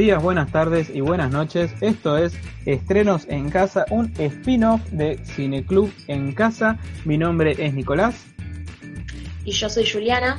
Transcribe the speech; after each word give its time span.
Días, 0.00 0.22
buenas 0.22 0.50
tardes 0.50 0.90
y 0.94 1.02
buenas 1.02 1.30
noches. 1.30 1.74
Esto 1.82 2.16
es 2.16 2.32
Estrenos 2.64 3.26
en 3.28 3.50
Casa, 3.50 3.84
un 3.90 4.10
spin-off 4.16 4.80
de 4.90 5.18
Cineclub 5.18 5.92
en 6.06 6.32
Casa. 6.32 6.78
Mi 7.04 7.18
nombre 7.18 7.54
es 7.58 7.74
Nicolás. 7.74 8.24
Y 9.44 9.52
yo 9.52 9.68
soy 9.68 9.86
Juliana. 9.86 10.38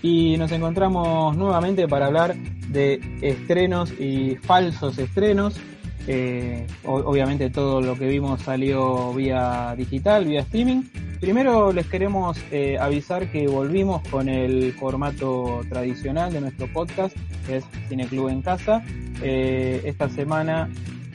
Y 0.00 0.38
nos 0.38 0.50
encontramos 0.50 1.36
nuevamente 1.36 1.86
para 1.86 2.06
hablar 2.06 2.36
de 2.36 3.02
estrenos 3.20 3.92
y 4.00 4.36
falsos 4.36 4.96
estrenos. 4.96 5.60
Eh, 6.06 6.66
obviamente 6.84 7.50
todo 7.50 7.80
lo 7.80 7.96
que 7.96 8.06
vimos 8.06 8.40
salió 8.42 9.12
vía 9.12 9.74
digital, 9.76 10.24
vía 10.24 10.40
streaming. 10.40 10.82
Primero 11.20 11.72
les 11.72 11.86
queremos 11.86 12.38
eh, 12.50 12.76
avisar 12.78 13.30
que 13.30 13.46
volvimos 13.48 14.06
con 14.08 14.28
el 14.28 14.72
formato 14.74 15.62
tradicional 15.68 16.32
de 16.32 16.40
nuestro 16.42 16.70
podcast, 16.72 17.16
que 17.46 17.56
es 17.56 17.64
Cineclub 17.88 18.28
en 18.28 18.42
Casa. 18.42 18.84
Eh, 19.22 19.82
esta 19.84 20.08
semana 20.08 20.68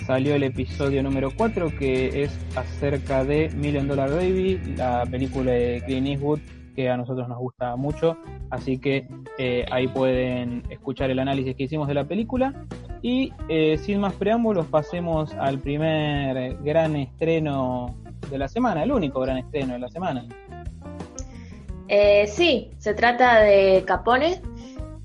salió 0.05 0.35
el 0.35 0.43
episodio 0.43 1.03
número 1.03 1.31
4, 1.35 1.77
que 1.77 2.23
es 2.23 2.31
acerca 2.55 3.23
de 3.23 3.49
Million 3.55 3.87
Dollar 3.87 4.09
Baby, 4.09 4.59
la 4.75 5.05
película 5.05 5.51
de 5.51 5.83
Clint 5.85 6.07
Eastwood 6.07 6.39
que 6.71 6.89
a 6.89 6.97
nosotros 6.97 7.27
nos 7.27 7.37
gusta 7.37 7.75
mucho, 7.75 8.17
así 8.49 8.77
que 8.77 9.07
eh, 9.37 9.65
ahí 9.71 9.87
pueden 9.87 10.63
escuchar 10.69 11.09
el 11.09 11.19
análisis 11.19 11.55
que 11.55 11.63
hicimos 11.63 11.87
de 11.87 11.93
la 11.93 12.05
película. 12.05 12.53
Y 13.03 13.33
sin 13.79 13.99
más 13.99 14.13
preámbulos, 14.13 14.67
pasemos 14.67 15.33
al 15.33 15.57
primer 15.57 16.57
gran 16.57 16.95
estreno 16.95 17.95
de 18.29 18.37
la 18.37 18.47
semana, 18.47 18.83
el 18.83 18.91
único 18.91 19.19
gran 19.21 19.39
estreno 19.39 19.73
de 19.73 19.79
la 19.79 19.89
semana. 19.89 20.27
Eh, 21.93 22.25
sí, 22.27 22.71
se 22.77 22.93
trata 22.93 23.41
de 23.41 23.83
Capone, 23.85 24.41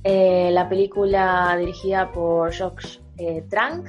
eh, 0.04 0.50
la 0.52 0.68
película 0.68 1.56
dirigida 1.58 2.12
por 2.12 2.56
Josh 2.56 3.00
eh, 3.18 3.42
Trank, 3.50 3.88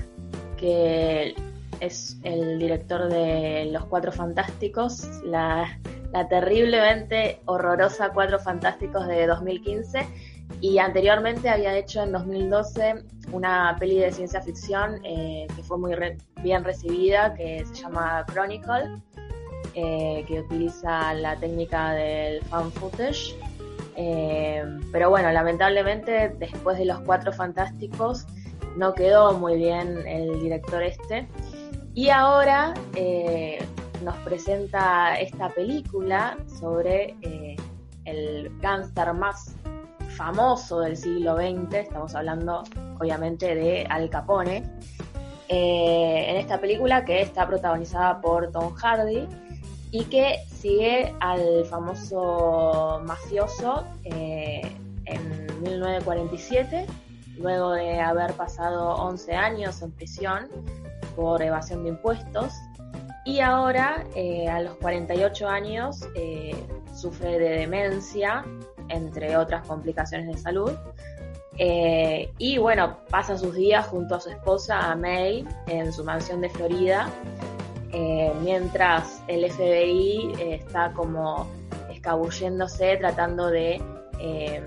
que 0.58 1.36
es 1.80 2.18
el 2.24 2.60
director 2.60 3.10
de 3.10 3.70
Los 3.72 3.86
Cuatro 3.86 4.12
Fantásticos, 4.12 5.08
la, 5.24 5.80
terriblemente 6.30 7.42
horrorosa 7.46 8.12
Cuatro 8.14 8.40
Fantásticos 8.40 9.08
de 9.08 9.28
2015 9.28 10.08
y 10.62 10.80
anteriormente 10.80 11.50
había 11.50 11.78
hecho 11.78 12.02
en 12.02 12.12
2012 12.14 13.04
una 13.32 13.76
peli 13.80 14.00
de 14.00 14.12
ciencia 14.12 14.42
ficción 14.42 15.02
que 15.04 15.64
fue 15.64 15.78
muy 15.78 15.94
bien 16.42 16.64
recibida 16.64 17.36
que 17.36 17.64
se 17.66 17.76
llama 17.76 18.26
Chronicle 18.32 19.02
eh, 19.80 20.26
que 20.28 20.40
utiliza 20.40 21.14
la 21.14 21.36
técnica 21.36 21.92
del 21.92 22.42
fan 22.46 22.72
footage. 22.72 23.38
Eh, 23.96 24.64
pero 24.92 25.12
bueno, 25.12 25.32
lamentablemente 25.32 26.30
después 26.40 26.80
de 26.80 26.86
los 26.86 27.00
cuatro 27.02 27.32
fantásticos 27.32 28.26
no 28.76 28.94
quedó 28.94 29.34
muy 29.34 29.56
bien 29.58 30.08
el 30.08 30.40
director 30.42 30.82
este. 30.82 31.28
Y 31.98 32.12
ahora 32.12 32.76
eh, 32.94 33.58
nos 34.04 34.16
presenta 34.18 35.20
esta 35.20 35.50
película 35.50 36.38
sobre 36.60 37.16
el 38.06 38.52
gángster 38.60 39.12
más 39.16 39.56
famoso 40.10 40.82
del 40.82 40.96
siglo 40.96 41.38
XX, 41.38 41.74
estamos 41.74 42.14
hablando 42.14 42.64
obviamente 43.00 43.56
de 43.56 43.88
Al 43.90 44.12
Capone, 44.12 44.64
en 45.48 46.36
esta 46.36 46.62
película 46.62 47.04
que 47.04 47.20
está 47.20 47.48
protagonizada 47.48 48.22
por 48.22 48.52
Tom 48.52 48.76
Hardy 48.76 49.28
y 49.90 50.04
que 50.04 50.46
sigue 50.52 51.16
al 51.20 51.66
famoso 51.66 53.02
mafioso 53.08 53.88
eh, 54.04 54.62
en 55.06 55.62
1947, 55.64 56.86
luego 57.40 57.72
de 57.72 58.00
haber 58.00 58.34
pasado 58.34 58.98
11 58.98 59.34
años 59.34 59.82
en 59.82 59.90
prisión 59.94 60.48
por 61.18 61.42
evasión 61.42 61.84
de 61.84 61.90
impuestos, 61.90 62.54
y 63.26 63.42
ahora 63.42 64.06
eh, 64.16 64.48
a 64.48 64.62
los 64.62 64.76
48 64.76 65.50
años 65.50 66.08
eh, 66.16 66.56
sufre 66.96 67.40
de 67.40 67.50
demencia, 67.50 68.46
entre 68.88 69.36
otras 69.36 69.68
complicaciones 69.68 70.28
de 70.28 70.38
salud. 70.38 70.72
y 72.38 72.58
bueno, 72.60 72.98
pasa 73.10 73.38
sus 73.38 73.54
días 73.56 73.86
junto 73.88 74.16
a 74.16 74.20
su 74.20 74.30
esposa, 74.30 74.92
a 74.92 74.96
May, 74.96 75.46
en 75.66 75.92
su 75.92 76.06
mansión 76.06 76.40
de 76.40 76.50
Florida, 76.50 77.10
eh, 77.92 78.34
mientras 78.42 79.24
el 79.28 79.50
FBI 79.50 80.34
eh, 80.40 80.56
está 80.56 80.92
como 80.92 81.48
escabulléndose 81.90 82.98
tratando 82.98 83.48
de 83.48 83.82
eh, 84.20 84.62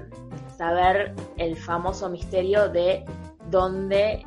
saber 0.57 1.15
el 1.37 1.57
famoso 1.57 2.09
misterio 2.09 2.71
de 2.71 3.05
dónde 3.51 4.25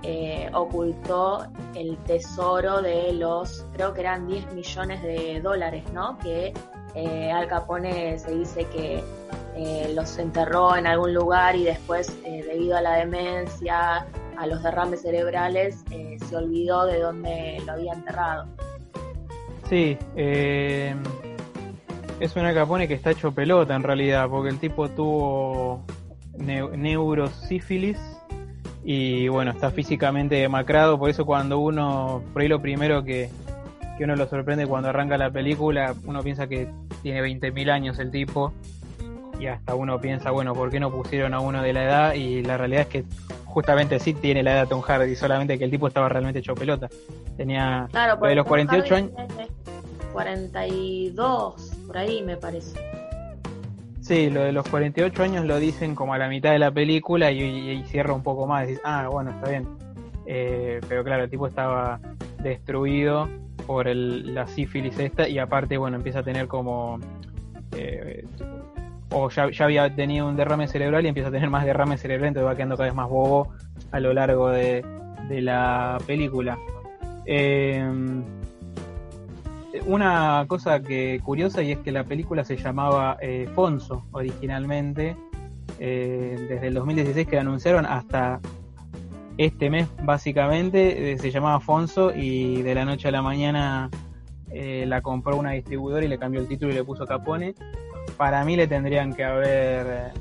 ocultó 0.53 1.47
el 1.75 1.97
tesoro 2.05 2.81
de 2.81 3.13
los, 3.13 3.65
creo 3.73 3.93
que 3.93 4.01
eran 4.01 4.27
10 4.27 4.53
millones 4.53 5.01
de 5.01 5.39
dólares, 5.41 5.83
¿no? 5.93 6.17
Que 6.19 6.53
Al 7.33 7.47
Capone 7.47 8.19
se 8.19 8.35
dice 8.35 8.65
que 8.65 9.03
los 9.93 10.17
enterró 10.17 10.75
en 10.75 10.87
algún 10.87 11.13
lugar 11.13 11.55
y 11.55 11.63
después, 11.63 12.21
debido 12.23 12.77
a 12.77 12.81
la 12.81 12.97
demencia, 12.97 14.05
a 14.37 14.47
los 14.47 14.63
derrames 14.63 15.01
cerebrales, 15.01 15.83
se 16.27 16.35
olvidó 16.35 16.85
de 16.85 16.99
dónde 16.99 17.61
lo 17.65 17.73
había 17.73 17.93
enterrado. 17.93 18.45
Sí, 19.69 19.97
eh, 20.15 20.95
es 22.19 22.35
una 22.35 22.53
Capone 22.53 22.87
que 22.87 22.93
está 22.93 23.11
hecho 23.11 23.31
pelota 23.31 23.75
en 23.75 23.83
realidad, 23.83 24.29
porque 24.29 24.49
el 24.49 24.59
tipo 24.59 24.89
tuvo 24.89 25.83
neurosífilis 26.37 27.97
y 28.83 29.27
bueno, 29.27 29.51
está 29.51 29.71
físicamente 29.71 30.35
demacrado, 30.35 30.99
por 30.99 31.09
eso 31.09 31.25
cuando 31.25 31.59
uno, 31.59 32.21
por 32.33 32.41
ahí 32.41 32.47
lo 32.47 32.61
primero 32.61 33.03
que, 33.03 33.29
que 33.97 34.03
uno 34.03 34.15
lo 34.15 34.27
sorprende 34.27 34.67
cuando 34.67 34.89
arranca 34.89 35.17
la 35.17 35.31
película, 35.31 35.95
uno 36.05 36.21
piensa 36.21 36.47
que 36.47 36.67
tiene 37.01 37.21
20.000 37.21 37.69
años 37.69 37.99
el 37.99 38.11
tipo 38.11 38.53
y 39.39 39.47
hasta 39.47 39.75
uno 39.75 39.99
piensa, 39.99 40.31
bueno, 40.31 40.53
¿por 40.53 40.69
qué 40.69 40.79
no 40.79 40.91
pusieron 40.91 41.33
a 41.33 41.39
uno 41.39 41.61
de 41.61 41.73
la 41.73 41.83
edad? 41.83 42.13
Y 42.13 42.43
la 42.43 42.57
realidad 42.57 42.83
es 42.83 42.87
que 42.87 43.03
justamente 43.45 43.99
sí 43.99 44.13
tiene 44.13 44.43
la 44.43 44.53
edad 44.53 44.61
de 44.63 44.67
Tom 44.67 44.81
Hardy, 44.81 45.15
solamente 45.15 45.57
que 45.57 45.65
el 45.65 45.71
tipo 45.71 45.87
estaba 45.87 46.09
realmente 46.09 46.39
hecho 46.39 46.55
pelota. 46.55 46.89
Tenía 47.37 47.87
de 48.21 48.35
los 48.35 48.45
48 48.45 48.95
años. 48.95 49.11
42, 50.11 51.71
por 51.87 51.97
ahí 51.97 52.21
me 52.21 52.37
parece. 52.37 52.79
Sí, 54.03 54.29
lo 54.29 54.41
de 54.41 54.51
los 54.51 54.67
48 54.67 55.23
años 55.23 55.45
lo 55.45 55.57
dicen 55.59 55.95
como 55.95 56.13
a 56.13 56.17
la 56.17 56.27
mitad 56.27 56.51
de 56.51 56.59
la 56.59 56.71
película 56.71 57.31
y, 57.31 57.81
cierra 57.85 58.13
un 58.13 58.21
poco 58.21 58.45
más. 58.45 58.67
Ah, 58.83 59.07
bueno, 59.09 59.31
está 59.31 59.49
bien. 59.49 59.65
Eh, 60.25 60.81
pero 60.89 61.05
claro, 61.05 61.23
el 61.23 61.29
tipo 61.29 61.47
estaba 61.47 62.01
destruido 62.41 63.29
por 63.65 63.87
el, 63.87 64.35
la 64.35 64.45
sífilis 64.45 64.99
esta 64.99 65.29
y 65.29 65.39
aparte, 65.39 65.77
bueno, 65.77 65.95
empieza 65.95 66.19
a 66.19 66.23
tener 66.23 66.47
como... 66.47 66.99
Eh, 67.77 68.25
o 69.09 69.29
ya, 69.29 69.49
ya, 69.51 69.65
había 69.65 69.95
tenido 69.95 70.27
un 70.27 70.35
derrame 70.35 70.67
cerebral 70.67 71.05
y 71.05 71.07
empieza 71.07 71.29
a 71.29 71.31
tener 71.31 71.49
más 71.49 71.63
derrame 71.63 71.97
cerebral, 71.97 72.27
entonces 72.27 72.51
va 72.51 72.55
quedando 72.57 72.75
cada 72.75 72.89
vez 72.89 72.95
más 72.95 73.09
bobo 73.09 73.53
a 73.91 74.01
lo 74.01 74.13
largo 74.13 74.49
de, 74.49 74.83
de 75.29 75.41
la 75.41 75.97
película. 76.05 76.57
Eh, 77.25 77.81
una 79.85 80.45
cosa 80.47 80.81
que 80.81 81.19
curiosa 81.23 81.63
y 81.63 81.71
es 81.71 81.79
que 81.79 81.91
la 81.91 82.03
película 82.03 82.43
se 82.45 82.57
llamaba 82.57 83.17
eh, 83.21 83.49
Fonso 83.55 84.05
originalmente, 84.11 85.15
eh, 85.79 86.45
desde 86.47 86.67
el 86.67 86.73
2016 86.75 87.27
que 87.27 87.35
la 87.35 87.41
anunciaron 87.41 87.85
hasta 87.85 88.39
este 89.37 89.69
mes 89.69 89.87
básicamente, 90.03 91.11
eh, 91.11 91.17
se 91.17 91.31
llamaba 91.31 91.59
Fonso 91.59 92.13
y 92.15 92.61
de 92.61 92.75
la 92.75 92.85
noche 92.85 93.07
a 93.07 93.11
la 93.11 93.21
mañana 93.21 93.89
la 94.55 95.01
compró 95.01 95.35
una 95.35 95.49
distribuidora 95.51 96.05
y 96.05 96.07
le 96.07 96.19
cambió 96.19 96.39
el 96.39 96.47
título 96.47 96.71
y 96.71 96.75
le 96.75 96.83
puso 96.83 97.07
Capone. 97.07 97.55
Para 98.17 98.45
mí 98.45 98.55
le 98.55 98.67
tendrían 98.67 99.15
que 99.15 99.23
haber 99.23 100.11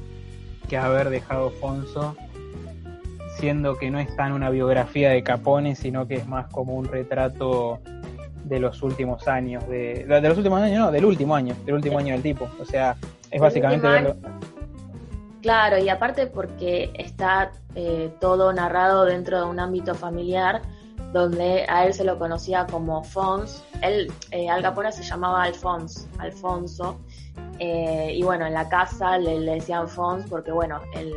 que 0.67 0.79
haber 0.79 1.11
dejado 1.11 1.51
Fonso, 1.51 2.17
siendo 3.37 3.77
que 3.77 3.91
no 3.91 3.99
es 3.99 4.17
tan 4.17 4.33
una 4.33 4.49
biografía 4.49 5.11
de 5.11 5.23
Capone, 5.23 5.75
sino 5.75 6.09
que 6.09 6.15
es 6.15 6.27
más 6.27 6.47
como 6.47 6.77
un 6.77 6.87
retrato 6.87 7.79
de 8.45 8.61
los 8.61 8.83
últimos 8.83 9.29
años, 9.29 9.67
de, 9.69 10.05
de 10.05 10.29
los 10.29 10.37
últimos 10.37 10.61
años, 10.61 10.79
no, 10.79 10.91
del 10.91 11.05
último 11.05 11.35
año, 11.35 11.55
del 11.65 11.75
último 11.75 11.99
año 11.99 12.13
del 12.15 12.23
tipo. 12.23 12.49
O 12.61 12.65
sea, 12.65 12.97
es 13.31 13.41
básicamente 13.41 13.87
verlo. 13.87 14.17
Claro, 15.43 15.79
y 15.79 15.89
aparte 15.89 16.29
porque 16.29 16.93
está 16.95 17.51
eh, 17.75 18.15
todo 18.21 18.53
narrado 18.53 19.05
dentro 19.05 19.41
de 19.41 19.47
un 19.47 19.59
ámbito 19.59 19.95
familiar 19.95 20.63
donde 21.13 21.67
a 21.69 21.85
él 21.85 21.93
se 21.93 22.05
lo 22.05 22.19
conocía 22.19 22.67
como 22.67 23.03
Fons. 23.03 23.63
Él, 23.83 24.11
eh, 24.31 24.49
Al 24.49 24.63
Capone 24.63 24.93
se 24.93 25.03
llamaba 25.03 25.43
Alfons, 25.43 26.09
Alfonso. 26.19 27.01
Eh, 27.59 28.13
y 28.15 28.23
bueno, 28.23 28.47
en 28.47 28.55
la 28.55 28.69
casa 28.69 29.19
le, 29.19 29.39
decían 29.41 29.89
Fons 29.89 30.25
porque 30.31 30.53
bueno, 30.53 30.81
el, 30.95 31.13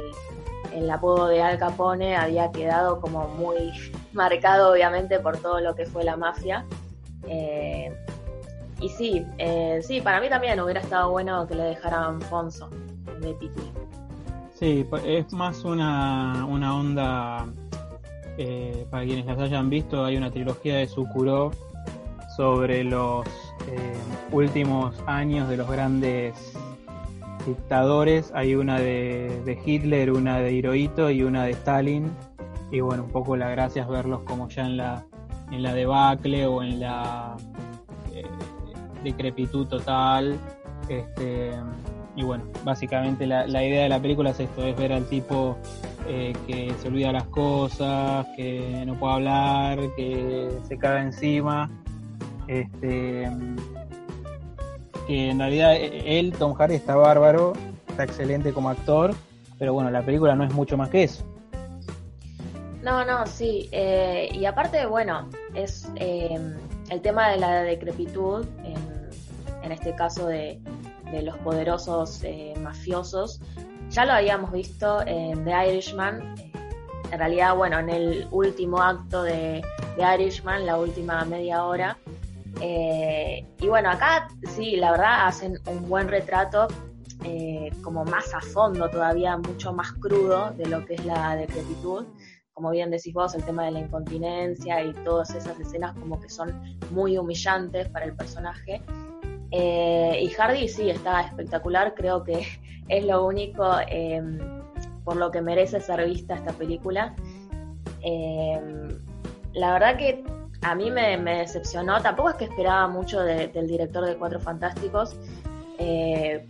el 0.74 0.89
apodo 0.89 1.27
de 1.27 1.42
Al 1.42 1.57
Capone 1.57 2.16
había 2.16 2.51
quedado 2.51 3.00
como 3.00 3.27
muy 3.30 3.72
marcado 4.13 4.72
obviamente 4.72 5.19
por 5.19 5.38
todo 5.38 5.60
lo 5.60 5.75
que 5.75 5.86
fue 5.86 6.04
la 6.04 6.18
mafia. 6.18 6.66
Eh, 7.27 7.95
y 8.80 8.89
sí, 8.89 9.25
eh, 9.38 9.80
sí, 9.81 10.01
para 10.01 10.19
mí 10.19 10.30
también 10.30 10.60
hubiera 10.60 10.81
estado 10.81 11.12
bueno 11.12 11.48
que 11.48 11.56
le 11.56 11.63
dejaran 11.63 12.22
Fonso 12.22 12.69
de 13.22 13.33
título. 13.36 13.68
Sí, 14.54 14.86
es 15.06 15.33
más 15.33 15.63
una, 15.63 16.45
una 16.45 16.77
onda, 16.77 17.45
eh, 18.38 18.86
para 18.89 19.06
quienes 19.06 19.25
las 19.25 19.39
hayan 19.39 19.69
visto, 19.69 20.04
hay 20.04 20.18
una 20.18 20.31
trilogía 20.31 20.77
de 20.77 20.88
Sukuro 20.88 21.51
sobre 22.38 22.83
los 22.83 23.25
últimos 24.31 24.95
años 25.07 25.50
de 25.50 25.57
los 25.57 25.69
grandes 25.69 26.36
dictadores. 27.45 28.31
Hay 28.36 28.56
una 28.56 28.80
de, 28.80 29.42
de, 29.45 29.60
Hitler, 29.66 30.12
una 30.12 30.39
de 30.39 30.51
Hirohito 30.51 31.10
y 31.10 31.24
una 31.24 31.45
de 31.45 31.51
Stalin. 31.51 32.12
Y 32.72 32.81
bueno, 32.81 33.04
un 33.04 33.12
poco 33.12 33.36
la 33.36 33.50
gracia 33.50 33.83
es 33.83 33.88
verlos 33.88 34.22
como 34.22 34.50
ya 34.50 34.66
en 34.66 34.77
la, 34.77 35.06
en 35.52 35.64
la 35.64 35.74
debacle 35.74 36.46
o 36.46 36.64
en 36.64 36.80
la 36.80 37.36
eh, 38.14 38.26
decrepitud 39.04 39.68
total. 39.68 40.38
Este, 40.90 41.52
y 42.16 42.24
bueno, 42.24 42.46
básicamente 42.64 43.28
la, 43.28 43.46
idea 43.46 43.84
de 43.84 43.90
la 43.90 44.02
película 44.02 44.30
es 44.30 44.40
esto, 44.40 44.64
es 44.64 44.76
ver 44.78 44.94
al 44.94 45.06
tipo 45.06 45.58
eh, 46.08 46.34
que 46.48 46.74
se 46.82 46.88
olvida 46.88 47.12
las 47.12 47.26
cosas, 47.26 48.26
que 48.38 48.84
no 48.86 48.96
puede 48.96 49.14
hablar, 49.14 49.80
que 49.96 50.50
se 50.68 50.78
caga 50.78 51.02
encima. 51.02 51.70
Este, 52.48 53.30
que 55.08 55.30
en 55.30 55.40
realidad 55.40 55.76
eh, 55.76 56.20
él, 56.20 56.34
Tom 56.34 56.54
Hardy, 56.54 56.76
está 56.76 56.96
bárbaro, 56.96 57.54
está 57.88 58.04
excelente 58.04 58.54
como 58.54 58.70
actor, 58.70 59.14
pero 59.58 59.74
bueno, 59.74 59.90
la 59.92 60.04
película 60.04 60.36
no 60.36 60.44
es 60.44 60.54
mucho 60.54 60.78
más 60.78 60.90
que 60.90 61.04
eso. 61.04 61.26
No, 62.86 63.04
no, 63.04 63.26
sí. 63.26 63.68
Eh, 63.72 64.30
y 64.32 64.46
aparte, 64.46 64.86
bueno, 64.86 65.28
es 65.56 65.90
eh, 65.96 66.40
el 66.92 67.02
tema 67.02 67.30
de 67.30 67.38
la 67.38 67.64
decrepitud, 67.64 68.46
en, 68.64 69.72
este 69.72 69.96
caso 69.96 70.28
de, 70.28 70.62
los 71.24 71.36
poderosos 71.40 72.24
eh, 72.24 72.54
mafiosos. 72.62 73.42
Ya 73.90 74.06
lo 74.06 74.14
habíamos 74.14 74.52
visto 74.52 75.02
en 75.08 75.44
The 75.46 75.70
Irishman. 75.70 76.36
En 77.12 77.18
realidad, 77.18 77.56
bueno, 77.56 77.80
en 77.80 77.90
el 77.90 78.28
último 78.30 78.80
acto 78.80 79.24
de 79.24 79.66
The 79.98 80.14
Irishman, 80.14 80.68
la 80.68 80.78
última 80.78 81.26
media 81.26 81.66
hora. 81.66 81.98
y 82.62 83.68
bueno, 83.68 83.90
acá 83.90 84.28
sí, 84.56 84.76
la 84.76 84.92
verdad 84.92 85.26
hacen 85.26 85.60
un 85.66 85.90
buen 85.90 86.08
retrato 86.08 86.68
como 87.82 88.06
más 88.06 88.32
a 88.36 88.42
fondo 88.42 88.88
todavía, 88.92 89.38
mucho 89.38 89.74
más 89.74 89.92
crudo 89.94 90.52
de 90.52 90.68
lo 90.68 90.86
que 90.86 90.94
es 90.94 91.06
la 91.06 91.36
decrepitud 91.36 92.06
como 92.56 92.72
bien 92.72 92.90
decís 92.90 93.13
vos, 93.13 93.36
el 93.36 93.44
tema 93.44 93.66
de 93.66 93.72
la 93.72 93.80
incontinencia 93.81 94.81
y 94.81 94.94
todas 95.04 95.36
esas 95.36 95.60
escenas 95.60 95.94
como 95.96 96.22
que 96.22 96.30
son 96.30 96.78
muy 96.92 97.18
humillantes 97.18 97.90
para 97.90 98.06
el 98.06 98.16
personaje. 98.16 98.81
Eh, 99.52 100.22
y 100.24 100.30
Hardy 100.30 100.69
sí, 100.69 100.90
está 100.90 101.22
espectacular, 101.22 101.94
creo 101.96 102.24
que 102.24 102.48
es 102.88 103.06
lo 103.06 103.25
único 103.25 103.66
em, 103.90 104.40
por 105.04 105.18
lo 105.18 105.31
que 105.31 105.42
merece 105.42 105.81
ser 105.81 106.06
vista 106.06 106.36
esta 106.36 106.54
película. 106.54 107.13
Em, 108.02 109.00
la 109.54 109.74
verdad 109.74 109.98
que 109.98 110.24
a 110.62 110.75
mí 110.75 110.90
me, 110.90 111.18
decepcionó, 111.18 112.01
tampoco 112.01 112.30
es 112.30 112.36
que 112.36 112.46
esperaba 112.46 112.88
mucho 112.88 113.19
del 113.22 113.68
director 113.68 114.06
de 114.06 114.16
Cuatro 114.16 114.40
Fantásticos, 114.40 115.19
eh, 115.78 116.48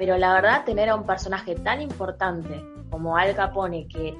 pero 0.00 0.18
la 0.18 0.34
verdad 0.34 0.64
tener 0.64 0.88
a 0.88 0.96
un 0.96 1.06
personaje 1.06 1.54
tan 1.54 1.80
importante 1.80 2.60
como 2.90 3.16
Al 3.16 3.34
Capone 3.36 3.86
que 3.86 4.16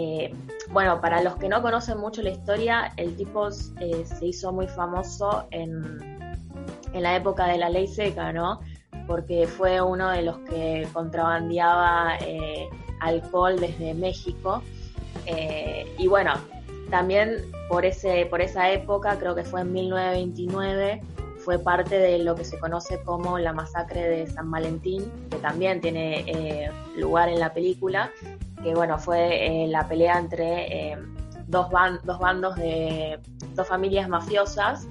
eh, 0.00 0.32
bueno, 0.70 1.00
para 1.00 1.20
los 1.24 1.34
que 1.38 1.48
no 1.48 1.60
conocen 1.60 1.98
mucho 1.98 2.22
la 2.22 2.30
historia, 2.30 2.92
el 2.96 3.16
tipo 3.16 3.48
eh, 3.80 4.04
se 4.04 4.26
hizo 4.26 4.52
muy 4.52 4.68
famoso 4.68 5.48
en, 5.50 5.98
en, 6.92 7.02
la 7.02 7.16
época 7.16 7.48
de 7.48 7.58
la 7.58 7.68
ley 7.68 7.88
seca, 7.88 8.32
¿no? 8.32 8.60
Porque 9.08 9.48
fue 9.48 9.80
uno 9.80 10.10
de 10.10 10.22
los 10.22 10.38
que 10.38 10.86
contrabandeaba 10.92 12.16
eh, 12.20 12.68
alcohol 13.00 13.58
desde 13.58 13.92
México. 13.94 14.62
y 15.98 16.06
bueno, 16.06 16.34
también 16.90 17.50
por, 17.68 17.84
ese, 17.84 18.26
por 18.26 18.40
esa 18.40 18.70
época, 18.70 19.18
creo 19.18 19.34
que 19.34 19.42
fue 19.42 19.62
en 19.62 19.72
1929, 19.72 21.02
fue 21.38 21.58
parte 21.58 21.98
de 21.98 22.20
lo 22.20 22.36
que 22.36 22.44
se 22.44 22.56
conoce 22.60 23.02
como 23.02 23.36
la 23.40 23.52
masacre 23.52 24.08
de 24.08 24.26
San 24.28 24.48
Valentín, 24.48 25.10
que 25.28 25.38
también 25.38 25.80
tiene 25.80 26.70
lugar 26.96 27.28
en 27.28 27.40
la 27.40 27.52
película 27.52 28.12
que 28.62 28.74
bueno, 28.74 28.98
fue 28.98 29.64
eh, 29.64 29.68
la 29.68 29.86
pelea 29.88 30.18
entre 30.18 30.92
eh, 30.92 30.98
dos, 31.46 31.68
dos 32.04 32.18
bandos 32.18 32.56
de 32.56 33.18
dos 33.54 33.66
familias 33.66 34.08
mafiosas, 34.08 34.86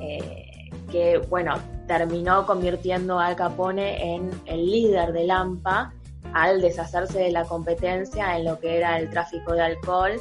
eh, 0.00 0.70
que 0.90 1.18
bueno, 1.28 1.54
terminó 1.86 2.46
convirtiendo 2.46 3.18
a 3.18 3.26
Al 3.26 3.36
Capone 3.36 4.14
en 4.14 4.30
el 4.46 4.66
líder 4.66 5.12
de 5.12 5.24
Lampa 5.24 5.92
al 6.34 6.60
deshacerse 6.60 7.18
de 7.18 7.30
la 7.30 7.44
competencia 7.44 8.36
en 8.36 8.46
lo 8.46 8.58
que 8.58 8.78
era 8.78 8.98
el 8.98 9.10
tráfico 9.10 9.52
de 9.52 9.62
alcohol, 9.62 10.12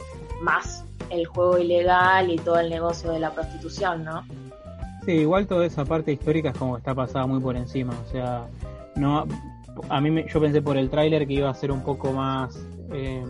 más 0.41 0.83
el 1.09 1.25
juego 1.25 1.57
ilegal 1.57 2.31
y 2.31 2.37
todo 2.37 2.59
el 2.59 2.69
negocio 2.69 3.11
de 3.11 3.19
la 3.19 3.31
prostitución, 3.31 4.03
¿no? 4.03 4.23
Sí, 5.05 5.11
igual 5.11 5.47
toda 5.47 5.65
esa 5.65 5.85
parte 5.85 6.11
histórica 6.11 6.49
es 6.49 6.57
como 6.57 6.73
que 6.73 6.79
está 6.79 6.93
pasada 6.93 7.25
muy 7.25 7.39
por 7.39 7.55
encima, 7.55 7.93
o 8.05 8.11
sea, 8.11 8.45
no 8.95 9.25
a 9.89 10.01
mí 10.01 10.11
me, 10.11 10.27
yo 10.27 10.39
pensé 10.39 10.61
por 10.61 10.77
el 10.77 10.89
tráiler 10.89 11.27
que 11.27 11.33
iba 11.33 11.49
a 11.49 11.53
ser 11.53 11.71
un 11.71 11.81
poco 11.81 12.11
más 12.11 12.55
eh, 12.93 13.23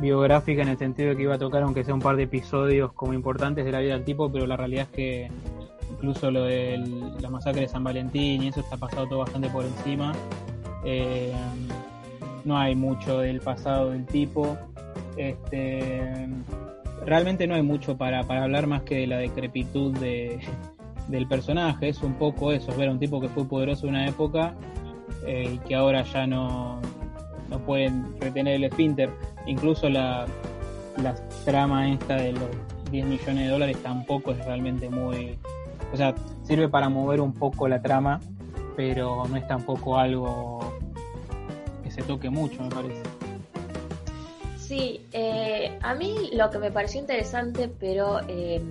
biográfica 0.00 0.62
en 0.62 0.68
el 0.68 0.78
sentido 0.78 1.10
de 1.10 1.16
que 1.16 1.22
iba 1.22 1.34
a 1.34 1.38
tocar 1.38 1.62
aunque 1.62 1.84
sea 1.84 1.94
un 1.94 2.00
par 2.00 2.16
de 2.16 2.24
episodios 2.24 2.92
como 2.92 3.12
importantes 3.14 3.64
de 3.64 3.72
la 3.72 3.80
vida 3.80 3.94
del 3.94 4.04
tipo, 4.04 4.30
pero 4.30 4.46
la 4.46 4.56
realidad 4.56 4.88
es 4.90 4.96
que 4.96 5.30
incluso 5.92 6.30
lo 6.30 6.44
de 6.44 6.78
la 7.20 7.30
masacre 7.30 7.62
de 7.62 7.68
San 7.68 7.84
Valentín 7.84 8.42
y 8.42 8.48
eso 8.48 8.60
está 8.60 8.76
pasado 8.76 9.06
todo 9.06 9.18
bastante 9.20 9.48
por 9.48 9.64
encima. 9.64 10.12
Eh, 10.84 11.32
no 12.44 12.58
hay 12.58 12.74
mucho 12.74 13.20
del 13.20 13.40
pasado 13.40 13.90
del 13.90 14.04
tipo. 14.04 14.56
Este, 15.16 16.28
realmente 17.06 17.46
no 17.46 17.54
hay 17.54 17.62
mucho 17.62 17.96
para, 17.96 18.20
hablar 18.20 18.66
más 18.66 18.82
que 18.82 18.96
de 18.96 19.06
la 19.06 19.18
decrepitud 19.18 19.96
de, 19.98 20.40
del 21.08 21.26
personaje. 21.26 21.88
Es 21.88 22.02
un 22.02 22.14
poco 22.14 22.52
eso, 22.52 22.70
es 22.70 22.76
ver 22.76 22.88
a 22.88 22.92
un 22.92 22.98
tipo 22.98 23.20
que 23.20 23.28
fue 23.28 23.46
poderoso 23.46 23.86
en 23.86 23.94
una 23.94 24.06
época 24.06 24.54
eh, 25.26 25.52
y 25.54 25.58
que 25.58 25.74
ahora 25.74 26.02
ya 26.02 26.26
no, 26.26 26.80
no 27.50 27.58
pueden 27.58 28.18
retener 28.20 28.54
el 28.54 28.64
esfínter. 28.64 29.10
Incluso 29.46 29.88
la, 29.88 30.26
la 31.02 31.14
trama 31.44 31.90
esta 31.90 32.16
de 32.16 32.32
los 32.32 32.48
10 32.90 33.06
millones 33.06 33.44
de 33.44 33.48
dólares 33.48 33.76
tampoco 33.82 34.32
es 34.32 34.44
realmente 34.44 34.88
muy... 34.88 35.38
O 35.92 35.96
sea, 35.96 36.14
sirve 36.42 36.68
para 36.68 36.88
mover 36.88 37.20
un 37.20 37.32
poco 37.32 37.68
la 37.68 37.80
trama, 37.80 38.20
pero 38.76 39.26
no 39.28 39.36
es 39.36 39.46
tampoco 39.46 39.96
algo 39.96 40.60
que 41.82 41.90
se 41.90 42.02
toque 42.02 42.30
mucho, 42.30 42.62
me 42.62 42.70
parece. 42.70 43.02
Sí, 44.58 45.06
eh, 45.12 45.78
a 45.82 45.94
mí 45.94 46.30
lo 46.32 46.50
que 46.50 46.58
me 46.58 46.70
pareció 46.70 47.00
interesante, 47.00 47.68
pero 47.68 48.20
eh, 48.28 48.62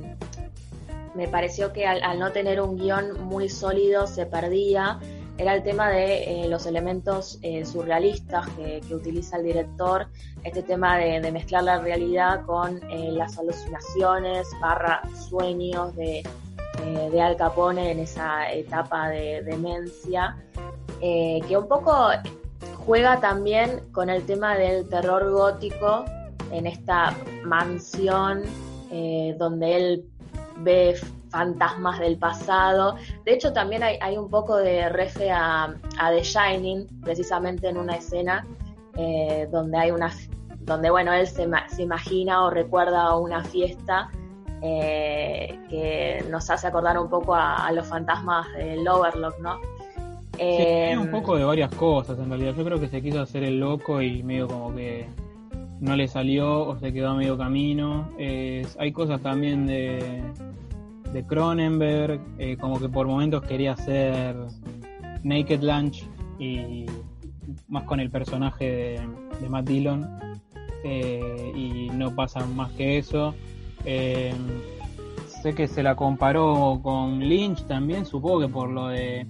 me 1.14 1.28
pareció 1.28 1.72
que 1.72 1.86
al, 1.86 2.02
al, 2.04 2.20
no 2.20 2.32
tener 2.32 2.60
un 2.62 2.78
guion 2.78 3.26
muy 3.26 3.48
sólido 3.48 4.08
se 4.08 4.26
perdía 4.26 5.00
era 5.38 5.56
el 5.56 5.64
tema 5.64 5.90
de 5.90 6.44
eh, 6.46 6.48
los 6.48 6.66
elementos 6.66 7.40
eh, 7.42 7.66
surrealistas 7.66 8.48
que, 8.52 8.82
utiliza 8.94 9.38
el 9.38 9.44
director, 9.44 10.08
este 10.44 10.62
tema 10.62 10.98
de, 10.98 11.32
mezclar 11.32 11.64
la 11.64 11.80
realidad 11.80 12.46
con 12.46 12.78
eh, 12.92 13.12
las 13.12 13.38
alucinaciones, 13.40 14.48
barra 14.62 15.02
sueños 15.30 15.96
de, 15.96 16.24
de, 17.12 17.22
Al 17.22 17.36
Capone 17.36 17.92
en 17.92 18.00
esa 18.00 18.52
etapa 18.52 19.10
de 19.10 19.42
demencia, 19.44 20.38
que 21.00 21.58
un 21.58 21.68
poco 21.68 22.10
juega 22.86 23.20
también 23.20 23.82
con 23.92 24.10
el 24.10 24.26
tema 24.26 24.56
del 24.56 24.88
terror 24.88 25.30
gótico 25.32 26.06
en 26.52 26.66
esta 26.66 27.14
mansión 27.44 28.44
donde 29.38 29.76
él 29.76 30.06
ve 30.60 30.96
fantasmas 31.34 32.00
del 32.00 32.18
pasado. 32.18 32.96
De 33.26 33.34
hecho, 33.34 33.52
también 33.52 33.82
hay, 33.82 34.18
un 34.18 34.30
poco 34.30 34.56
de 34.58 34.88
refe 34.88 35.32
a, 35.32 35.76
The 35.98 36.22
Shining, 36.22 36.88
precisamente 37.02 37.68
en 37.68 37.78
una 37.78 37.96
escena 37.96 38.46
eh, 38.96 39.50
donde 39.52 39.78
hay 39.78 39.90
una, 39.90 40.14
donde 40.60 40.92
bueno, 40.92 41.12
él 41.12 41.26
se, 41.26 41.50
se 41.70 41.82
imagina 41.82 42.46
o 42.46 42.52
recuerda 42.52 43.18
una 43.18 43.44
fiesta 43.44 44.12
eh, 44.62 45.60
que 45.70 46.24
nos 46.30 46.48
hace 46.52 46.68
acordar 46.68 47.00
un 47.00 47.10
poco 47.10 47.34
a, 47.34 47.70
los 47.72 47.88
fantasmas 47.88 48.46
del 48.54 48.88
Overlock, 48.88 49.40
¿no? 49.40 49.60
Eh, 50.38 50.96
un 50.98 51.10
poco 51.10 51.36
de 51.36 51.46
varias 51.46 51.74
cosas 51.74 52.20
en 52.20 52.30
realidad. 52.30 52.54
Yo 52.56 52.64
creo 52.64 52.80
que 52.80 52.90
se 52.90 53.02
quiso 53.02 53.22
hacer 53.22 53.44
el 53.44 53.60
loco 53.60 54.04
y 54.04 54.22
medio 54.22 54.48
como 54.48 54.74
que 54.76 55.08
no 55.80 55.96
le 55.96 56.08
salió 56.08 56.68
o 56.68 56.78
se 56.78 56.94
quedó 56.94 57.10
a 57.10 57.16
medio 57.16 57.38
camino. 57.40 58.12
hay 58.20 58.92
cosas 58.92 59.22
también 59.22 59.66
de, 59.66 60.22
de 61.14 61.24
Cronenberg, 61.24 62.20
eh, 62.40 62.58
como 62.58 62.80
que 62.80 62.90
por 62.90 63.08
momentos 63.08 63.44
quería 63.44 63.74
hacer 63.74 64.36
Naked 65.24 65.62
Lunch 65.62 66.06
y 66.40 66.86
más 67.68 67.84
con 67.84 68.00
el 68.00 68.10
personaje 68.10 69.00
de, 69.40 69.50
Matt 69.50 69.68
Dillon 69.68 70.08
eh, 70.84 71.52
y 71.56 71.90
no 71.92 72.16
pasa 72.16 72.46
más 72.46 72.72
que 72.72 72.98
eso. 72.98 73.36
Eh, 73.86 74.34
sé 75.42 75.54
que 75.54 75.68
se 75.68 75.84
la 75.84 75.96
comparó 75.96 76.80
con 76.82 77.20
Lynch 77.20 77.64
también, 77.66 78.06
supongo 78.06 78.40
que 78.40 78.48
por 78.48 78.70
lo 78.70 78.88
de 78.88 79.28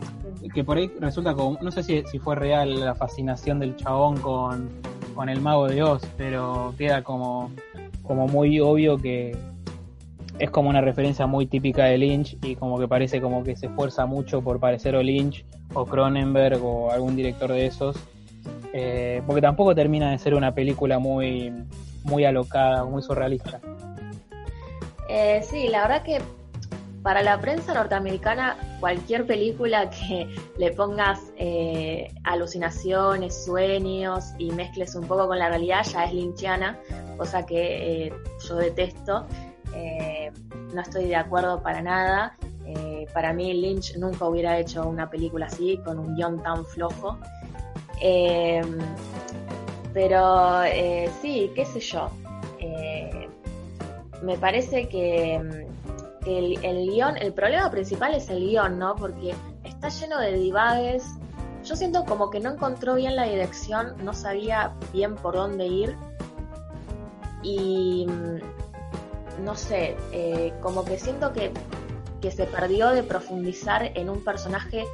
que 0.53 0.63
por 0.63 0.77
ahí 0.77 0.91
resulta 0.99 1.33
como, 1.33 1.57
no 1.61 1.71
sé 1.71 1.83
si, 1.83 2.03
si 2.03 2.19
fue 2.19 2.35
real 2.35 2.79
la 2.79 2.93
fascinación 2.93 3.59
del 3.59 3.75
chabón 3.75 4.17
con, 4.17 4.69
con 5.15 5.29
el 5.29 5.41
mago 5.41 5.67
de 5.67 5.81
Oz, 5.81 6.03
pero 6.17 6.73
queda 6.77 7.01
como, 7.01 7.49
como 8.03 8.27
muy 8.27 8.59
obvio 8.59 8.97
que, 8.97 9.35
es 10.39 10.49
como 10.49 10.69
una 10.69 10.81
referencia 10.81 11.27
muy 11.27 11.45
típica 11.45 11.85
de 11.85 11.97
Lynch 11.97 12.37
y 12.43 12.55
como 12.55 12.79
que 12.79 12.87
parece 12.87 13.21
como 13.21 13.43
que 13.43 13.55
se 13.55 13.67
esfuerza 13.67 14.05
mucho 14.05 14.41
por 14.41 14.59
parecer 14.59 14.95
o 14.95 15.03
Lynch 15.03 15.45
o 15.73 15.85
Cronenberg 15.85 16.63
o 16.63 16.91
algún 16.91 17.15
director 17.15 17.51
de 17.51 17.67
esos. 17.67 17.97
Eh, 18.73 19.21
porque 19.27 19.41
tampoco 19.41 19.75
termina 19.75 20.11
de 20.11 20.17
ser 20.17 20.33
una 20.33 20.53
película 20.53 20.97
muy, 20.97 21.53
muy 22.03 22.25
alocada, 22.25 22.83
muy 22.83 23.03
surrealista. 23.03 23.59
Eh, 25.07 25.41
sí, 25.43 25.67
la 25.67 25.83
verdad 25.83 26.03
que 26.03 26.19
para 27.03 27.21
la 27.21 27.39
prensa 27.39 27.73
norteamericana 27.73 28.57
cualquier 28.79 29.27
película 29.27 29.89
que 29.89 30.27
le 30.57 30.71
pongas 30.71 31.19
eh, 31.37 32.07
alucinaciones, 32.23 33.45
sueños 33.45 34.33
y 34.39 34.51
mezcles 34.51 34.95
un 34.95 35.05
poco 35.05 35.27
con 35.27 35.37
la 35.37 35.49
realidad 35.49 35.85
ya 35.85 36.05
es 36.05 36.13
lynchiana, 36.13 36.79
cosa 37.17 37.45
que 37.45 38.11
yo 38.47 38.55
detesto. 38.55 39.27
Eh, 39.75 40.12
no 40.73 40.81
estoy 40.81 41.05
de 41.05 41.15
acuerdo 41.15 41.61
para 41.61 41.81
nada. 41.81 42.35
Eh, 42.65 43.07
para 43.13 43.33
mí 43.33 43.53
Lynch 43.53 43.97
nunca 43.97 44.25
hubiera 44.25 44.57
hecho 44.57 44.87
una 44.87 45.09
película 45.09 45.47
así, 45.47 45.77
con 45.77 45.99
un 45.99 46.15
guion 46.15 46.41
tan 46.41 46.65
flojo. 46.65 47.17
Eh, 48.01 48.61
pero 49.93 50.61
sí, 51.21 51.51
qué 51.55 51.65
sé 51.65 51.79
yo. 51.79 52.09
me 54.21 54.37
parece 54.37 54.87
que, 54.87 55.35
el, 56.25 56.63
el, 56.63 56.89
guion, 56.89 57.17
el 57.17 57.33
problema 57.33 57.69
principal 57.69 58.13
es 58.13 58.29
el 58.29 58.39
guion, 58.39 58.79
¿no? 58.79 58.95
Porque 58.95 59.35
está 59.63 59.89
lleno 59.89 60.19
de 60.19 60.33
divagues. 60.33 61.03
Yo 61.65 61.75
siento 61.75 62.03
como 62.05 62.29
que 62.29 62.39
no 62.39 62.51
encontró 62.51 62.95
bien 62.95 63.15
la 63.15 63.23
dirección, 63.23 63.93
no 64.03 64.13
sabía 64.13 64.73
bien 64.91 65.15
por 65.15 65.35
dónde 65.35 65.67
ir. 65.67 65.95
Y 67.41 68.07
no 69.39 69.55
sé, 69.55 69.95
eh, 70.11 70.53
como 70.61 70.85
que 70.85 70.97
siento 70.97 71.33
que, 71.33 71.51
se 72.31 72.45
perdió 72.45 72.91
de 72.91 73.03
profundizar 73.03 73.91
en 73.95 74.09
un 74.09 74.23
personaje 74.23 74.85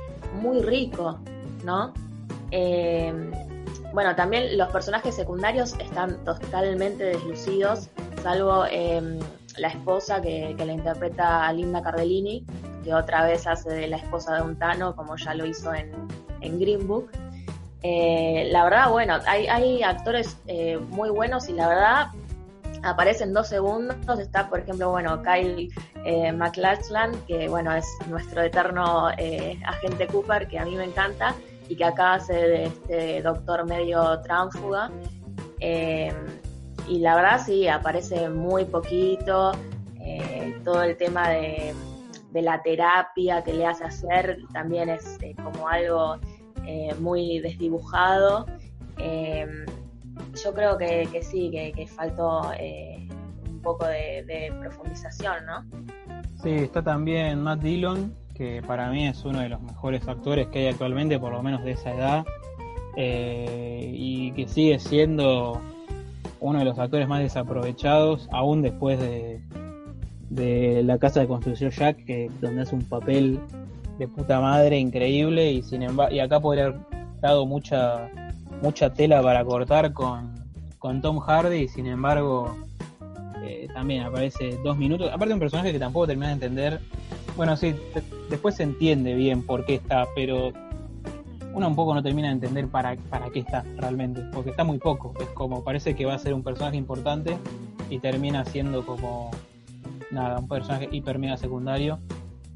muy 0.42 0.64
rico, 0.64 1.20
¿no? 1.64 1.94
Eh, 2.50 3.14
bueno, 3.94 4.16
también 4.16 4.58
los 4.58 4.68
personajes 4.70 5.14
secundarios 5.14 5.76
están 5.80 6.24
totalmente 6.26 7.04
deslucidos, 7.04 7.90
salvo 8.24 8.66
em, 8.66 9.20
la 9.60 9.68
esposa 9.68 10.20
que, 10.24 10.56
que 10.58 10.66
la 10.66 10.74
interpreta 10.74 11.54
Linda 11.54 11.84
Cardellini, 11.84 12.44
que 12.84 12.96
otra 12.96 13.24
vez 13.28 13.46
hace 13.46 13.88
la 13.88 13.98
esposa 13.98 14.38
de 14.38 14.42
un 14.42 14.58
Tano, 14.58 14.96
como 14.96 15.16
ya 15.16 15.36
lo 15.36 15.46
hizo 15.46 15.72
en, 15.72 15.92
en 16.42 16.60
Green 16.60 16.88
Book. 16.88 17.12
Eh, 17.84 18.50
la 18.52 18.64
verdad, 18.64 18.90
bueno, 18.90 19.20
hay, 19.28 19.46
hay 19.46 19.84
actores 19.84 20.36
muy 20.90 21.12
buenos 21.12 21.48
y 21.48 21.54
la 21.54 21.68
verdad 21.68 22.08
aparece 22.84 23.24
en 23.24 23.34
dos 23.34 23.48
segundos. 23.48 24.20
Está, 24.20 24.50
por 24.50 24.60
ejemplo, 24.60 24.92
bueno, 24.92 25.22
Kyle 25.24 25.70
eh, 26.06 26.32
McLachlan, 26.32 27.12
que 27.26 27.48
bueno, 27.50 27.74
es 27.74 27.86
nuestro 28.08 28.42
eterno 28.42 29.10
eh, 29.18 29.60
agente 29.66 30.08
Cooper, 30.08 30.48
que 30.48 30.60
a 30.60 30.66
mí 30.66 30.76
me 30.76 30.86
encanta, 30.86 31.36
y 31.68 31.76
que 31.76 31.86
acá 31.86 32.16
hace 32.16 32.34
de 32.34 32.64
este 32.66 33.22
doctor 33.22 33.66
medio 33.66 34.20
tránfuga. 34.22 34.92
Eh, 35.60 36.14
y 36.88 37.00
la 37.00 37.16
verdad 37.16 37.42
sí, 37.46 37.68
aparece 37.68 38.30
muy 38.30 38.66
poquito. 38.66 39.52
todo 40.64 40.82
el 40.84 40.98
tema 40.98 41.30
de, 41.30 41.74
de, 42.32 42.42
la 42.42 42.62
terapia 42.64 43.44
que 43.44 43.54
le 43.54 43.66
hace 43.66 43.84
hacer 43.84 44.40
también 44.52 44.90
es 44.90 45.20
como 45.44 45.68
algo 45.68 46.18
muy 47.00 47.40
desdibujado 47.40 48.46
yo 50.34 50.54
creo 50.54 50.78
que, 50.78 51.22
sí, 51.22 51.50
que, 51.52 51.88
faltó 51.88 52.52
eh, 52.58 53.08
un 53.50 53.62
poco 53.62 53.86
de, 53.86 54.54
profundización, 54.60 55.46
¿no? 55.46 55.66
Sí, 56.42 56.52
está 56.52 56.82
también 56.82 57.42
Matt 57.42 57.62
Dillon, 57.62 58.14
que 58.34 58.62
para 58.66 58.90
mí 58.90 59.08
es 59.08 59.24
uno 59.26 59.40
de 59.40 59.50
los 59.50 59.62
mejores 59.62 60.08
actores 60.08 60.48
que 60.48 60.60
hay 60.60 60.68
actualmente, 60.68 61.20
por 61.20 61.32
lo 61.32 61.44
menos 61.44 61.64
de 61.64 61.72
esa 61.72 61.94
edad, 61.94 62.26
eh, 62.96 63.92
y 63.94 64.32
que 64.32 64.48
sigue 64.48 64.80
siendo 64.80 65.62
uno 66.40 66.60
de 66.60 66.66
los 66.66 66.80
actores 66.80 67.08
más 67.08 67.22
desaprovechados, 67.22 68.30
aún 68.32 68.62
después 68.62 69.00
de, 69.00 69.42
de 70.30 70.84
La 70.84 70.98
Casa 70.98 71.20
de 71.20 71.28
Construcción 71.28 71.72
Jack, 71.72 72.06
que, 72.06 72.32
donde 72.40 72.62
hace 72.62 72.76
un 72.76 72.84
papel 72.84 73.40
de 73.98 74.08
puta 74.08 74.40
madre 74.40 74.78
increíble, 74.78 75.52
y 75.52 75.62
sin 75.62 75.84
embargo, 75.84 76.16
y 76.16 76.20
acá 76.20 76.40
podría 76.40 76.68
haber 76.68 76.80
dado 77.20 77.46
mucha 77.46 78.10
mucha 78.62 78.94
tela 78.94 79.22
para 79.22 79.44
cortar 79.46 79.94
con, 79.94 80.34
con 80.78 81.02
Tom 81.02 81.20
Hardy, 81.20 81.68
sin 81.68 81.88
embargo, 81.88 82.58
eh, 83.44 83.68
también 83.74 84.04
aparece 84.04 84.58
dos 84.64 84.78
minutos. 84.78 85.10
Aparte, 85.12 85.34
un 85.34 85.40
personaje 85.40 85.72
que 85.72 85.80
tampoco 85.80 86.08
termina 86.08 86.28
de 86.28 86.34
entender. 86.34 86.80
Bueno, 87.36 87.56
sí, 87.56 87.76
después 88.30 88.56
se 88.56 88.64
entiende 88.64 89.14
bien 89.14 89.46
por 89.46 89.66
qué 89.66 89.76
está, 89.76 90.08
pero 90.16 90.52
uno 91.54 91.68
un 91.68 91.76
poco 91.76 91.94
no 91.94 92.04
termina 92.04 92.28
de 92.28 92.34
entender 92.36 92.68
para, 92.68 92.96
para 93.10 93.30
qué 93.30 93.40
está 93.40 93.64
realmente, 93.78 94.22
porque 94.34 94.50
está 94.52 94.64
muy 94.64 94.78
poco. 94.78 95.14
Es 95.20 95.28
como 95.30 95.64
parece 95.64 95.96
que 95.96 96.06
va 96.06 96.16
a 96.16 96.20
ser 96.20 96.34
un 96.34 96.44
personaje 96.44 96.78
importante 96.78 97.38
y 97.90 98.00
termina 98.00 98.46
siendo 98.46 98.86
como 98.86 99.32
nada, 100.12 100.40
un 100.40 100.48
personaje 100.48 100.90
hiper 100.92 101.18
mega 101.18 101.38
secundario. 101.38 102.00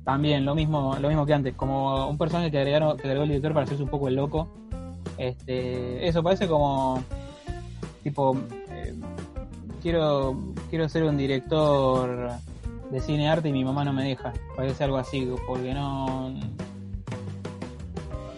También 0.03 0.43
lo 0.43 0.53
mismo, 0.53 0.97
lo 0.99 1.07
mismo 1.07 1.25
que 1.25 1.33
antes, 1.33 1.53
como 1.55 2.09
un 2.09 2.17
personaje 2.17 2.51
que 2.51 2.57
agregaron, 2.57 2.97
que 2.97 3.07
agregó 3.07 3.23
el 3.23 3.29
director 3.29 3.53
para 3.53 3.63
hacerse 3.63 3.83
un 3.83 3.89
poco 3.89 4.09
el 4.09 4.15
loco 4.15 4.49
este, 5.17 6.07
eso 6.07 6.23
parece 6.23 6.47
como 6.47 7.03
tipo 8.03 8.37
eh, 8.69 8.93
quiero 9.81 10.37
quiero 10.69 10.89
ser 10.89 11.03
un 11.03 11.17
director 11.17 12.31
de 12.91 12.99
cine 12.99 13.29
arte 13.29 13.49
y 13.49 13.51
mi 13.51 13.63
mamá 13.63 13.83
no 13.83 13.93
me 13.93 14.03
deja. 14.03 14.33
Parece 14.55 14.83
algo 14.83 14.97
así, 14.97 15.29
porque 15.47 15.73
no 15.73 16.33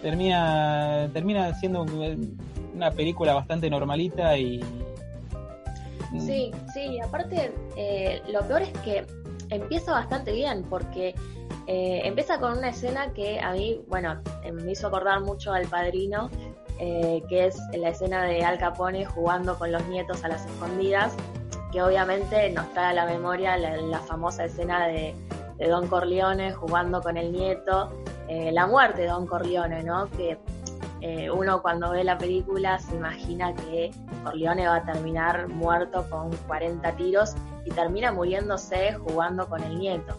termina 0.02 1.08
termina 1.12 1.54
siendo 1.54 1.84
una 2.74 2.90
película 2.92 3.34
bastante 3.34 3.68
normalita 3.68 4.36
y 4.38 4.60
Sí, 6.18 6.50
sí, 6.72 7.00
aparte 7.00 7.52
eh, 7.76 8.22
lo 8.28 8.40
peor 8.46 8.62
es 8.62 8.72
que 8.84 9.04
empieza 9.50 9.92
bastante 9.92 10.32
bien 10.32 10.64
porque 10.68 11.14
eh, 11.66 12.02
empieza 12.04 12.38
con 12.38 12.56
una 12.58 12.68
escena 12.68 13.12
que 13.12 13.40
a 13.40 13.52
mí, 13.52 13.80
bueno, 13.88 14.20
me 14.52 14.72
hizo 14.72 14.86
acordar 14.86 15.20
mucho 15.20 15.52
al 15.52 15.66
padrino 15.66 16.30
eh, 16.78 17.22
que 17.28 17.46
es 17.46 17.58
la 17.72 17.88
escena 17.88 18.24
de 18.24 18.44
Al 18.44 18.58
Capone 18.58 19.06
jugando 19.06 19.58
con 19.58 19.72
los 19.72 19.86
nietos 19.86 20.22
a 20.24 20.28
las 20.28 20.44
escondidas, 20.44 21.14
que 21.72 21.82
obviamente 21.82 22.50
nos 22.50 22.70
trae 22.74 22.90
a 22.90 22.92
la 22.92 23.06
memoria 23.06 23.56
la, 23.56 23.98
famosa 24.00 24.44
escena 24.44 24.86
de, 24.86 25.14
Don 25.58 25.88
Corleone 25.88 26.52
jugando 26.52 27.00
con 27.00 27.16
el 27.16 27.32
nieto, 27.32 27.90
eh, 28.28 28.52
la 28.52 28.66
muerte 28.66 29.02
de 29.02 29.08
Don 29.08 29.26
Corleone, 29.26 29.82
¿no? 29.84 30.10
Que 30.10 30.38
eh, 31.00 31.30
uno 31.30 31.62
cuando 31.62 31.92
ve 31.92 32.04
la 32.04 32.18
película 32.18 32.78
se 32.78 32.94
imagina 32.94 33.54
que 33.54 33.90
Corleone 34.22 34.68
va 34.68 34.76
a 34.76 34.84
terminar 34.84 35.48
muerto 35.48 36.04
con 36.10 36.30
40 36.46 36.92
tiros 36.96 37.34
y 37.64 37.70
termina 37.70 38.12
muriéndose 38.12 38.92
jugando 38.96 39.48
con 39.48 39.62
el 39.62 39.78
nieto. 39.78 40.14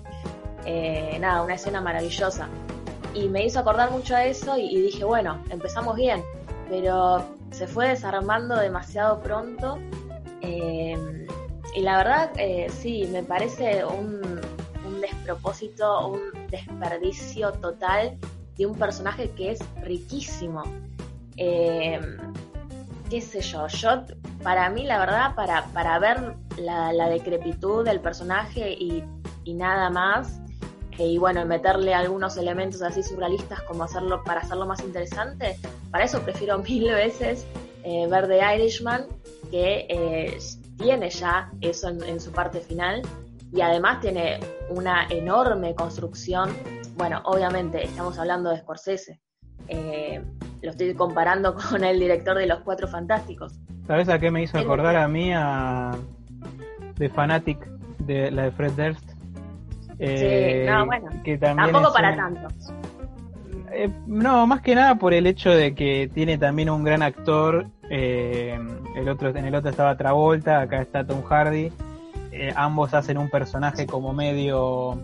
nada, 1.19 1.43
una 1.43 1.53
escena 1.53 1.81
maravillosa. 1.81 2.47
Y 3.13 3.29
me 3.29 3.45
hizo 3.45 3.59
acordar 3.59 3.91
mucho 3.91 4.15
a 4.15 4.25
eso 4.25 4.57
y 4.57 4.81
dije, 4.81 5.03
bueno, 5.03 5.43
empezamos 5.51 5.95
bien 5.95 6.23
pero 6.69 7.25
se 7.51 7.67
fue 7.67 7.89
desarmando 7.89 8.55
demasiado 8.55 9.21
pronto. 9.21 9.77
Eh, 10.41 11.27
y 11.75 11.81
la 11.81 11.97
verdad, 11.97 12.31
eh, 12.37 12.67
sí, 12.69 13.07
me 13.11 13.23
parece 13.23 13.85
un, 13.85 14.41
despropósito, 15.01 16.07
un 16.07 16.47
desperdicio 16.49 17.51
total 17.53 18.17
de 18.57 18.65
un 18.65 18.75
personaje 18.75 19.29
que 19.31 19.51
es 19.51 19.59
riquísimo. 19.83 20.63
Eh, 21.37 21.99
qué 23.09 23.21
sé 23.21 23.41
yo, 23.41 23.67
yo, 23.67 24.03
para 24.43 24.69
mí 24.69 24.83
la 24.83 24.99
verdad, 24.99 25.35
para, 25.35 25.65
para 25.67 25.99
ver 25.99 26.35
la, 26.57 27.09
decrepitud 27.09 27.85
del 27.85 27.99
personaje 27.99 28.71
y, 28.71 29.03
nada 29.53 29.89
más, 29.89 30.39
y 30.97 31.17
bueno, 31.17 31.45
meterle 31.45 31.93
algunos 31.93 32.37
elementos 32.37 32.81
así 32.81 33.03
surrealistas 33.03 33.61
como 33.63 33.83
hacerlo 33.83 34.23
para 34.23 34.41
hacerlo 34.41 34.65
más 34.65 34.81
interesante, 34.81 35.57
para 35.91 36.05
eso 36.05 36.21
prefiero 36.21 36.57
mil 36.67 36.85
veces 36.85 37.45
eh, 37.83 38.07
ver 38.09 38.27
The 38.27 38.55
Irishman, 38.55 39.05
que 39.51 39.85
eh, 39.89 40.37
tiene 40.77 41.09
ya 41.09 41.51
eso 41.61 41.89
en, 41.89 42.19
su 42.19 42.31
parte 42.31 42.59
final 42.59 43.01
y 43.53 43.61
además 43.61 44.01
tiene 44.01 44.39
una 44.69 45.07
enorme 45.09 45.73
construcción. 45.73 46.49
Bueno, 46.97 47.21
obviamente 47.25 47.83
estamos 47.85 48.17
hablando 48.19 48.49
de 48.49 48.57
Scorsese. 48.59 49.21
Eh, 49.67 50.21
lo 50.61 50.71
estoy 50.71 50.93
comparando 50.95 51.55
con 51.69 51.83
el 51.83 51.99
director 51.99 52.37
de 52.37 52.47
Los 52.47 52.59
Cuatro 52.59 52.87
Fantásticos. 52.87 53.59
¿Sabes 53.85 54.09
a 54.09 54.19
qué 54.19 54.31
me 54.31 54.43
hizo 54.43 54.57
acordar 54.57 54.97
a 54.97 55.07
mí? 55.07 55.31
A 55.33 55.97
The 56.97 57.09
Fanatic, 57.09 57.65
de 57.99 58.31
la 58.31 58.43
de 58.43 58.51
Fred 58.51 58.71
Durst. 58.73 59.16
Eh, 59.99 60.65
sí, 60.65 60.71
no, 60.71 60.85
bueno, 60.85 61.09
tampoco 61.55 61.93
para 61.93 62.15
tanto. 62.15 62.47
Eh, 63.71 63.89
no, 64.05 64.47
más 64.47 64.61
que 64.61 64.75
nada 64.75 64.95
por 64.95 65.13
el 65.13 65.27
hecho 65.27 65.49
de 65.49 65.75
que 65.75 66.09
tiene 66.13 66.37
también 66.37 66.69
un 66.69 66.83
gran 66.83 67.01
actor. 67.01 67.67
Eh, 67.89 68.59
el 68.95 69.09
otro, 69.09 69.29
en 69.29 69.45
el 69.45 69.55
otro 69.55 69.69
estaba 69.69 69.97
Travolta, 69.97 70.61
acá 70.61 70.81
está 70.81 71.05
Tom 71.05 71.23
Hardy. 71.23 71.71
ambos 72.55 72.93
hacen 72.93 73.17
un 73.17 73.29
personaje 73.29 73.85
como 73.85 74.13
medio 74.13 74.99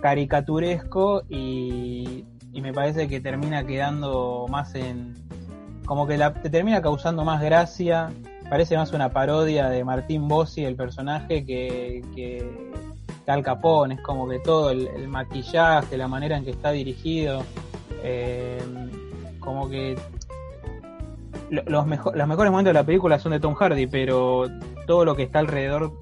caricaturesco 0.00 1.22
y 1.28 2.24
y 2.52 2.60
me 2.60 2.72
parece 2.72 3.08
que 3.08 3.20
termina 3.20 3.64
quedando 3.64 4.46
más 4.48 4.74
en. 4.74 5.14
como 5.86 6.06
que 6.06 6.18
la, 6.18 6.32
te 6.34 6.50
termina 6.50 6.82
causando 6.82 7.24
más 7.24 7.40
gracia. 7.40 8.10
Parece 8.48 8.76
más 8.76 8.92
una 8.92 9.10
parodia 9.10 9.68
de 9.68 9.84
Martín 9.84 10.26
Bossi, 10.26 10.64
el 10.64 10.74
personaje, 10.74 11.44
que, 11.44 12.02
que 12.16 12.44
Al 13.30 13.42
Capone. 13.42 13.94
Es 13.94 14.00
como 14.00 14.28
que 14.28 14.38
todo, 14.38 14.70
el, 14.70 15.08
maquillaje, 15.08 15.96
la 15.96 16.08
manera 16.08 16.36
en 16.36 16.44
que 16.44 16.50
está 16.50 16.70
dirigido. 16.70 17.42
Eh, 18.02 18.60
como 19.40 19.68
que 19.68 19.96
los 21.50 21.86
mejores 21.86 22.26
momentos 22.50 22.64
de 22.64 22.72
la 22.74 22.84
película 22.84 23.18
son 23.18 23.32
de 23.32 23.40
Tom 23.40 23.54
Hardy, 23.54 23.86
pero 23.86 24.46
todo 24.86 25.04
lo 25.04 25.16
que 25.16 25.24
está 25.24 25.40
alrededor 25.40 25.92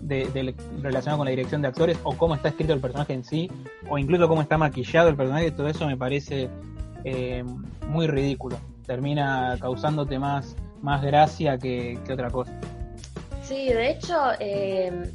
de, 0.00 0.54
relacionado 0.80 1.18
con 1.18 1.24
la 1.24 1.30
dirección 1.30 1.62
de 1.62 1.68
actores 1.68 1.98
o 2.04 2.16
cómo 2.16 2.34
está 2.34 2.48
escrito 2.48 2.72
el 2.72 2.80
personaje 2.80 3.12
en 3.12 3.24
sí 3.24 3.50
o 3.88 3.98
incluso 3.98 4.28
cómo 4.28 4.42
está 4.42 4.56
maquillado 4.56 5.08
el 5.08 5.16
personaje, 5.16 5.50
todo 5.50 5.68
eso 5.68 5.86
me 5.86 5.96
parece 5.96 6.48
eh, 7.04 7.44
muy 7.88 8.06
ridículo. 8.06 8.58
Termina 8.86 9.56
causándote 9.60 10.18
más, 10.18 10.56
más 10.82 11.02
gracia 11.02 11.58
que, 11.58 11.98
otra 12.10 12.30
cosa. 12.30 12.52
Sí, 13.42 13.68
de 13.68 13.90
hecho, 13.90 14.16
eh, 14.38 15.12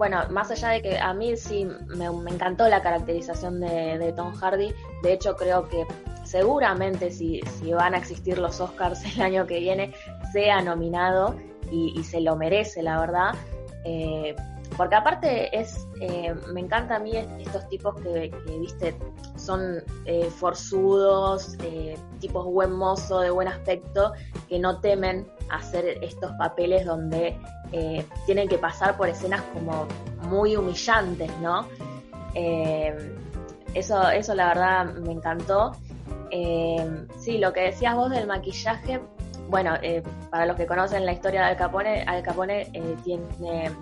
bueno, 0.00 0.18
más 0.30 0.50
allá 0.50 0.70
de 0.70 0.80
que 0.80 0.98
a 0.98 1.12
mí 1.12 1.36
sí 1.36 1.68
me, 1.88 2.06
encantó 2.06 2.66
la 2.68 2.80
caracterización 2.80 3.60
de, 3.60 4.14
Tom 4.16 4.32
Hardy, 4.32 4.72
de 5.02 5.12
hecho 5.12 5.36
creo 5.36 5.68
que 5.68 5.86
seguramente 6.24 7.10
si, 7.10 7.42
van 7.70 7.92
a 7.92 7.98
existir 7.98 8.38
los 8.38 8.62
Oscars 8.62 9.04
el 9.14 9.20
año 9.20 9.46
que 9.46 9.60
viene, 9.60 9.92
sea 10.32 10.62
nominado 10.62 11.36
y, 11.70 12.02
se 12.02 12.22
lo 12.22 12.34
merece, 12.34 12.82
la 12.82 12.98
verdad. 12.98 13.34
Eh, 13.84 14.34
porque 14.74 14.94
aparte 14.94 15.54
es, 15.54 15.86
eh, 16.00 16.34
me 16.50 16.60
encanta 16.60 16.96
a 16.96 16.98
mí 16.98 17.12
estos 17.38 17.68
tipos 17.68 17.94
que, 18.00 18.32
viste, 18.58 18.96
son 19.36 19.84
eh, 20.06 20.30
forzudos, 20.30 21.58
tipos 22.20 22.46
buen 22.46 22.72
mozo, 22.72 23.20
de 23.20 23.28
buen 23.28 23.48
aspecto, 23.48 24.14
que 24.48 24.58
no 24.58 24.80
temen 24.80 25.28
hacer 25.50 25.98
estos 26.00 26.32
papeles 26.38 26.86
donde 26.86 27.38
tienen 28.26 28.48
que 28.48 28.58
pasar 28.58 28.96
por 28.96 29.08
escenas 29.08 29.42
como 29.54 29.86
muy 30.28 30.56
humillantes, 30.56 31.30
¿no? 31.40 31.66
eso, 33.74 34.10
eso 34.10 34.34
la 34.34 34.48
verdad 34.48 34.94
me 34.94 35.12
encantó. 35.12 35.72
sí, 37.18 37.38
lo 37.38 37.52
que 37.52 37.60
decías 37.60 37.94
vos 37.94 38.10
del 38.10 38.26
maquillaje, 38.26 39.00
bueno, 39.50 39.74
eh, 39.82 40.02
para 40.30 40.46
los 40.46 40.56
que 40.56 40.64
conocen 40.64 41.04
la 41.04 41.12
historia 41.12 41.40
de 41.40 41.46
Al 41.48 41.56
Capone, 41.56 42.02
Al 42.04 42.22
Capone 42.22 42.70
eh, 42.72 42.96
tiene, 43.02 43.72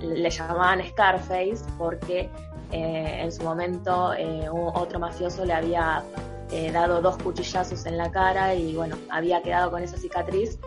le 0.00 0.30
llamaban 0.30 0.80
Scarface 0.86 1.64
porque 1.76 2.30
eh, 2.70 3.20
en 3.20 3.32
su 3.32 3.42
momento 3.42 4.12
otro 4.52 5.00
mafioso 5.00 5.44
le 5.44 5.52
había 5.52 6.04
dado 6.72 7.00
dos 7.00 7.16
cuchillazos 7.18 7.86
en 7.86 7.96
la 7.96 8.10
cara 8.10 8.54
y 8.54 8.74
bueno, 8.74 8.96
había 9.10 9.42
quedado 9.42 9.70
con 9.70 9.82
esa 9.82 9.96
cicatriz. 9.96 10.58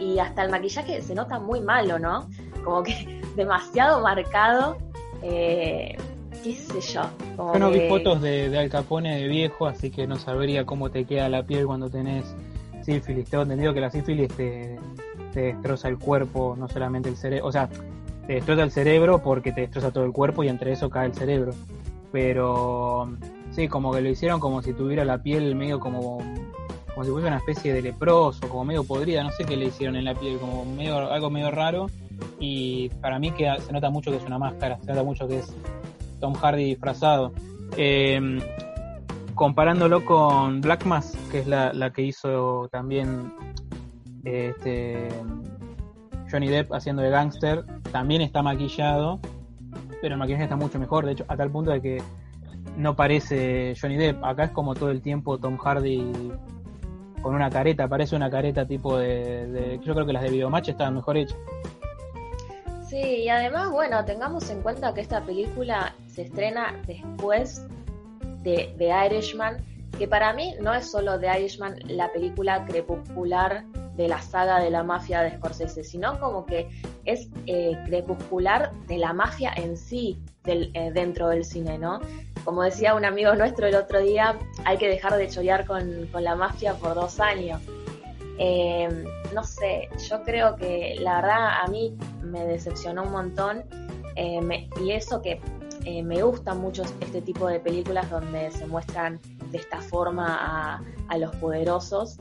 Y 0.00 0.18
hasta 0.18 0.42
el 0.42 0.50
maquillaje 0.50 1.02
se 1.02 1.14
nota 1.14 1.38
muy 1.38 1.60
malo, 1.60 1.98
¿no? 1.98 2.28
Como 2.64 2.82
que 2.82 3.20
demasiado 3.36 4.00
marcado. 4.00 4.78
qué 5.20 5.96
sé 6.42 6.80
yo. 6.80 7.02
yo 7.36 7.58
no 7.58 7.70
vi 7.70 7.88
fotos 7.88 8.20
de, 8.22 8.48
de 8.48 8.58
Al 8.58 8.70
Capone 8.70 9.20
de 9.20 9.28
viejo, 9.28 9.66
así 9.66 9.90
que 9.90 10.06
no 10.06 10.16
sabría 10.16 10.64
cómo 10.64 10.90
te 10.90 11.04
queda 11.04 11.28
la 11.28 11.44
piel 11.44 11.66
cuando 11.66 11.88
tenés 11.88 12.34
sífilis. 12.82 13.28
Tengo 13.28 13.42
entendido 13.42 13.74
que 13.74 13.80
la 13.80 13.90
sífilis 13.90 14.28
te, 14.34 14.78
destroza 15.34 15.88
el 15.88 15.98
cuerpo, 15.98 16.56
no 16.58 16.68
solamente 16.68 17.08
el 17.08 17.16
cerebro. 17.16 17.46
O 17.46 17.52
sea, 17.52 17.68
te 18.26 18.34
destroza 18.34 18.62
el 18.62 18.70
cerebro 18.70 19.22
porque 19.22 19.52
te 19.52 19.62
destroza 19.62 19.90
todo 19.90 20.04
el 20.04 20.12
cuerpo 20.12 20.42
y 20.42 20.48
entre 20.48 20.72
eso 20.72 20.90
cae 20.90 21.06
el 21.06 21.14
cerebro. 21.14 21.52
Pero 22.12 23.10
sí, 23.52 23.68
como 23.68 23.92
que 23.92 24.00
lo 24.00 24.08
hicieron 24.08 24.40
como 24.40 24.62
si 24.62 24.72
tuviera 24.72 25.04
la 25.04 25.22
piel 25.22 25.54
medio 25.54 25.78
como 25.78 26.18
como 27.00 27.06
si 27.06 27.12
fuese 27.12 27.28
una 27.28 27.38
especie 27.38 27.72
de 27.72 27.80
leproso, 27.80 28.46
como 28.46 28.62
medio 28.62 28.84
podrida, 28.84 29.22
no 29.24 29.30
sé 29.30 29.46
qué 29.46 29.56
le 29.56 29.64
hicieron 29.64 29.96
en 29.96 30.04
la 30.04 30.14
piel, 30.14 30.38
como 30.38 30.66
medio 30.66 31.10
algo 31.10 31.30
medio 31.30 31.50
raro. 31.50 31.86
Y 32.38 32.90
para 33.00 33.18
mí 33.18 33.30
que 33.30 33.50
se 33.58 33.72
nota 33.72 33.88
mucho 33.88 34.10
que 34.10 34.18
es 34.18 34.24
una 34.24 34.38
máscara, 34.38 34.78
se 34.82 34.88
nota 34.88 35.02
mucho 35.02 35.26
que 35.26 35.38
es 35.38 35.50
Tom 36.20 36.34
Hardy 36.34 36.62
disfrazado. 36.62 37.32
Eh, 37.78 38.38
comparándolo 39.34 40.04
con 40.04 40.60
Black 40.60 40.84
Mass, 40.84 41.16
que 41.30 41.38
es 41.38 41.46
la, 41.46 41.90
que 41.94 42.02
hizo 42.02 42.68
también 42.70 43.32
este, 44.24 45.08
Johnny 46.30 46.48
Depp 46.48 46.70
haciendo 46.74 47.00
de 47.00 47.08
gangster, 47.08 47.64
también 47.92 48.20
está 48.20 48.42
maquillado, 48.42 49.20
pero 50.02 50.16
el 50.16 50.18
maquillaje 50.18 50.42
está 50.42 50.56
mucho 50.56 50.78
mejor, 50.78 51.06
de 51.06 51.12
hecho, 51.12 51.24
a 51.28 51.36
tal 51.38 51.50
punto 51.50 51.70
de 51.70 51.80
que 51.80 52.02
no 52.76 52.94
parece 52.94 53.74
Johnny 53.80 53.96
Depp, 53.96 54.22
acá 54.22 54.44
es 54.44 54.50
como 54.50 54.74
todo 54.74 54.90
el 54.90 55.00
tiempo 55.00 55.38
Tom 55.38 55.56
Hardy 55.56 56.04
con 57.22 57.34
una 57.34 57.50
careta, 57.50 57.88
parece 57.88 58.16
una 58.16 58.30
careta 58.30 58.66
tipo 58.66 58.98
de, 58.98 59.78
yo 59.82 59.94
creo 59.94 60.06
que 60.06 60.12
las 60.12 60.22
de 60.22 60.30
Videomatch 60.30 60.68
estaban 60.68 60.94
mejor 60.94 61.16
hechas. 61.16 61.38
Sí, 62.88 62.98
y 62.98 63.28
además, 63.28 63.70
bueno, 63.70 64.04
tengamos 64.04 64.50
en 64.50 64.62
cuenta 64.62 64.92
que 64.92 65.00
esta 65.00 65.20
película 65.20 65.94
se 66.08 66.22
estrena 66.22 66.74
después 66.86 67.64
de 68.42 68.74
The 68.78 69.06
Irishman, 69.06 69.58
que 69.96 70.08
para 70.08 70.32
mí 70.32 70.54
no 70.60 70.74
es 70.74 70.90
solo 70.90 71.18
The 71.20 71.40
Irishman 71.40 71.76
la 71.86 72.12
película 72.12 72.64
crepuscular 72.64 73.64
de 73.96 74.08
la 74.08 74.20
saga 74.22 74.60
de 74.60 74.70
la 74.70 74.82
mafia 74.82 75.20
de 75.20 75.36
Scorsese, 75.36 75.84
sino 75.84 76.18
como 76.18 76.46
que 76.46 76.68
es 77.04 77.28
eh, 77.46 77.76
crepuscular 77.86 78.72
de 78.88 78.98
la 78.98 79.12
mafia 79.12 79.52
en 79.56 79.76
sí 79.76 80.18
del, 80.42 80.70
eh, 80.74 80.90
dentro 80.90 81.28
del 81.28 81.44
cine, 81.44 81.78
¿no? 81.78 82.00
Como 82.44 82.62
decía 82.62 82.94
un 82.94 83.04
amigo 83.04 83.34
nuestro 83.34 83.66
el 83.66 83.74
otro 83.74 84.00
día, 84.00 84.38
hay 84.64 84.78
que 84.78 84.88
dejar 84.88 85.16
de 85.16 85.28
chorear 85.28 85.66
con, 85.66 86.08
la 86.12 86.34
mafia 86.34 86.74
por 86.74 86.94
dos 86.94 87.20
años. 87.20 87.60
Eh, 88.38 88.88
no 89.34 89.44
sé, 89.44 89.88
yo 90.08 90.22
creo 90.22 90.56
que 90.56 90.96
la 91.00 91.16
verdad 91.16 91.60
a 91.62 91.66
mí 91.66 91.96
me 92.22 92.46
decepcionó 92.46 93.02
un 93.02 93.12
montón 93.12 93.64
y 94.16 94.90
eso 94.90 95.22
que 95.22 95.40
eh, 95.84 96.02
me 96.02 96.22
gustan 96.22 96.60
mucho 96.60 96.82
este 97.00 97.22
tipo 97.22 97.48
de 97.48 97.58
películas 97.58 98.10
donde 98.10 98.50
se 98.50 98.66
muestran 98.66 99.18
de 99.50 99.58
esta 99.58 99.80
forma 99.80 100.82
a, 101.08 101.18
los 101.18 101.34
poderosos. 101.36 102.18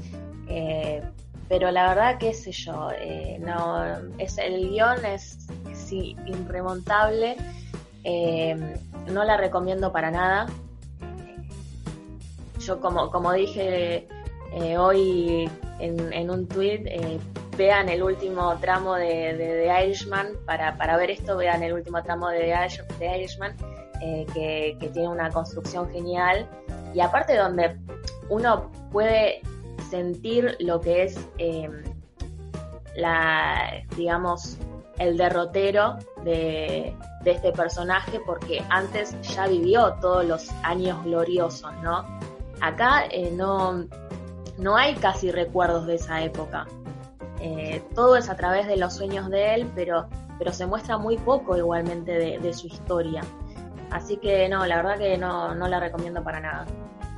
Eh, 0.48 1.02
pero 1.48 1.70
la 1.72 1.90
verdad, 1.90 2.18
qué 2.20 2.34
sé 2.34 2.52
yo, 2.52 2.90
eh, 2.98 3.38
no, 3.40 3.84
es, 4.18 4.38
el 4.38 4.70
guion 4.70 5.04
es, 5.06 5.48
irremontable. 5.92 7.36
No 8.04 9.24
la 9.24 9.38
recomiendo 9.38 9.92
para 9.92 10.12
nada. 10.12 10.48
Yo, 12.60 12.80
como, 12.80 13.10
como 13.12 13.34
dije 13.34 14.08
hoy 14.78 15.50
en, 15.80 16.30
un 16.30 16.48
tweet, 16.48 17.20
vean 17.60 17.90
el 17.90 18.02
último 18.02 18.58
tramo 18.60 18.96
de, 18.96 19.36
The 19.38 19.84
Irishman, 19.86 20.38
para, 20.46 20.78
para, 20.78 20.96
ver 20.96 21.12
esto 21.12 21.36
vean 21.36 21.62
el 21.62 21.74
último 21.74 22.02
tramo 22.02 22.30
de 22.30 22.56
The, 22.98 23.18
Irishman, 23.18 23.54
eh, 24.02 24.26
que, 24.34 24.90
tiene 24.94 25.10
una 25.10 25.30
construcción 25.30 25.92
genial 25.92 26.48
y 26.94 27.02
aparte 27.02 27.36
donde 27.36 27.78
uno 28.30 28.72
puede 28.94 29.42
sentir 29.90 30.56
lo 30.62 30.80
que 30.80 31.04
es 31.04 31.20
em, 31.38 31.84
la, 32.96 33.84
digamos, 33.98 34.58
el 34.98 35.18
derrotero 35.18 35.98
de, 36.24 36.96
este 37.26 37.52
personaje 37.52 38.20
porque 38.26 38.64
antes 38.70 39.16
ya 39.22 39.48
vivió 39.48 39.94
todos 40.02 40.26
los 40.26 40.50
años 40.64 41.04
gloriosos, 41.04 41.72
¿no? 41.84 42.06
Acá 42.62 43.06
eh, 43.12 43.32
no, 43.36 43.86
no 44.58 44.76
hay 44.76 44.96
casi 44.96 45.32
recuerdos 45.32 45.88
de 45.88 45.96
esa 45.96 46.24
época. 46.24 46.68
Eh, 47.42 47.82
todo 47.96 48.18
es 48.18 48.30
a 48.30 48.36
través 48.36 48.68
de 48.68 48.78
los 48.78 48.96
sueños 48.96 49.30
de 49.30 49.56
él, 49.56 49.72
pero, 49.76 50.08
pero 50.38 50.52
se 50.52 50.66
muestra 50.66 50.98
muy 50.98 51.18
poco 51.18 51.58
igualmente 51.58 52.40
de, 52.40 52.54
su 52.54 52.68
historia. 52.68 53.22
Así 53.92 54.18
que 54.18 54.48
no, 54.50 54.66
la 54.66 54.78
verdad 54.78 54.98
que 54.98 55.18
no, 55.18 55.56
no 55.56 55.68
la 55.68 55.80
recomiendo 55.80 56.24
para 56.24 56.40
nada. 56.40 56.66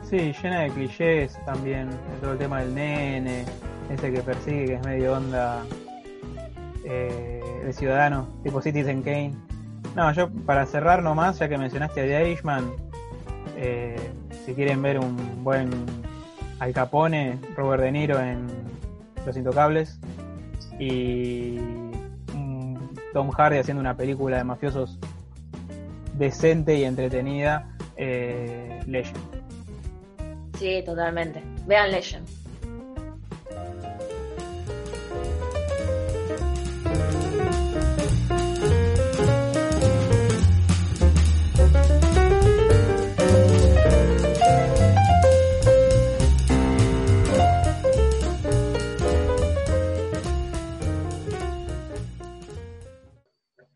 Sí, 0.04 0.34
llena 0.42 0.62
de 0.62 0.70
clichés 0.70 1.38
también, 1.46 1.90
todo 2.22 2.34
el 2.34 2.38
tema 2.38 2.60
del 2.60 2.76
nene, 2.76 3.46
ese 3.90 4.12
que 4.12 4.22
persigue, 4.22 4.66
que 4.66 4.74
es 4.76 4.86
medio 4.86 5.14
onda 5.14 5.64
eh, 6.84 7.62
de 7.64 7.74
ciudadano, 7.74 8.28
tipo 8.44 8.62
Citizen 8.62 9.02
Kane. 9.02 9.51
No, 9.96 10.12
yo 10.14 10.30
para 10.46 10.66
cerrar 10.66 11.04
nomás, 11.04 11.40
ya 11.40 11.50
que 11.50 11.58
mencionaste 11.58 12.02
a 12.02 12.06
The 12.06 12.30
Irishman, 12.30 12.72
eh, 13.58 13.96
si 14.46 14.54
quieren 14.54 14.82
ver 14.82 15.00
un 15.00 15.44
buen 15.44 15.70
Al 16.60 16.74
Capone, 16.74 17.40
Robert 17.56 17.84
De 17.84 17.92
Niro 17.92 18.20
en 18.20 18.48
Los 19.26 19.36
Intocables 19.36 20.00
y 20.80 21.60
Tom 23.14 23.30
Hardy 23.30 23.58
haciendo 23.58 23.82
una 23.82 23.96
película 23.96 24.38
de 24.38 24.44
mafiosos 24.44 24.98
decente 26.14 26.76
y 26.78 26.84
entretenida, 26.84 27.76
eh, 27.98 28.80
Legend. 28.88 29.20
Sí, 30.58 30.82
totalmente. 30.86 31.44
Vean 31.68 31.92
Legend. 31.92 32.41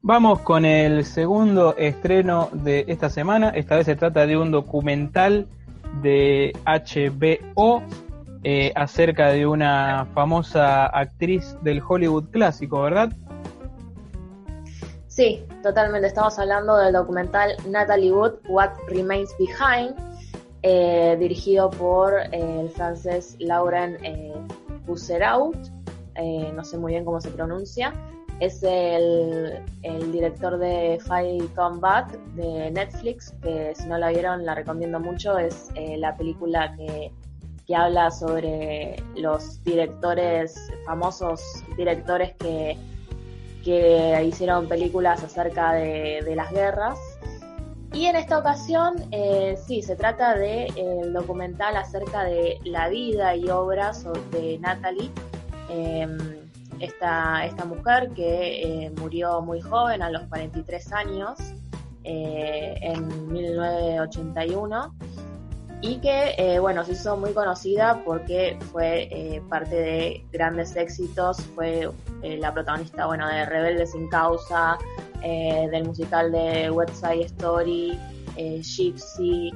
Vamos 0.08 0.42
con 0.42 0.66
el 0.66 1.04
segundo 1.04 1.76
estreno 1.78 2.50
de 2.54 2.86
esta 2.88 3.10
semana. 3.10 3.50
Esta 3.50 3.78
vez 3.78 3.88
se 3.88 3.96
trata 3.96 4.28
de 4.28 4.38
un 4.38 4.52
documental 4.52 5.48
de 6.04 6.56
HBO 6.64 7.82
eh, 8.44 8.72
acerca 8.76 9.30
de 9.30 9.48
una 9.48 10.06
famosa 10.14 10.86
actriz 10.86 11.58
del 11.64 11.82
Hollywood 11.82 12.26
clásico, 12.26 12.84
¿verdad? 12.84 13.14
Sí, 15.08 15.44
totalmente. 15.64 16.06
Estamos 16.06 16.38
hablando 16.38 16.78
del 16.78 16.94
documental 16.94 17.54
Natalie 17.68 18.12
Wood, 18.12 18.34
What 18.48 18.74
Remains 18.88 19.34
Behind, 19.40 19.96
eh, 20.62 21.18
dirigido 21.20 21.72
por 21.72 22.14
eh, 22.14 22.62
el 22.62 22.70
francés 22.70 23.38
Lauren 23.40 23.98
eh, 24.04 24.36
no 26.56 26.64
sé 26.64 26.78
muy 26.78 26.94
bien 26.94 27.04
cómo 27.04 27.20
se 27.20 27.32
pronuncia 27.32 27.92
es 28.40 28.62
el, 28.64 29.64
director 30.12 30.58
de 30.58 31.00
Fight 31.06 31.54
Combat 31.56 32.12
de 32.36 32.72
Netflix, 32.72 33.34
que 33.42 33.74
si 33.76 33.88
no 33.88 33.98
la 33.98 34.10
vieron 34.10 34.46
la 34.46 34.56
recomiendo 34.56 35.00
mucho, 35.00 35.38
es 35.38 35.70
eh, 35.76 35.98
la 35.98 36.16
película 36.16 36.76
que, 36.76 37.12
habla 37.74 38.12
sobre 38.12 39.02
los 39.16 39.64
directores, 39.64 40.56
famosos 40.86 41.42
directores 41.76 42.36
que, 42.36 42.78
que 43.64 44.24
hicieron 44.24 44.68
películas 44.68 45.24
acerca 45.24 45.74
de, 45.74 46.36
las 46.36 46.52
guerras. 46.52 47.00
Y 47.92 48.06
en 48.06 48.18
esta 48.18 48.38
ocasión, 48.38 48.96
eh, 49.12 49.58
sí, 49.66 49.82
se 49.82 49.96
trata 49.96 50.36
de 50.36 50.68
el 50.76 51.12
documental 51.12 51.76
acerca 51.76 52.24
de 52.24 52.60
la 52.66 52.88
vida 52.90 53.36
y 53.36 53.50
obras 53.50 54.06
de 54.32 54.60
Natalie. 54.60 55.10
Em, 55.70 56.45
esta, 56.80 57.46
esta 57.46 57.66
mujer 57.66 58.12
que 58.16 58.86
eh, 58.86 58.92
murió 59.00 59.42
muy 59.42 59.62
joven, 59.62 60.02
a 60.02 60.10
los 60.10 60.24
43 60.24 60.94
años, 60.94 61.40
eh, 62.04 62.78
en 62.82 63.32
1981, 63.32 64.96
y 65.82 65.98
que, 65.98 66.36
eh, 66.38 66.60
bueno, 66.60 66.84
se 66.84 66.94
hizo 66.94 67.18
muy 67.18 67.34
conocida 67.34 68.02
porque 68.06 68.58
fue 68.72 69.42
parte 69.50 69.76
de 69.76 70.26
grandes 70.32 70.76
éxitos, 70.76 71.42
fue 71.54 71.90
la 72.22 72.54
protagonista, 72.54 73.06
bueno, 73.06 73.28
de 73.28 73.46
Rebelde 73.46 73.86
sin 73.86 74.08
Causa, 74.10 74.78
del 75.22 75.84
musical 75.86 76.32
de 76.32 76.72
West 76.72 76.96
Side 76.96 77.26
Story, 77.26 78.00
Gypsy, 78.36 79.52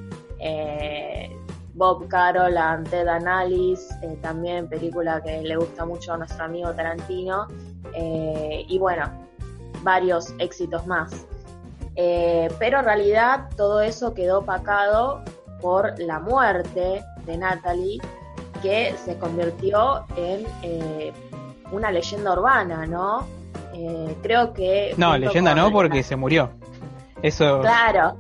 Bob 1.80 2.10
Carol, 2.10 2.56
Ted 2.90 3.08
Analysis, 3.08 3.90
eh, 4.02 4.18
también 4.22 4.68
película 4.68 5.24
que 5.24 5.42
le 5.42 5.56
gusta 5.56 5.86
mucho 5.86 6.12
a 6.14 6.18
nuestro 6.18 6.44
amigo 6.44 6.74
Tarantino, 6.74 7.48
eh, 7.94 8.66
y 8.68 8.78
bueno, 8.78 9.10
varios 9.82 10.34
éxitos 10.40 10.86
más. 10.86 11.26
Eh, 11.96 12.50
pero 12.60 12.80
en 12.80 12.86
realidad 12.86 13.48
todo 13.56 13.80
eso 13.80 14.14
quedó 14.14 14.40
opacado 14.40 15.24
por 15.62 15.98
la 16.00 16.20
muerte 16.20 17.02
de 17.26 17.38
Natalie, 17.38 18.02
que 18.62 18.94
se 19.06 19.18
convirtió 19.18 20.04
en 20.18 20.46
una 21.72 21.92
leyenda 21.92 22.34
urbana, 22.34 22.86
¿no? 22.86 23.26
creo 24.22 24.52
que... 24.52 24.94
No, 24.98 25.18
leyenda 25.18 25.56
no, 25.56 25.72
porque 25.72 26.04
se 26.04 26.18
murió. 26.18 26.50
Eso... 27.22 27.62
Claro, 27.62 28.18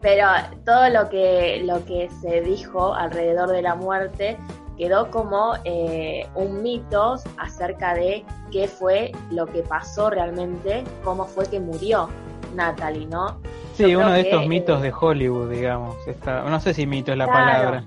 pero 0.00 0.26
todo 0.64 0.88
lo 0.88 1.08
que, 1.08 1.62
lo 1.64 1.84
que 1.84 2.08
se 2.20 2.40
dijo 2.40 2.94
alrededor 2.94 3.50
de 3.50 3.62
la 3.62 3.74
muerte 3.74 4.38
quedó 4.78 5.10
como 5.10 5.54
eh, 5.64 6.26
un 6.34 6.62
mito 6.62 7.16
acerca 7.36 7.94
de 7.94 8.24
qué 8.50 8.66
fue 8.66 9.12
lo 9.30 9.46
que 9.46 9.62
pasó 9.62 10.08
realmente, 10.08 10.84
cómo 11.04 11.26
fue 11.26 11.46
que 11.46 11.60
murió 11.60 12.08
Natalie, 12.54 13.06
¿no? 13.06 13.38
Sí, 13.74 13.94
uno 13.94 14.10
de 14.10 14.22
estos 14.22 14.46
mitos 14.46 14.80
de 14.82 14.92
Hollywood, 14.98 15.50
digamos. 15.50 15.96
no 16.26 16.60
sé 16.60 16.74
si 16.74 16.86
mito 16.86 17.12
es 17.12 17.18
la 17.18 17.26
palabra. 17.26 17.84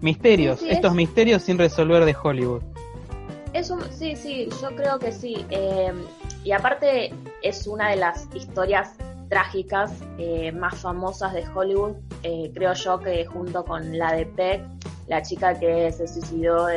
Misterios, 0.00 0.62
estos 0.62 0.94
misterios 0.94 1.42
sin 1.42 1.58
resolver 1.58 2.04
de 2.04 2.16
Hollywood. 2.20 2.62
Es 3.52 3.72
sí, 3.90 4.14
sí, 4.14 4.48
yo 4.60 4.74
creo 4.76 4.98
que 4.98 5.10
sí. 5.10 5.46
Eh, 5.50 5.92
y 6.44 6.52
aparte 6.52 7.12
es 7.42 7.66
una 7.66 7.90
de 7.90 7.96
las 7.96 8.28
historias 8.34 8.94
trágicas 9.28 9.92
eh, 10.18 10.52
más 10.52 10.76
famosas 10.76 11.32
de 11.32 11.44
Hollywood, 11.54 11.96
eh, 12.22 12.50
creo 12.54 12.72
yo 12.74 12.98
que 12.98 13.26
junto 13.26 13.64
con 13.64 13.98
la 13.98 14.12
de 14.12 14.26
Peck, 14.26 14.62
la 15.06 15.22
chica 15.22 15.58
que 15.58 15.90
se 15.92 16.06
suicidó 16.06 16.68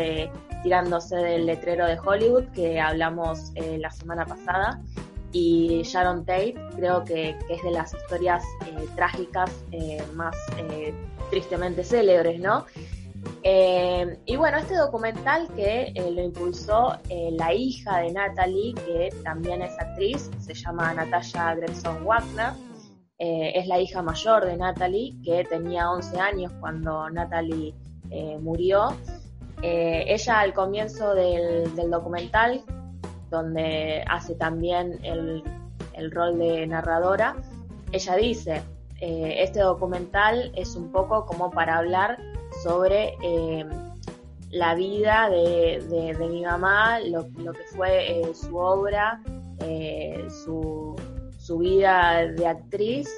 tirándose 0.64 1.16
del 1.16 1.46
letrero 1.46 1.86
de 1.86 1.98
Hollywood, 2.00 2.46
que 2.54 2.80
hablamos 2.80 3.52
eh, 3.56 3.78
la 3.80 3.92
semana 3.92 4.26
pasada, 4.26 4.82
y 5.34 5.82
Sharon 5.84 6.26
Tate, 6.26 6.56
creo 6.76 7.04
que 7.06 7.38
es 7.50 7.64
de 7.64 7.72
las 7.72 7.94
historias 7.94 8.44
trágicas 8.96 9.50
más 10.14 10.36
tristemente 11.30 11.86
célebres, 11.86 12.42
¿no? 12.42 12.66
Eh, 13.44 14.20
y 14.26 14.36
bueno, 14.36 14.58
este 14.58 14.76
documental 14.76 15.48
que 15.56 15.92
eh, 15.96 16.12
lo 16.12 16.22
impulsó 16.22 16.98
eh, 17.10 17.30
la 17.32 17.54
hija 17.54 18.00
de 18.00 18.12
Natalie, 18.12 18.74
que 18.74 19.10
también 19.24 19.62
es 19.62 19.78
actriz, 19.80 20.30
se 20.40 20.54
llama 20.54 20.94
Natasha 20.94 21.56
Gregson 21.56 22.06
Wagner, 22.06 22.54
es 23.24 23.68
la 23.68 23.80
hija 23.80 24.02
mayor 24.02 24.46
de 24.46 24.58
Natalie, 24.58 25.14
que 25.24 25.44
tenía 25.44 25.92
11 25.92 26.20
años 26.20 26.52
cuando 26.60 27.08
Natalie 27.12 27.72
murió. 28.42 28.96
ella 29.62 30.40
al 30.40 30.56
comienzo 30.56 31.14
del, 31.14 31.72
documental, 31.92 32.64
donde 33.30 34.04
hace 34.08 34.34
también 34.34 35.00
el, 35.04 35.44
el 35.94 36.10
rol 36.10 36.40
de 36.40 36.66
narradora, 36.66 37.36
ella 37.92 38.16
dice, 38.16 38.64
este 39.00 39.60
documental 39.60 40.52
es 40.56 40.76
un 40.76 40.92
poco 40.92 41.28
como 41.28 41.52
para 41.52 41.78
hablar 41.78 42.18
sobre 42.64 43.18
eh, 43.22 43.66
la 44.52 44.76
vida 44.76 45.30
de, 45.30 46.16
mi 46.20 46.44
mamá, 46.44 47.00
lo, 47.00 47.26
que 47.26 47.64
fue 47.76 48.22
eh, 48.22 48.34
su 48.34 48.56
obra, 48.58 49.22
eh, 49.60 50.28
su, 50.30 50.96
vida 51.60 52.28
de 52.28 52.48
actriz, 52.48 53.10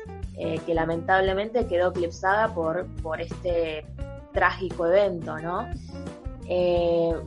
que 0.66 0.74
lamentablemente 0.74 1.68
quedó 1.68 1.92
eclipsada 1.92 2.52
por, 2.56 2.88
por 3.04 3.22
este 3.22 3.86
trágico 4.34 4.88
evento, 4.88 5.38
¿no? 5.38 5.68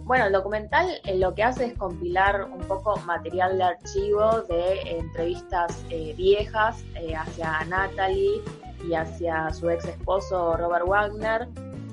bueno, 0.04 0.26
el 0.26 0.32
documental 0.32 0.88
lo 1.14 1.32
que 1.34 1.44
hace 1.44 1.66
es 1.66 1.74
compilar 1.74 2.44
un 2.44 2.58
poco 2.66 2.96
material 3.06 3.56
de 3.56 3.64
archivo 3.64 4.42
de 4.42 4.98
entrevistas 4.98 5.80
viejas 6.16 6.84
hacia 7.16 7.64
Natalie 7.66 8.42
y 8.88 8.94
hacia 8.94 9.52
su 9.52 9.70
ex 9.70 9.84
esposo 9.86 10.56
Robert 10.56 10.86
Wagner, 10.86 11.48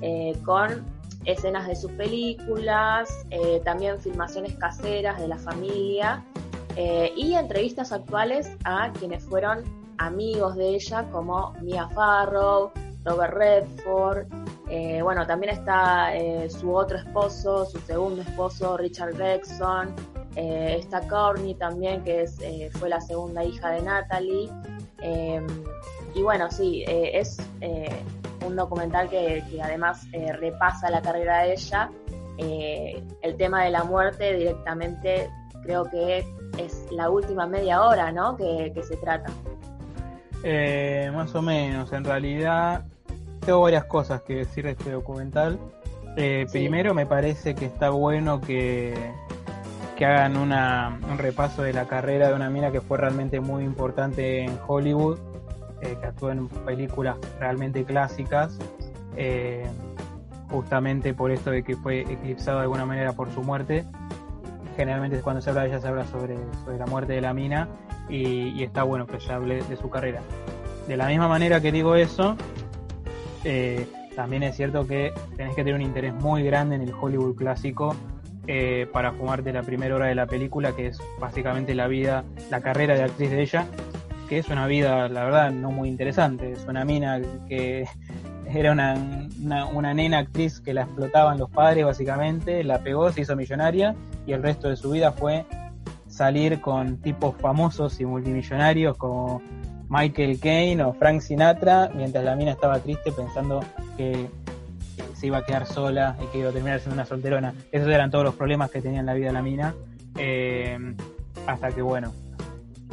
eh, 0.06 0.36
con 0.44 0.84
escenas 1.24 1.66
de 1.66 1.74
sus 1.74 1.90
películas, 1.92 3.24
eh, 3.30 3.62
también 3.64 3.98
filmaciones 3.98 4.54
caseras 4.56 5.18
de 5.18 5.28
la 5.28 5.38
familia 5.38 6.22
eh, 6.76 7.10
y 7.16 7.32
entrevistas 7.32 7.90
actuales 7.90 8.54
a 8.64 8.92
quienes 8.92 9.24
fueron 9.24 9.64
amigos 9.96 10.56
de 10.56 10.74
ella 10.74 11.08
como 11.10 11.54
Mia 11.62 11.88
Farrow, 11.88 12.70
Robert 13.02 13.32
Redford, 13.32 14.26
bueno, 15.02 15.26
también 15.26 15.54
está 15.54 16.12
su 16.48 16.74
otro 16.74 16.98
esposo, 16.98 17.64
su 17.64 17.78
segundo 17.80 18.22
esposo, 18.22 18.76
Richard 18.76 19.14
Gregson. 19.14 19.94
Está 20.34 21.00
Courtney 21.06 21.54
también, 21.54 22.02
que 22.02 22.22
es, 22.22 22.38
fue 22.72 22.88
la 22.88 23.00
segunda 23.00 23.44
hija 23.44 23.70
de 23.70 23.82
Natalie. 23.82 24.50
y 26.14 26.22
bueno, 26.22 26.50
sí, 26.50 26.82
es 26.88 27.38
un 28.46 28.56
documental 28.56 29.08
que, 29.08 29.42
además 29.62 30.06
repasa 30.38 30.90
la 30.90 31.02
carrera 31.02 31.42
de 31.42 31.52
ella. 31.52 31.90
el 32.38 33.36
tema 33.36 33.64
de 33.64 33.70
la 33.70 33.84
muerte 33.84 34.34
directamente 34.36 35.30
creo 35.62 35.84
que 35.84 36.26
es 36.58 36.86
la 36.90 37.10
última 37.10 37.46
media 37.46 37.82
hora, 37.82 38.12
¿no? 38.12 38.36
Que, 38.36 38.72
se 38.82 38.96
trata. 38.96 39.32
más 41.12 41.34
o 41.34 41.42
menos, 41.42 41.92
en 41.92 42.04
realidad 42.04 42.84
tengo 43.44 43.60
varias 43.60 43.84
cosas 43.84 44.22
que 44.22 44.36
decir 44.36 44.64
de 44.64 44.72
este 44.72 44.90
documental. 44.90 45.58
Eh, 46.16 46.46
primero, 46.50 46.94
me 46.94 47.06
parece 47.06 47.54
que 47.54 47.66
está 47.66 47.90
bueno 47.90 48.40
que, 48.40 48.94
que 49.96 50.06
hagan 50.06 50.36
una, 50.36 50.98
un 51.10 51.18
repaso 51.18 51.62
de 51.62 51.72
la 51.72 51.86
carrera 51.86 52.28
de 52.28 52.34
una 52.34 52.50
mina 52.50 52.70
que 52.70 52.80
fue 52.80 52.98
realmente 52.98 53.40
muy 53.40 53.64
importante 53.64 54.44
en 54.44 54.58
Hollywood, 54.66 55.18
eh, 55.84 55.96
que 56.00 56.06
actuó 56.06 56.30
en 56.30 56.48
películas 56.48 57.16
realmente 57.38 57.84
clásicas, 57.84 58.58
eh, 59.16 59.66
justamente 60.50 61.12
por 61.12 61.30
esto 61.30 61.50
de 61.50 61.62
que 61.62 61.76
fue 61.76 62.00
eclipsado 62.00 62.58
de 62.58 62.62
alguna 62.62 62.86
manera 62.86 63.12
por 63.12 63.30
su 63.32 63.42
muerte. 63.42 63.84
Generalmente 64.76 65.20
cuando 65.20 65.42
se 65.42 65.50
habla 65.50 65.62
de 65.62 65.68
ella 65.68 65.80
se 65.80 65.88
habla 65.88 66.06
sobre, 66.06 66.36
sobre 66.64 66.78
la 66.78 66.86
muerte 66.86 67.12
de 67.12 67.20
la 67.20 67.34
mina 67.34 67.68
y, 68.08 68.62
está 68.62 68.82
bueno 68.82 69.06
que 69.06 69.20
se 69.20 69.32
hable 69.32 69.62
de 69.62 69.76
su 69.76 69.90
carrera. 69.90 70.20
De 70.88 70.96
la 70.96 71.06
misma 71.06 71.28
manera 71.28 71.60
que 71.60 71.70
digo 71.70 71.96
eso, 71.96 72.36
eh, 73.44 73.86
también 74.16 74.42
es 74.42 74.56
cierto 74.56 74.86
que 74.86 75.12
tenés 75.36 75.54
que 75.54 75.62
tener 75.62 75.74
un 75.74 75.82
interés 75.82 76.14
muy 76.14 76.42
grande 76.42 76.76
en 76.76 76.82
el 76.82 76.94
Hollywood 76.98 77.36
clásico 77.36 77.94
eh, 78.46 78.86
para 78.92 79.12
fumarte 79.12 79.52
la 79.52 79.62
primera 79.62 79.94
hora 79.94 80.06
de 80.06 80.14
la 80.14 80.26
película, 80.26 80.74
que 80.74 80.88
es 80.88 80.98
básicamente 81.20 81.74
la 81.74 81.88
vida, 81.88 82.24
la 82.50 82.60
carrera 82.60 82.94
de 82.94 83.02
actriz 83.02 83.30
de 83.30 83.42
ella, 83.42 83.66
que 84.28 84.38
es 84.38 84.48
una 84.48 84.66
vida, 84.66 85.08
la 85.08 85.24
verdad, 85.24 85.50
no 85.50 85.70
muy 85.70 85.88
interesante. 85.88 86.52
Es 86.52 86.64
una 86.66 86.84
mina 86.84 87.20
que 87.48 87.86
era 88.46 88.72
una, 88.72 88.96
una, 89.72 89.94
nena 89.94 90.18
actriz 90.18 90.60
que 90.60 90.74
la 90.74 90.82
explotaban 90.82 91.38
los 91.38 91.50
padres, 91.50 91.84
básicamente, 91.84 92.64
la 92.64 92.78
pegó, 92.80 93.10
se 93.12 93.22
hizo 93.22 93.36
millonaria 93.36 93.94
y 94.26 94.32
el 94.32 94.42
resto 94.42 94.68
de 94.68 94.76
su 94.76 94.90
vida 94.90 95.12
fue 95.12 95.44
salir 96.08 96.60
con 96.60 96.98
tipos 96.98 97.34
famosos 97.36 98.00
y 98.00 98.04
multimillonarios 98.04 98.96
como 98.96 99.42
Michael 99.88 100.38
Caine 100.38 100.82
o 100.84 100.92
Frank 100.94 101.20
Sinatra, 101.20 101.90
mientras 101.94 102.24
la 102.24 102.36
mina 102.36 102.52
estaba 102.52 102.78
triste 102.78 103.12
pensando 103.12 103.60
que 103.96 104.28
se 105.14 105.26
iba 105.26 105.38
a 105.38 105.44
quedar 105.44 105.66
sola 105.66 106.16
y 106.22 106.26
que 106.26 106.38
iba 106.38 106.50
a 106.50 106.52
terminar 106.52 106.80
siendo 106.80 106.94
una 106.94 107.04
solterona. 107.04 107.54
Esos 107.72 107.88
eran 107.88 108.10
todos 108.10 108.24
los 108.24 108.34
problemas 108.34 108.70
que 108.70 108.80
tenía 108.80 109.00
en 109.00 109.06
la 109.06 109.14
vida 109.14 109.32
la 109.32 109.42
mina. 109.42 109.74
Eh, 110.16 110.94
hasta 111.46 111.72
que, 111.72 111.82
bueno, 111.82 112.12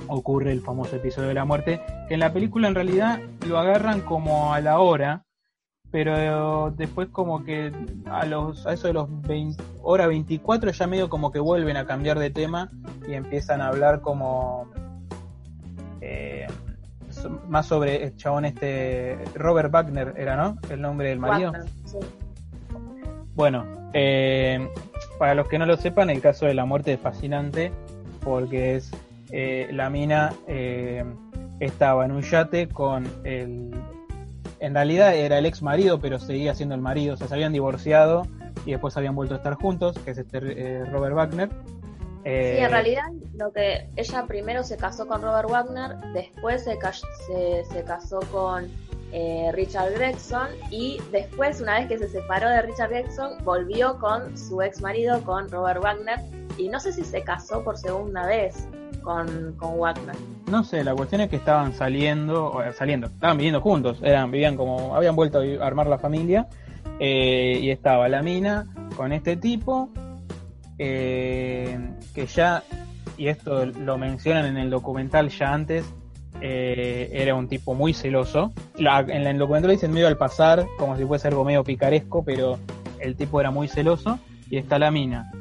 ocurre 0.08 0.52
el 0.52 0.62
famoso 0.62 0.96
episodio 0.96 1.30
de 1.30 1.34
la 1.34 1.46
muerte, 1.46 1.82
que 2.08 2.16
en 2.16 2.20
la 2.20 2.34
película 2.34 2.68
en 2.68 2.76
realidad 2.76 3.20
lo 3.48 3.58
agarran 3.58 4.02
como 4.02 4.54
a 4.54 4.62
la 4.62 4.80
hora, 4.80 5.24
pero 5.92 6.72
después 6.72 7.10
como 7.10 7.44
que 7.44 7.72
a 8.06 8.26
los 8.26 8.66
a 8.66 8.74
eso 8.74 8.88
de 8.88 8.94
los 8.94 9.10
20, 9.24 9.62
hora 9.82 10.08
24 10.08 10.72
ya 10.72 10.88
medio 10.88 11.10
como 11.10 11.32
que 11.32 11.40
vuelven 11.40 11.78
a 11.78 11.86
cambiar 11.86 12.18
de 12.18 12.30
tema 12.30 12.72
y 13.08 13.14
empiezan 13.14 13.62
a 13.62 13.68
hablar 13.68 14.02
como 14.02 14.72
eh, 16.00 16.48
más 17.48 17.66
sobre 17.68 18.04
el 18.06 18.16
chabón 18.16 18.46
este, 18.46 19.18
Robert 19.36 19.72
Wagner 19.72 20.14
era, 20.18 20.36
¿no? 20.36 20.58
El 20.70 20.82
nombre 20.82 21.10
del 21.10 21.20
marido. 21.20 21.52
Bueno, 23.36 23.66
eh, 23.94 24.70
para 25.20 25.36
los 25.36 25.48
que 25.48 25.60
no 25.60 25.66
lo 25.66 25.78
sepan, 25.78 26.10
el 26.10 26.22
caso 26.22 26.46
de 26.46 26.54
la 26.54 26.66
muerte 26.66 26.94
es 26.94 27.00
fascinante 27.00 27.72
porque 28.24 28.76
es 28.76 28.92
eh, 29.32 29.70
la 29.72 29.90
mina 29.90 30.34
eh, 30.48 31.04
estaba 31.60 32.06
en 32.06 32.12
un 32.12 32.22
yate 32.22 32.68
con 32.68 33.06
el... 33.24 33.72
En 34.60 34.76
realidad 34.76 35.16
era 35.16 35.40
el 35.40 35.46
ex 35.46 35.64
marido, 35.64 36.00
pero 36.00 36.20
seguía 36.20 36.54
siendo 36.54 36.76
el 36.76 36.82
marido, 36.82 37.16
o 37.16 37.18
sea, 37.18 37.28
se 37.28 37.34
habían 37.34 37.52
divorciado 37.52 38.28
y 38.66 38.72
después 38.72 38.96
habían 38.96 39.16
vuelto 39.16 39.34
a 39.34 39.38
estar 39.38 39.56
juntos, 39.56 39.98
que 40.06 40.12
es 40.12 40.20
este 40.20 40.86
Robert 40.86 41.16
Wagner. 41.16 41.50
Sí, 42.24 42.30
en 42.30 42.66
eh, 42.66 42.68
realidad 42.68 43.06
lo 43.34 43.52
que 43.52 43.90
ella 43.96 44.26
primero 44.28 44.64
se 44.64 44.78
casó 44.78 45.08
con 45.08 45.24
Robert 45.24 45.50
Wagner, 45.50 45.98
después 46.14 46.64
se, 46.64 46.78
se, 47.64 47.84
casó 47.84 48.20
con 48.32 48.70
eh, 49.12 49.50
Richard 49.54 49.94
Gregson 49.94 50.48
y 50.70 51.00
después, 51.12 51.60
una 51.62 51.80
vez 51.80 51.88
que 51.88 51.98
se 51.98 52.10
separó 52.10 52.48
de 52.48 52.62
Richard 52.62 52.92
Gregson, 52.92 53.44
volvió 53.44 53.98
con 53.98 54.38
su 54.38 54.62
ex 54.62 54.82
marido, 54.82 55.24
con 55.24 55.50
Robert 55.50 55.82
Wagner, 55.82 56.20
y 56.60 56.70
no 56.70 56.80
sé 56.80 56.94
si 56.94 57.04
se 57.04 57.24
casó 57.24 57.64
por 57.64 57.76
segunda 57.76 58.28
vez 58.28 58.68
con, 59.02 59.56
Wagner. 59.60 60.16
No 60.50 60.64
sé, 60.64 60.84
la 60.84 60.96
cuestión 60.96 61.22
es 61.22 61.30
que 61.30 61.36
estaban 61.36 61.74
saliendo, 61.74 62.62
saliendo, 62.78 63.08
estaban 63.08 63.38
viviendo 63.38 63.62
juntos, 63.62 64.00
eran, 64.02 64.32
vivían 64.32 64.56
como, 64.56 64.96
habían 64.96 65.16
vuelto 65.16 65.40
a 65.40 65.66
armar 65.66 65.88
la 65.88 65.98
familia, 65.98 66.48
eh, 67.00 67.60
y 67.62 67.70
estaba 67.70 68.08
la 68.10 68.22
mina 68.22 68.68
con 68.96 69.12
este 69.12 69.38
tipo, 69.38 69.90
eh, 70.78 71.80
que 72.14 72.26
ya, 72.26 72.64
y 73.18 73.28
esto 73.28 73.66
lo 73.66 73.98
mencionan 73.98 74.46
en 74.46 74.58
el 74.58 74.70
documental 74.70 75.30
ya 75.30 75.54
antes, 75.54 75.86
eh, 76.42 77.10
era 77.14 77.36
un 77.36 77.48
tipo 77.48 77.76
muy 77.76 77.94
celoso. 77.94 78.52
en 78.78 79.28
el 79.28 79.38
documental 79.38 79.72
dicen 79.72 79.92
medio 79.92 80.08
al 80.08 80.18
pasar, 80.18 80.66
como 80.78 80.98
si 80.98 81.06
fuese 81.06 81.28
algo 81.28 81.44
medio 81.44 81.64
picaresco, 81.64 82.24
pero 82.24 82.58
el 83.00 83.16
tipo 83.16 83.40
era 83.40 83.52
muy 83.52 83.68
celoso. 83.68 84.20
Y 84.50 84.58
está 84.58 84.80
la 84.80 84.92
mina 84.92 85.32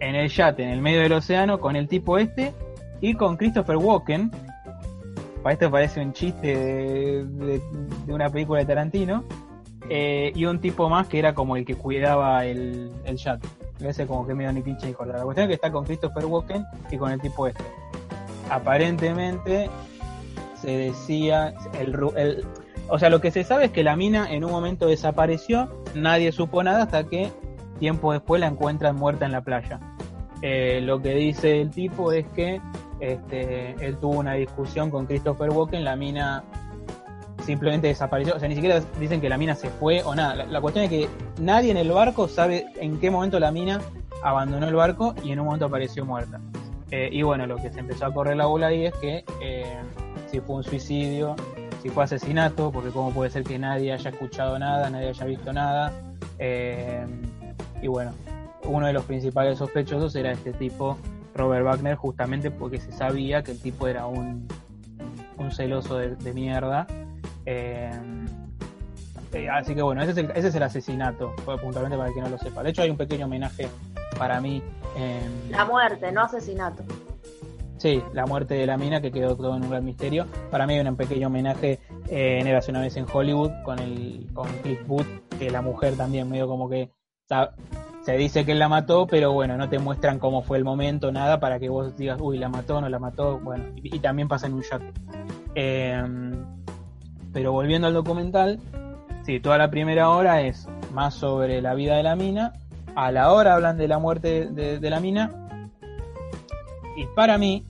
en 0.00 0.14
el 0.14 0.28
yate, 0.28 0.62
en 0.62 0.70
el 0.70 0.80
medio 0.80 1.00
del 1.00 1.12
océano, 1.12 1.58
con 1.58 1.76
el 1.76 1.88
tipo 1.88 2.18
este 2.18 2.52
y 3.00 3.14
con 3.14 3.36
Christopher 3.36 3.76
Walken. 3.76 4.30
Para 5.42 5.54
esto 5.54 5.70
parece 5.70 6.00
un 6.00 6.12
chiste 6.12 6.54
de, 7.24 7.62
una 8.08 8.28
película 8.28 8.60
de 8.60 8.66
Tarantino. 8.66 9.24
Eh, 9.88 10.30
y 10.34 10.44
un 10.44 10.60
tipo 10.60 10.88
más 10.88 11.08
que 11.08 11.18
era 11.18 11.34
como 11.34 11.56
el 11.56 11.64
que 11.64 11.74
cuidaba 11.74 12.44
el, 12.44 12.92
el 13.04 13.16
yate. 13.16 13.48
Ese 13.80 14.06
como 14.06 14.26
que 14.26 14.34
me 14.34 14.50
ni 14.52 14.62
pinche 14.62 14.90
hijo. 14.90 15.04
La 15.04 15.22
cuestión 15.22 15.44
es 15.44 15.48
que 15.48 15.54
está 15.54 15.72
con 15.72 15.84
Christopher 15.84 16.26
Walken 16.26 16.64
y 16.90 16.96
con 16.96 17.10
el 17.10 17.20
tipo 17.20 17.46
este. 17.46 17.64
Aparentemente 18.50 19.70
se 20.54 20.70
decía 20.70 21.54
el 21.78 21.94
o 22.92 22.98
sea, 22.98 23.08
lo 23.08 23.20
que 23.20 23.30
se 23.30 23.44
sabe 23.44 23.66
es 23.66 23.70
que 23.70 23.84
la 23.84 23.94
mina 23.94 24.30
en 24.30 24.44
un 24.44 24.50
momento 24.50 24.86
desapareció, 24.86 25.68
nadie 25.94 26.32
supo 26.32 26.62
nada 26.64 26.82
hasta 26.82 27.04
que 27.04 27.30
tiempo 27.78 28.12
después 28.12 28.40
la 28.40 28.48
encuentran 28.48 28.96
muerta 28.96 29.26
en 29.26 29.32
la 29.32 29.42
playa. 29.42 29.78
Eh, 30.42 30.80
lo 30.82 31.00
que 31.00 31.14
dice 31.14 31.60
el 31.60 31.70
tipo 31.70 32.12
es 32.12 32.26
que 32.34 32.60
este, 33.00 33.72
él 33.84 33.96
tuvo 33.98 34.18
una 34.18 34.34
discusión 34.34 34.90
con 34.90 35.06
Christopher 35.06 35.50
Walken, 35.50 35.84
la 35.84 35.96
mina 35.96 36.44
simplemente 37.44 37.88
desapareció. 37.88 38.36
O 38.36 38.38
sea, 38.38 38.48
ni 38.48 38.54
siquiera 38.54 38.80
dicen 38.98 39.20
que 39.20 39.28
la 39.28 39.38
mina 39.38 39.54
se 39.54 39.70
fue 39.70 40.02
o 40.04 40.14
nada. 40.14 40.46
La, 40.46 40.60
cuestión 40.60 40.84
es 40.84 40.90
que 40.90 41.08
nadie 41.40 41.70
en 41.70 41.76
el 41.76 41.90
barco 41.90 42.28
sabe 42.28 42.66
en 42.80 43.00
qué 43.00 43.10
momento 43.10 43.38
la 43.40 43.50
mina 43.50 43.80
abandonó 44.22 44.68
el 44.68 44.74
barco 44.74 45.14
y 45.24 45.32
en 45.32 45.40
un 45.40 45.46
momento 45.46 45.66
apareció 45.66 46.04
muerta. 46.04 46.40
Eh, 46.90 47.08
y 47.12 47.22
bueno, 47.22 47.46
lo 47.46 47.56
que 47.56 47.70
se 47.70 47.80
empezó 47.80 48.06
a 48.06 48.12
correr 48.12 48.36
la 48.36 48.46
bola 48.46 48.68
ahí 48.68 48.86
es 48.86 48.94
que 48.94 49.24
eh, 49.40 49.76
si 50.30 50.40
fue 50.40 50.56
un 50.56 50.64
suicidio, 50.64 51.36
si 51.82 51.88
fue 51.88 52.04
asesinato, 52.04 52.70
porque 52.72 52.90
cómo 52.90 53.12
puede 53.12 53.30
ser 53.30 53.44
que 53.44 53.58
nadie 53.58 53.92
haya 53.92 54.10
escuchado 54.10 54.58
nada, 54.58 54.90
nadie 54.90 55.08
haya 55.08 55.24
visto 55.24 55.52
nada. 55.52 55.92
Eh, 56.38 57.06
y 57.80 57.86
bueno, 57.86 58.12
uno 58.64 58.86
de 58.86 58.92
los 58.92 59.04
principales 59.04 59.58
sospechosos 59.58 60.14
era 60.16 60.32
este 60.32 60.52
tipo, 60.52 60.98
Robert 61.34 61.64
Wagner, 61.64 61.96
justamente 61.96 62.50
porque 62.50 62.80
se 62.80 62.92
sabía 62.92 63.42
que 63.42 63.52
el 63.52 63.60
tipo 63.60 63.86
era 63.86 64.06
un, 64.06 64.46
un 65.38 65.52
celoso 65.52 65.96
de, 65.98 66.16
de 66.16 66.32
mierda 66.32 66.86
eh, 67.46 67.90
eh, 69.32 69.48
así 69.48 69.74
que 69.74 69.82
bueno, 69.82 70.02
ese 70.02 70.12
es, 70.12 70.16
el, 70.18 70.30
ese 70.32 70.48
es 70.48 70.54
el 70.54 70.62
asesinato, 70.62 71.34
puntualmente 71.44 71.96
para 71.96 72.08
el 72.08 72.14
que 72.14 72.20
no 72.20 72.28
lo 72.28 72.38
sepa. 72.38 72.62
De 72.62 72.70
hecho, 72.70 72.82
hay 72.82 72.90
un 72.90 72.96
pequeño 72.96 73.26
homenaje 73.26 73.68
para 74.18 74.40
mí. 74.40 74.62
la 75.50 75.64
muerte, 75.64 76.10
no 76.12 76.22
asesinato. 76.22 76.82
Sí, 77.78 78.02
la 78.12 78.26
muerte 78.26 78.54
de 78.54 78.66
la 78.66 78.76
mina 78.76 79.00
que 79.00 79.10
quedó 79.10 79.36
todo 79.36 79.56
en 79.56 79.62
un 79.62 79.70
gran 79.70 79.84
misterio. 79.84 80.26
Para 80.50 80.66
mí 80.66 80.74
hay 80.74 80.86
un 80.86 80.96
pequeño 80.96 81.28
homenaje 81.28 81.78
eh, 82.08 82.38
en 82.40 82.70
una 82.70 82.80
vez 82.80 82.96
en 82.96 83.06
Hollywood 83.10 83.52
con 83.64 83.78
el 83.78 84.26
con 84.34 84.48
Cliff 84.62 84.86
Booth, 84.86 85.06
que 85.38 85.50
la 85.50 85.62
mujer 85.62 85.96
también 85.96 86.28
medio 86.28 86.46
como 86.46 86.68
que 86.68 86.90
se 88.02 88.16
dice 88.16 88.44
que 88.44 88.54
la 88.54 88.68
mató, 88.68 89.06
pero 89.06 89.32
bueno, 89.32 89.56
no 89.56 89.68
te 89.68 89.78
muestran 89.78 90.18
cómo 90.18 90.42
fue 90.42 90.58
el 90.58 90.64
momento, 90.64 91.12
nada, 91.12 91.38
para 91.38 91.58
que 91.58 91.68
vos 91.68 91.96
digas, 91.96 92.18
uy, 92.20 92.38
la 92.38 92.48
mató, 92.48 92.80
no 92.80 92.88
la 92.88 92.98
mató, 92.98 93.38
bueno, 93.40 93.64
y, 93.76 93.98
también 93.98 94.28
pasa 94.28 94.46
en 94.46 94.54
un 94.54 94.62
yate. 94.62 94.92
Eh, 95.54 96.02
pero 97.32 97.52
volviendo 97.52 97.86
al 97.86 97.94
documental, 97.94 98.58
sí, 99.24 99.38
toda 99.40 99.58
la 99.58 99.70
primera 99.70 100.10
hora 100.10 100.42
es 100.42 100.68
más 100.92 101.14
sobre 101.14 101.60
la 101.60 101.74
vida 101.74 101.96
de 101.96 102.02
la 102.02 102.16
mina. 102.16 102.54
A 102.96 103.12
la 103.12 103.32
hora 103.32 103.54
hablan 103.54 103.76
de 103.76 103.86
la 103.86 103.98
muerte 103.98 104.46
de, 104.46 104.90
la 104.90 105.00
mina. 105.00 105.30
Y 106.96 107.06
para 107.14 107.38
mí, 107.38 107.64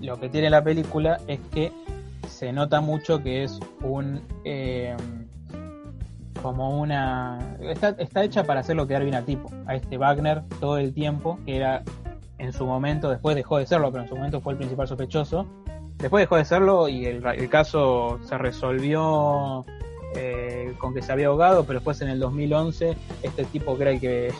lo 0.00 0.18
que 0.18 0.28
tiene 0.28 0.48
la 0.48 0.64
película 0.64 1.20
es 1.26 1.40
que 1.52 1.70
se 2.28 2.52
nota 2.52 2.80
mucho 2.80 3.22
que 3.22 3.44
es 3.44 3.60
un. 3.82 4.22
Eh, 4.44 4.96
como 6.44 6.78
una... 6.78 7.56
Está, 7.58 7.96
está 7.98 8.22
hecha 8.22 8.44
para 8.44 8.60
hacerlo 8.60 8.86
quedar 8.86 9.02
bien 9.02 9.14
al 9.14 9.24
tipo, 9.24 9.50
a 9.64 9.76
este 9.76 9.96
Wagner 9.96 10.42
todo 10.60 10.76
el 10.76 10.92
tiempo, 10.92 11.38
que 11.46 11.56
era 11.56 11.82
en 12.36 12.52
su 12.52 12.66
momento, 12.66 13.08
después 13.08 13.34
dejó 13.34 13.56
de 13.56 13.66
serlo, 13.66 13.90
pero 13.90 14.02
en 14.02 14.10
su 14.10 14.14
momento 14.14 14.42
fue 14.42 14.52
el 14.52 14.58
principal 14.58 14.86
sospechoso. 14.86 15.46
Después 15.96 16.20
dejó 16.20 16.36
de 16.36 16.44
serlo 16.44 16.86
y 16.86 17.06
el, 17.06 17.24
el 17.24 17.48
caso 17.48 18.20
se 18.24 18.36
resolvió 18.36 19.64
eh, 20.16 20.74
con 20.76 20.92
que 20.92 21.00
se 21.00 21.12
había 21.12 21.28
ahogado, 21.28 21.64
pero 21.64 21.78
después 21.78 22.02
en 22.02 22.08
el 22.08 22.20
2011 22.20 22.94
este 23.22 23.44
tipo 23.46 23.74
que 23.78 23.82
era 23.82 23.90
el 23.92 24.00
que, 24.00 24.30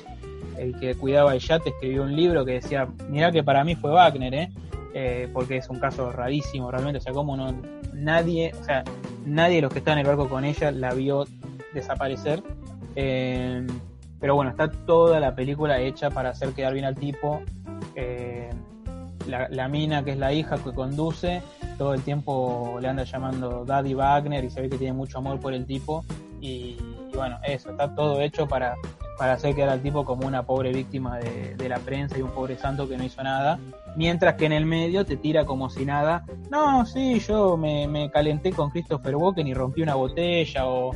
el 0.59 0.79
que 0.79 0.97
cuidaba 0.97 1.33
el 1.33 1.41
yate 1.41 1.71
escribió 1.71 2.03
un 2.03 2.15
libro 2.15 2.45
que 2.45 2.53
decía, 2.53 2.87
mirá 3.09 3.33
que 3.33 3.43
para 3.43 3.65
mí 3.65 3.77
fue 3.77 3.91
Wagner, 3.93 4.35
¿eh? 4.35 4.53
Eh, 4.93 5.31
porque 5.33 5.57
es 5.57 5.71
un 5.71 5.81
caso 5.81 6.13
rarísimo 6.13 6.71
realmente, 6.71 6.99
o 6.99 7.01
sea, 7.01 7.15
como 7.15 7.35
no, 7.35 7.55
nadie, 7.95 8.53
o 8.61 8.63
sea, 8.63 8.85
nadie 9.25 9.57
de 9.57 9.63
los 9.63 9.73
que 9.73 9.79
estaban 9.79 9.99
en 9.99 10.05
el 10.05 10.15
barco 10.15 10.29
con 10.29 10.45
ella 10.45 10.71
la 10.71 10.93
vio 10.93 11.25
desaparecer. 11.75 12.43
Eh, 12.97 13.67
pero 14.25 14.37
bueno, 14.37 14.53
está 14.53 14.71
toda 14.71 15.21
la 15.21 15.35
película 15.35 15.81
hecha 15.81 16.11
para 16.11 16.31
hacer 16.31 16.55
quedar 16.55 16.73
bien 16.73 16.87
al 16.87 16.95
tipo. 16.95 17.43
Eh, 17.95 18.49
la, 19.27 19.69
mina, 19.69 20.05
que 20.05 20.13
es 20.13 20.19
la 20.19 20.33
hija 20.33 20.57
que 20.57 20.73
conduce, 20.73 21.43
todo 21.77 21.95
el 21.95 22.03
tiempo 22.03 22.79
le 22.81 22.89
anda 22.89 23.05
llamando 23.05 23.65
Daddy 23.65 23.95
Wagner 23.95 24.45
y 24.45 24.51
se 24.51 24.63
ve 24.63 24.69
que 24.69 24.79
tiene 24.79 24.93
mucho 24.93 25.19
amor 25.19 25.41
por 25.41 25.53
el 25.53 25.67
tipo. 25.67 26.05
Y, 26.41 26.79
bueno, 27.15 27.39
eso, 27.43 27.71
está 27.71 27.95
todo 27.95 28.21
hecho 28.21 28.47
para, 28.47 28.77
para 29.19 29.35
hacer 29.35 29.55
quedar 29.55 29.71
al 29.71 29.83
tipo 29.83 30.05
como 30.05 30.27
una 30.27 30.43
pobre 30.43 30.73
víctima 30.73 31.19
de, 31.19 31.69
la 31.69 31.79
prensa 31.79 32.19
y 32.19 32.23
un 32.23 32.31
pobre 32.31 32.57
santo 32.57 32.89
que 32.89 32.97
no 32.97 33.05
hizo 33.05 33.23
nada. 33.23 33.59
Mientras 33.97 34.35
que 34.37 34.47
en 34.47 34.53
el 34.53 34.67
medio 34.67 35.05
te 35.05 35.17
tira 35.17 35.45
como 35.45 35.71
si 35.71 35.85
nada. 35.85 36.25
No, 36.51 36.85
sí, 36.87 37.21
yo 37.21 37.59
me 37.59 38.11
calenté 38.11 38.53
con 38.53 38.71
Christopher 38.71 39.17
Walken 39.17 39.47
y 39.47 39.55
rompí 39.55 39.83
una 39.83 39.95
botella 39.95 40.67
o 40.67 40.93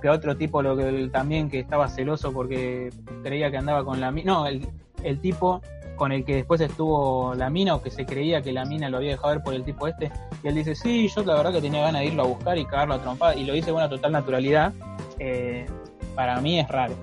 que 0.00 0.08
otro 0.08 0.36
tipo 0.36 0.62
lo 0.62 0.76
que 0.76 1.08
también 1.12 1.50
que 1.50 1.60
estaba 1.60 1.88
celoso 1.88 2.32
porque 2.32 2.90
creía 3.22 3.50
que 3.50 3.58
andaba 3.58 3.84
con 3.84 4.00
la 4.00 4.10
mina. 4.10 4.32
No, 4.32 4.46
el, 4.46 4.66
el 5.02 5.20
tipo 5.20 5.60
con 5.96 6.12
el 6.12 6.24
que 6.24 6.36
después 6.36 6.60
estuvo 6.60 7.34
la 7.34 7.50
mina 7.50 7.74
o 7.74 7.82
que 7.82 7.90
se 7.90 8.06
creía 8.06 8.40
que 8.40 8.52
la 8.52 8.64
mina 8.64 8.88
lo 8.88 8.98
había 8.98 9.10
dejado 9.10 9.34
ver 9.34 9.42
por 9.42 9.52
el 9.52 9.64
tipo 9.64 9.86
este 9.88 10.10
y 10.42 10.48
él 10.48 10.54
dice 10.54 10.74
sí 10.76 11.08
yo 11.08 11.24
la 11.24 11.34
verdad 11.34 11.52
que 11.52 11.60
tenía 11.60 11.82
ganas 11.82 12.02
de 12.02 12.06
irlo 12.06 12.22
a 12.22 12.26
buscar 12.26 12.56
y 12.56 12.64
cagarlo 12.64 12.94
a 12.94 13.02
trompada 13.02 13.34
y 13.34 13.44
lo 13.44 13.52
dice 13.52 13.72
con 13.72 13.78
una 13.78 13.88
total 13.88 14.12
naturalidad 14.12 14.72
eh, 15.18 15.66
para 16.14 16.40
mí 16.40 16.60
es 16.60 16.68
raro 16.68 16.94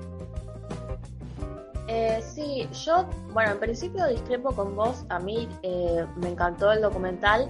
eh, 1.88 2.20
sí, 2.22 2.68
yo, 2.86 3.06
bueno, 3.32 3.52
en 3.52 3.60
principio 3.60 4.08
discrepo 4.08 4.52
con 4.56 4.76
vos. 4.76 5.06
A 5.10 5.20
mí 5.20 5.48
eh, 5.62 6.06
me 6.16 6.30
encantó 6.30 6.72
el 6.72 6.82
documental. 6.82 7.48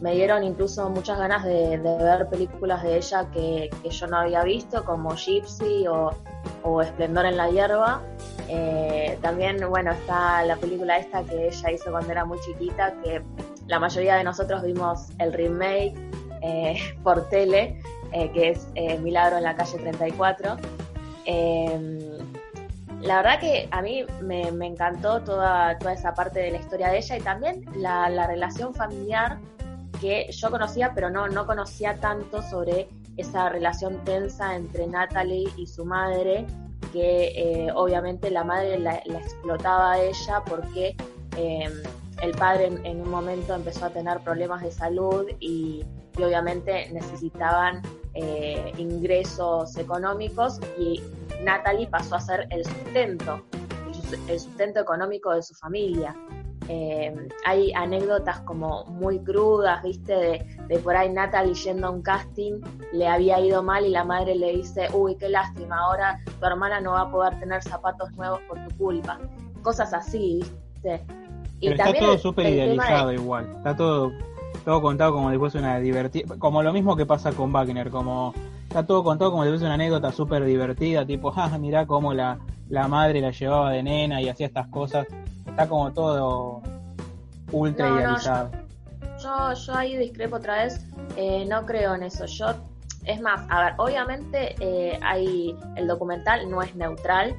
Me 0.00 0.14
dieron 0.14 0.42
incluso 0.42 0.88
muchas 0.90 1.18
ganas 1.18 1.44
de, 1.44 1.78
ver 1.78 2.28
películas 2.28 2.82
de 2.82 2.96
ella 2.96 3.26
que, 3.32 3.70
yo 3.88 4.06
no 4.06 4.18
había 4.18 4.42
visto, 4.42 4.84
como 4.84 5.14
Gypsy 5.14 5.86
o, 5.86 6.10
o 6.62 6.82
Esplendor 6.82 7.26
en 7.26 7.36
la 7.36 7.48
Hierba. 7.48 8.02
Eh, 8.48 9.18
también, 9.22 9.58
bueno, 9.68 9.92
está 9.92 10.42
la 10.44 10.56
película 10.56 10.98
esta 10.98 11.22
que 11.24 11.48
ella 11.48 11.70
hizo 11.70 11.90
cuando 11.90 12.10
era 12.10 12.24
muy 12.24 12.38
chiquita, 12.40 12.92
que 13.02 13.22
la 13.66 13.78
mayoría 13.78 14.16
de 14.16 14.24
nosotros 14.24 14.62
vimos 14.62 15.08
el 15.18 15.32
remake 15.32 15.94
eh, 16.42 16.76
por 17.02 17.28
tele, 17.28 17.80
eh, 18.12 18.30
que 18.32 18.50
es 18.50 18.68
Milagro 19.00 19.38
en 19.38 19.44
la 19.44 19.54
calle 19.54 19.78
34 19.78 20.56
la 23.04 23.16
verdad 23.16 23.38
que 23.38 23.68
a 23.70 23.82
mí 23.82 24.04
me, 24.22 24.48
encantó 24.66 25.20
toda, 25.22 25.78
toda 25.78 25.92
esa 25.92 26.14
parte 26.14 26.40
de 26.40 26.50
la 26.52 26.58
historia 26.58 26.88
de 26.88 26.98
ella 26.98 27.16
y 27.18 27.20
también 27.20 27.64
la, 27.76 28.26
relación 28.26 28.74
familiar 28.74 29.38
que 30.04 30.30
yo 30.32 30.50
conocía, 30.50 30.92
pero 30.94 31.08
no, 31.08 31.28
no 31.28 31.46
conocía 31.46 31.98
tanto 31.98 32.42
sobre 32.42 32.88
esa 33.16 33.48
relación 33.48 34.04
tensa 34.04 34.54
entre 34.54 34.86
Natalie 34.86 35.48
y 35.56 35.66
su 35.66 35.86
madre, 35.86 36.44
que 36.92 37.32
eh, 37.34 37.72
obviamente 37.74 38.30
la 38.30 38.44
madre 38.44 38.78
la, 38.78 38.96
explotaba 38.96 39.92
a 39.92 40.02
ella 40.02 40.42
porque 40.44 40.94
eh, 41.38 41.72
el 42.20 42.32
padre 42.32 42.66
en, 42.66 43.00
un 43.00 43.10
momento 43.10 43.54
empezó 43.54 43.86
a 43.86 43.90
tener 43.90 44.20
problemas 44.20 44.62
de 44.62 44.72
salud 44.72 45.26
y, 45.40 45.86
y 46.18 46.22
obviamente 46.22 46.90
necesitaban 46.92 47.80
eh, 48.12 48.74
ingresos 48.76 49.74
económicos 49.78 50.60
y 50.78 51.00
Natalie 51.42 51.86
pasó 51.86 52.16
a 52.16 52.20
ser 52.20 52.46
el 52.50 52.62
sustento, 52.66 53.42
el 54.28 54.38
sustento 54.38 54.80
económico 54.80 55.32
de 55.32 55.42
su 55.42 55.54
familia. 55.54 56.14
Eh, 56.68 57.14
hay 57.44 57.72
anécdotas 57.74 58.40
como 58.40 58.84
muy 58.86 59.18
crudas, 59.18 59.82
viste, 59.82 60.14
de, 60.14 60.46
de, 60.68 60.78
por 60.78 60.96
ahí 60.96 61.10
Natalie 61.10 61.54
yendo 61.54 61.88
a 61.88 61.90
un 61.90 62.00
casting, 62.00 62.60
le 62.92 63.06
había 63.06 63.38
ido 63.40 63.62
mal 63.62 63.84
y 63.84 63.90
la 63.90 64.04
madre 64.04 64.34
le 64.34 64.52
dice, 64.52 64.88
uy, 64.94 65.16
qué 65.16 65.28
lástima, 65.28 65.78
ahora 65.78 66.20
tu 66.40 66.46
hermana 66.46 66.80
no 66.80 66.92
va 66.92 67.02
a 67.02 67.10
poder 67.10 67.38
tener 67.38 67.62
zapatos 67.62 68.12
nuevos 68.12 68.40
por 68.48 68.58
tu 68.66 68.76
culpa. 68.76 69.18
Cosas 69.62 69.92
así, 69.92 70.42
viste. 70.72 71.04
Y 71.60 71.68
Pero 71.68 71.84
está 71.84 71.98
todo 71.98 72.18
súper 72.18 72.46
idealizado 72.46 73.08
de... 73.08 73.14
igual, 73.14 73.52
está 73.56 73.76
todo, 73.76 74.12
todo 74.64 74.80
contado 74.80 75.12
como 75.12 75.30
si 75.30 75.38
fuese 75.38 75.58
una 75.58 75.78
divertida, 75.78 76.36
como 76.38 76.62
lo 76.62 76.72
mismo 76.72 76.96
que 76.96 77.04
pasa 77.04 77.32
con 77.32 77.52
Wagner, 77.52 77.90
como 77.90 78.32
está 78.68 78.86
todo 78.86 79.04
contado 79.04 79.30
como 79.30 79.44
si 79.44 79.50
fuese 79.50 79.66
una 79.66 79.74
anécdota 79.74 80.12
súper 80.12 80.44
divertida, 80.44 81.04
tipo, 81.04 81.32
ah, 81.36 81.56
mirá 81.58 81.86
cómo 81.86 82.14
la, 82.14 82.38
la 82.70 82.88
madre 82.88 83.20
la 83.20 83.30
llevaba 83.30 83.70
de 83.70 83.82
nena 83.82 84.22
y 84.22 84.28
hacía 84.30 84.46
estas 84.46 84.68
cosas. 84.68 85.06
Está 85.46 85.68
como 85.68 85.92
todo 85.92 86.62
ultra 87.52 87.88
no, 87.88 88.00
idealizado. 88.00 88.50
No, 89.22 89.54
yo, 89.54 89.60
yo, 89.60 89.74
ahí 89.74 89.96
discrepo 89.96 90.36
otra 90.36 90.64
vez. 90.64 90.84
Eh, 91.16 91.44
no 91.48 91.64
creo 91.66 91.94
en 91.94 92.02
eso. 92.02 92.26
Yo, 92.26 92.54
es 93.04 93.20
más, 93.20 93.46
a 93.50 93.64
ver, 93.64 93.74
obviamente 93.78 94.54
eh, 94.60 94.98
hay 95.02 95.56
el 95.76 95.86
documental 95.86 96.48
no 96.50 96.62
es 96.62 96.74
neutral. 96.74 97.34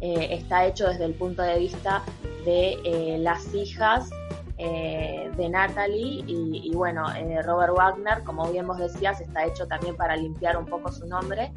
Eh, 0.00 0.28
está 0.30 0.64
hecho 0.64 0.88
desde 0.88 1.04
el 1.04 1.14
punto 1.14 1.42
de 1.42 1.58
vista 1.58 2.02
de 2.44 3.18
las 3.20 3.54
hijas 3.54 4.10
de 4.56 5.48
Natalie 5.48 6.22
y, 6.26 6.70
y 6.70 6.74
bueno, 6.74 7.06
Robert 7.44 7.72
Wagner, 7.74 8.22
como 8.24 8.50
bien 8.50 8.66
vos 8.66 8.76
decías, 8.76 9.18
está 9.20 9.46
hecho 9.46 9.66
también 9.66 9.96
para 9.96 10.16
limpiar 10.16 10.58
un 10.58 10.66
poco 10.66 10.92
su 10.92 11.06
nombre 11.06 11.50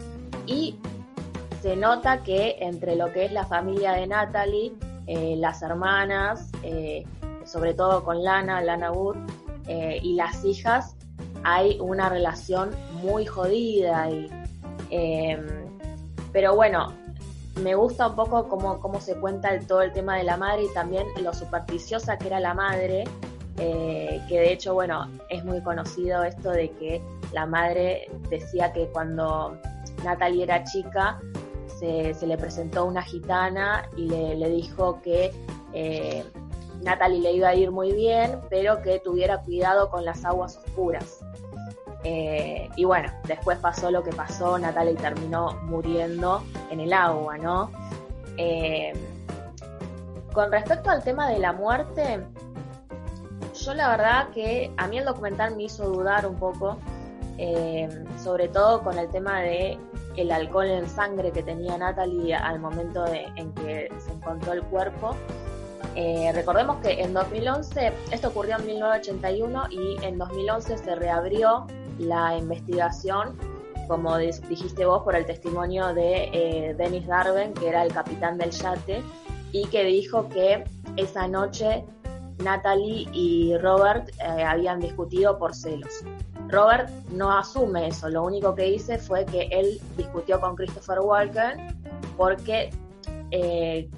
y 0.45 0.77
se 1.63 1.77
nota 1.77 2.23
que 2.23 2.57
entre 2.59 2.97
lo 2.97 3.11
que 3.13 3.23
es 3.23 3.31
la 3.31 3.45
familia 3.45 3.93
de 3.93 4.05
Natalie, 4.05 4.73
eh, 5.07 5.35
las 5.37 5.61
hermanas, 5.61 6.49
eh, 6.63 7.05
sobre 7.45 7.73
todo 7.73 8.03
con 8.03 8.23
Lana, 8.23 8.61
Lana 8.61 8.91
Wood, 8.91 9.17
eh, 9.67 9.99
y 10.01 10.15
las 10.15 10.43
hijas, 10.45 10.95
hay 11.43 11.77
una 11.79 12.09
relación 12.09 12.71
muy 13.01 13.25
jodida 13.25 14.09
y 14.09 14.29
pero 16.31 16.55
bueno, 16.55 16.93
me 17.61 17.73
gusta 17.73 18.07
un 18.07 18.15
poco 18.15 18.47
cómo, 18.47 18.79
cómo 18.79 19.01
se 19.01 19.15
cuenta 19.15 19.59
todo 19.61 19.81
el 19.81 19.91
tema 19.91 20.17
de 20.17 20.23
la 20.23 20.37
madre 20.37 20.65
y 20.65 20.73
también 20.73 21.07
lo 21.21 21.33
supersticiosa 21.33 22.17
que 22.17 22.27
era 22.27 22.39
la 22.39 22.53
madre, 22.53 23.03
que 23.55 24.23
de 24.29 24.53
hecho, 24.53 24.75
bueno, 24.75 25.09
es 25.29 25.43
muy 25.43 25.61
conocido 25.61 26.23
esto 26.23 26.51
de 26.51 26.69
que 26.71 27.01
la 27.33 27.47
madre 27.47 28.07
decía 28.29 28.71
que 28.71 28.87
cuando 28.87 29.57
Natalie 30.03 30.43
era 30.43 30.63
chica 30.63 31.19
se, 32.13 32.27
le 32.27 32.37
presentó 32.37 32.85
una 32.85 33.01
gitana 33.01 33.89
y 33.97 34.07
le, 34.07 34.49
dijo 34.49 35.01
que 35.01 35.33
eh, 35.73 36.23
Natalie 36.81 37.19
le 37.19 37.33
iba 37.33 37.49
a 37.49 37.55
ir 37.55 37.71
muy 37.71 37.91
bien, 37.91 38.39
pero 38.49 38.81
que 38.81 38.99
tuviera 38.99 39.39
cuidado 39.39 39.89
con 39.89 40.05
las 40.05 40.23
aguas 40.23 40.57
oscuras. 40.57 41.19
Eh, 42.05 42.69
y 42.75 42.85
bueno, 42.85 43.11
después 43.27 43.57
pasó 43.59 43.91
lo 43.91 44.03
que 44.03 44.11
pasó, 44.11 44.57
Natalie 44.57 44.95
terminó 44.95 45.53
muriendo 45.63 46.43
en 46.69 46.79
el 46.79 46.93
agua, 46.93 47.37
¿no? 47.37 47.69
Eh, 48.37 48.93
con 50.31 50.51
respecto 50.51 50.89
al 50.89 51.03
tema 51.03 51.29
de 51.29 51.39
la 51.39 51.51
muerte, 51.51 52.21
yo 53.61 53.73
la 53.73 53.89
verdad 53.89 54.29
que 54.29 54.71
a 54.77 54.87
mí 54.87 54.97
el 54.97 55.05
documental 55.05 55.55
me 55.55 55.63
hizo 55.63 55.89
dudar 55.89 56.25
un 56.25 56.35
poco, 56.35 56.77
sobre 58.23 58.47
todo 58.47 58.83
con 58.83 58.97
el 58.97 59.09
tema 59.09 59.41
de 59.41 59.77
el 60.17 60.31
alcohol 60.31 60.67
en 60.67 60.87
sangre 60.87 61.31
que 61.31 61.43
tenía 61.43 61.77
Natalie 61.77 62.35
al 62.35 62.59
momento 62.59 63.05
en 63.07 63.51
que 63.53 63.91
se 63.97 64.11
encontró 64.11 64.53
el 64.53 64.63
cuerpo. 64.63 65.15
Eh, 65.95 66.31
recordemos 66.33 66.77
que 66.77 67.01
en 67.01 67.13
2011, 67.13 67.93
esto 68.11 68.29
ocurrió 68.29 68.57
en 68.57 68.65
1981 68.65 69.63
y 69.69 70.03
en 70.03 70.17
2011 70.17 70.77
se 70.77 70.95
reabrió 70.95 71.67
la 71.99 72.35
investigación, 72.35 73.37
como 73.87 74.17
dijiste 74.17 74.85
vos, 74.85 75.03
por 75.03 75.15
el 75.15 75.25
testimonio 75.25 75.93
de 75.93 76.29
eh, 76.33 76.75
Dennis 76.75 77.05
Darwin, 77.05 77.53
que 77.53 77.69
era 77.69 77.83
el 77.83 77.93
capitán 77.93 78.37
del 78.37 78.49
yate, 78.51 79.03
y 79.51 79.67
que 79.67 79.83
dijo 79.83 80.29
que 80.29 80.63
esa 80.97 81.27
noche 81.27 81.85
Natalie 82.39 83.07
y 83.13 83.55
Robert 83.57 84.09
eh, 84.19 84.43
habían 84.43 84.79
discutido 84.79 85.37
por 85.37 85.53
celos. 85.53 86.03
Robert 86.49 86.89
no 87.09 87.31
asume 87.37 87.87
eso, 87.87 88.09
lo 88.09 88.23
único 88.23 88.53
que 88.53 88.63
dice 88.63 88.97
fue 88.97 89.25
que 89.25 89.43
él 89.51 89.79
discutió 89.97 90.39
con 90.39 90.55
Christopher 90.55 90.99
Walken 90.99 91.75
porque, 92.17 92.69
eh, 93.31 93.89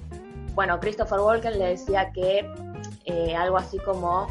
bueno, 0.54 0.80
Christopher 0.80 1.20
Walken 1.20 1.58
le 1.58 1.66
decía 1.68 2.10
que 2.12 2.50
eh, 3.04 3.36
algo 3.36 3.58
así 3.58 3.78
como 3.78 4.26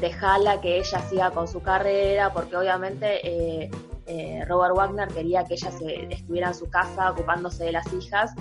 dejala 0.00 0.60
que 0.60 0.78
ella 0.78 1.00
siga 1.00 1.30
con 1.30 1.48
su 1.48 1.60
carrera, 1.60 2.32
porque 2.32 2.56
obviamente 2.56 3.26
eh, 3.26 3.70
eh, 4.06 4.44
Robert 4.46 4.74
Wagner 4.74 5.08
quería 5.08 5.44
que 5.44 5.54
ella 5.54 5.70
se, 5.70 6.12
estuviera 6.12 6.48
en 6.48 6.54
su 6.54 6.68
casa 6.70 7.10
ocupándose 7.10 7.64
de 7.64 7.72
las 7.72 7.92
hijas 7.92 8.32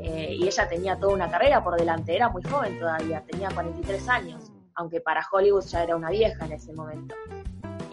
eh, 0.00 0.36
y 0.38 0.46
ella 0.46 0.68
tenía 0.68 0.96
toda 0.96 1.14
una 1.14 1.30
carrera 1.30 1.64
por 1.64 1.76
delante, 1.76 2.14
era 2.14 2.28
muy 2.28 2.42
joven 2.42 2.78
todavía, 2.78 3.24
tenía 3.26 3.48
43 3.50 4.08
años, 4.08 4.52
aunque 4.74 5.00
para 5.00 5.26
Hollywood 5.30 5.64
ya 5.64 5.82
era 5.82 5.96
una 5.96 6.10
vieja 6.10 6.44
en 6.44 6.52
ese 6.52 6.72
momento. 6.72 7.14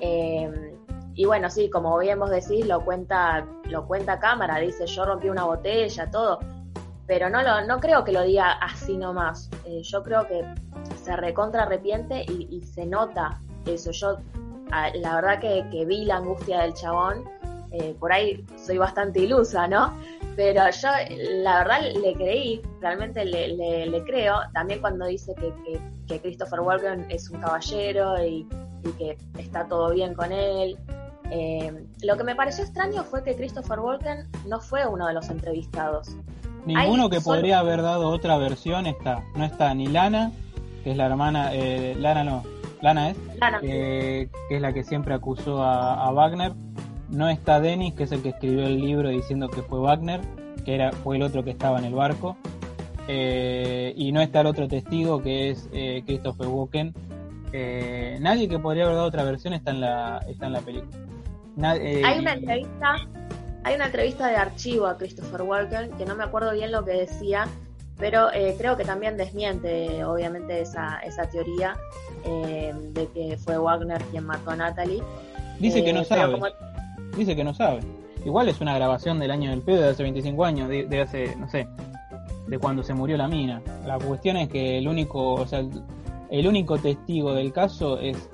Eh, 0.03 0.73
y 1.15 1.25
bueno, 1.25 1.49
sí, 1.49 1.69
como 1.69 1.97
bien 1.99 2.19
vos 2.19 2.29
decís, 2.29 2.65
lo 2.65 2.83
cuenta, 2.83 3.45
lo 3.65 3.85
cuenta 3.87 4.19
cámara, 4.19 4.57
dice 4.57 4.85
yo 4.85 5.05
rompí 5.05 5.29
una 5.29 5.45
botella, 5.45 6.09
todo, 6.09 6.39
pero 7.07 7.29
no, 7.29 7.41
lo, 7.41 7.65
no 7.65 7.79
creo 7.79 8.03
que 8.03 8.11
lo 8.11 8.23
diga 8.23 8.53
así 8.53 8.97
nomás, 8.97 9.49
yo 9.83 10.03
creo 10.03 10.27
que 10.27 10.43
se 11.03 11.15
recontra 11.15 11.63
arrepiente 11.63 12.23
y, 12.23 12.61
se 12.61 12.85
nota 12.85 13.39
eso. 13.65 13.91
Yo, 13.91 14.17
la 14.95 15.15
verdad 15.15 15.39
que, 15.39 15.85
vi 15.85 16.05
la 16.05 16.17
angustia 16.17 16.61
del 16.61 16.73
chabón, 16.73 17.23
eh, 17.71 17.95
por 17.99 18.11
ahí 18.11 18.43
soy 18.57 18.77
bastante 18.77 19.19
ilusa, 19.19 19.67
¿no? 19.67 19.93
Pero 20.35 20.63
yo, 20.69 20.89
la 21.43 21.59
verdad, 21.59 21.81
le 22.01 22.13
creí, 22.13 22.61
realmente 22.81 23.23
le, 23.25 24.03
creo, 24.05 24.39
también 24.53 24.81
cuando 24.81 25.05
dice 25.05 25.35
que, 25.35 25.53
que, 26.07 26.21
Christopher 26.21 26.59
Walken 26.59 27.05
es 27.09 27.29
un 27.29 27.39
caballero 27.39 28.23
y, 28.23 28.47
que 28.91 29.17
está 29.37 29.67
todo 29.67 29.91
bien 29.93 30.13
con 30.13 30.31
él. 30.31 30.77
Eh, 31.31 31.87
lo 32.03 32.17
que 32.17 32.23
me 32.23 32.35
pareció 32.35 32.63
extraño 32.63 33.03
fue 33.03 33.23
que 33.23 33.35
Christopher 33.35 33.79
Walken 33.79 34.27
no 34.47 34.59
fue 34.59 34.85
uno 34.85 35.07
de 35.07 35.13
los 35.13 35.29
entrevistados. 35.29 36.15
Ninguno 36.65 37.09
que 37.09 37.21
podría 37.21 37.59
haber 37.59 37.81
dado 37.81 38.09
otra 38.09 38.37
versión 38.37 38.85
está. 38.85 39.23
No 39.35 39.43
está 39.43 39.73
ni 39.73 39.87
Lana, 39.87 40.31
que 40.83 40.91
es 40.91 40.97
la 40.97 41.07
hermana, 41.07 41.49
eh, 41.53 41.95
Lana 41.97 42.23
no, 42.23 42.43
Lana 42.81 43.09
es, 43.09 43.17
que 43.61 44.29
es 44.49 44.61
la 44.61 44.73
que 44.73 44.83
siempre 44.83 45.13
acusó 45.13 45.63
a, 45.63 46.11
Wagner. 46.11 46.53
No 47.09 47.29
está 47.29 47.59
Dennis, 47.59 47.93
que 47.95 48.03
es 48.03 48.11
el 48.11 48.21
que 48.21 48.29
escribió 48.29 48.65
el 48.65 48.79
libro 48.79 49.09
diciendo 49.09 49.49
que 49.49 49.61
fue 49.61 49.79
Wagner, 49.79 50.21
que 50.65 50.75
era, 50.75 50.91
fue 50.91 51.17
el 51.17 51.23
otro 51.23 51.43
que 51.43 51.51
estaba 51.51 51.79
en 51.79 51.85
el 51.85 51.93
barco. 51.93 52.37
Eh, 53.07 53.93
y 53.97 54.11
no 54.13 54.21
está 54.21 54.41
el 54.41 54.47
otro 54.47 54.67
testigo 54.67 55.21
que 55.21 55.49
es 55.49 55.67
Christopher 56.05 56.47
Walken. 56.47 56.93
Eh, 57.53 58.17
nadie 58.19 58.49
que 58.49 58.57
podría 58.57 58.85
haber 58.85 58.95
dado 58.95 59.07
otra 59.07 59.23
versión 59.23 59.53
está 59.53 59.71
en 59.71 59.81
la, 59.81 60.25
está 60.27 60.47
en 60.47 60.53
la 60.53 60.61
película. 60.61 60.97
hay 61.71 62.19
una 62.19 62.33
entrevista, 62.33 62.95
hay 63.63 63.75
una 63.75 63.85
entrevista 63.85 64.27
de 64.27 64.35
archivo 64.35 64.87
a 64.87 64.97
Christopher 64.97 65.43
Walken 65.43 65.91
que 65.91 66.05
no 66.05 66.15
me 66.15 66.23
acuerdo 66.23 66.51
bien 66.51 66.71
lo 66.71 66.83
que 66.83 66.93
decía, 66.93 67.47
pero 67.97 68.33
eh, 68.33 68.55
creo 68.57 68.75
que 68.75 68.85
también 68.85 69.17
desmiente 69.17 70.03
obviamente 70.03 70.61
esa, 70.61 70.97
esa 70.99 71.29
teoría 71.29 71.77
eh, 72.25 72.73
de 72.91 73.07
que 73.09 73.37
fue 73.37 73.57
Wagner 73.57 74.01
quien 74.05 74.25
mató 74.25 74.51
a 74.51 74.55
Natalie. 74.55 75.03
Dice 75.59 75.83
que 75.83 75.93
no 75.93 76.01
eh, 76.01 76.05
sabe. 76.05 76.41
Dice 77.15 77.35
que 77.35 77.43
no 77.43 77.53
sabe. 77.53 77.81
Igual 78.25 78.49
es 78.49 78.61
una 78.61 78.73
grabación 78.73 79.19
del 79.19 79.31
año 79.31 79.51
del 79.51 79.61
pedo 79.61 79.81
de 79.81 79.89
hace 79.89 80.03
25 80.03 80.45
años, 80.45 80.69
de, 80.69 81.01
hace, 81.01 81.35
no 81.35 81.49
sé, 81.49 81.67
de 82.47 82.57
cuando 82.57 82.81
se 82.81 82.93
murió 82.93 83.17
la 83.17 83.27
mina. 83.27 83.61
La 83.85 83.99
cuestión 83.99 84.37
es 84.37 84.49
que 84.49 84.77
el 84.77 84.87
único, 84.87 85.33
o 85.33 85.45
sea, 85.45 85.63
el, 86.33 86.47
único 86.47 86.77
testigo 86.77 87.33
del 87.33 87.53
caso 87.53 87.99
es, 87.99 88.29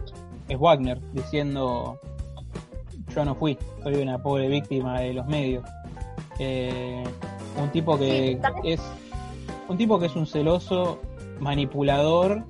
es 0.47 0.59
Wagner, 0.59 0.99
diciendo 1.13 1.99
yo 3.13 3.25
no 3.25 3.35
fui, 3.35 3.57
soy 3.83 3.95
una 3.95 4.21
pobre 4.21 4.47
víctima 4.47 5.01
de 5.01 5.13
los 5.13 5.27
medios. 5.27 5.63
un 6.39 7.69
tipo 7.71 7.97
que 7.97 8.39
es 8.63 8.81
un 9.67 9.77
tipo 9.77 9.99
que 9.99 10.07
es 10.07 10.15
un 10.15 10.25
celoso, 10.25 10.99
manipulador 11.39 12.43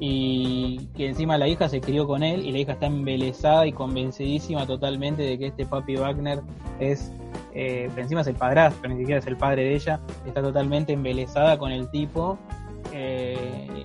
y 0.00 0.88
que 0.96 1.08
encima 1.08 1.38
la 1.38 1.48
hija 1.48 1.68
se 1.68 1.80
crió 1.80 2.06
con 2.06 2.22
él 2.22 2.44
y 2.44 2.52
la 2.52 2.58
hija 2.58 2.72
está 2.72 2.86
embelesada 2.86 3.66
y 3.66 3.72
convencidísima 3.72 4.66
totalmente 4.66 5.22
de 5.22 5.38
que 5.38 5.46
este 5.46 5.66
papi 5.66 5.96
Wagner 5.96 6.42
es, 6.78 7.12
eh, 7.54 7.88
encima 7.96 8.22
es 8.22 8.26
el 8.26 8.34
padrastro, 8.34 8.88
ni 8.88 8.98
siquiera 8.98 9.20
es 9.20 9.26
el 9.26 9.36
padre 9.36 9.64
de 9.64 9.74
ella, 9.74 10.00
está 10.26 10.42
totalmente 10.42 10.92
embelesada 10.92 11.58
con 11.58 11.70
el 11.70 11.90
tipo 11.90 12.38
eh, 12.92 13.84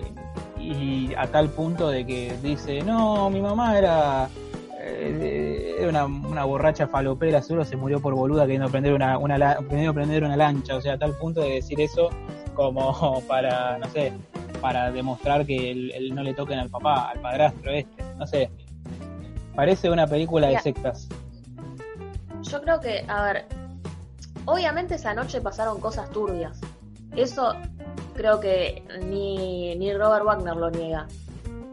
y 0.60 1.14
a 1.16 1.26
tal 1.26 1.50
punto 1.50 1.88
de 1.88 2.06
que 2.06 2.36
dice, 2.42 2.82
no, 2.82 3.30
mi 3.30 3.40
mamá 3.40 3.78
era 3.78 4.28
eh, 4.82 5.76
era 5.78 6.06
una, 6.06 6.44
borracha 6.44 6.86
falopera, 6.86 7.42
seguro 7.42 7.64
se 7.64 7.76
murió 7.76 8.00
por 8.00 8.14
boluda 8.14 8.42
queriendo 8.42 8.68
aprender 8.68 8.94
una, 8.94 9.18
una, 9.18 9.58
aprender 9.88 10.24
una 10.24 10.36
lancha, 10.36 10.76
o 10.76 10.80
sea, 10.80 10.94
a 10.94 10.98
tal 10.98 11.14
punto 11.16 11.40
de 11.40 11.50
decir 11.54 11.80
eso 11.80 12.10
como 12.54 13.22
para, 13.28 13.78
no 13.78 13.88
sé, 13.90 14.12
para 14.60 14.90
demostrar 14.90 15.44
que 15.44 15.70
él, 15.70 16.14
no 16.14 16.22
le 16.22 16.34
toquen 16.34 16.58
al 16.58 16.70
papá, 16.70 17.10
al 17.10 17.20
padrastro 17.20 17.72
este, 17.72 18.04
no 18.16 18.26
sé. 18.26 18.50
Parece 19.54 19.90
una 19.90 20.06
película 20.06 20.48
de 20.48 20.58
sectas. 20.60 21.08
Yo 22.42 22.62
creo 22.62 22.80
que, 22.80 23.04
a 23.06 23.24
ver, 23.24 23.46
obviamente 24.46 24.94
esa 24.94 25.12
noche 25.12 25.40
pasaron 25.40 25.80
cosas 25.80 26.10
turbias. 26.10 26.58
Eso 27.16 27.54
creo 28.20 28.38
que 28.38 28.82
ni, 29.02 29.74
ni 29.76 29.94
Robert 29.94 30.26
Wagner 30.26 30.54
lo 30.54 30.70
niega. 30.70 31.06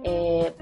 Eh, 0.04 0.54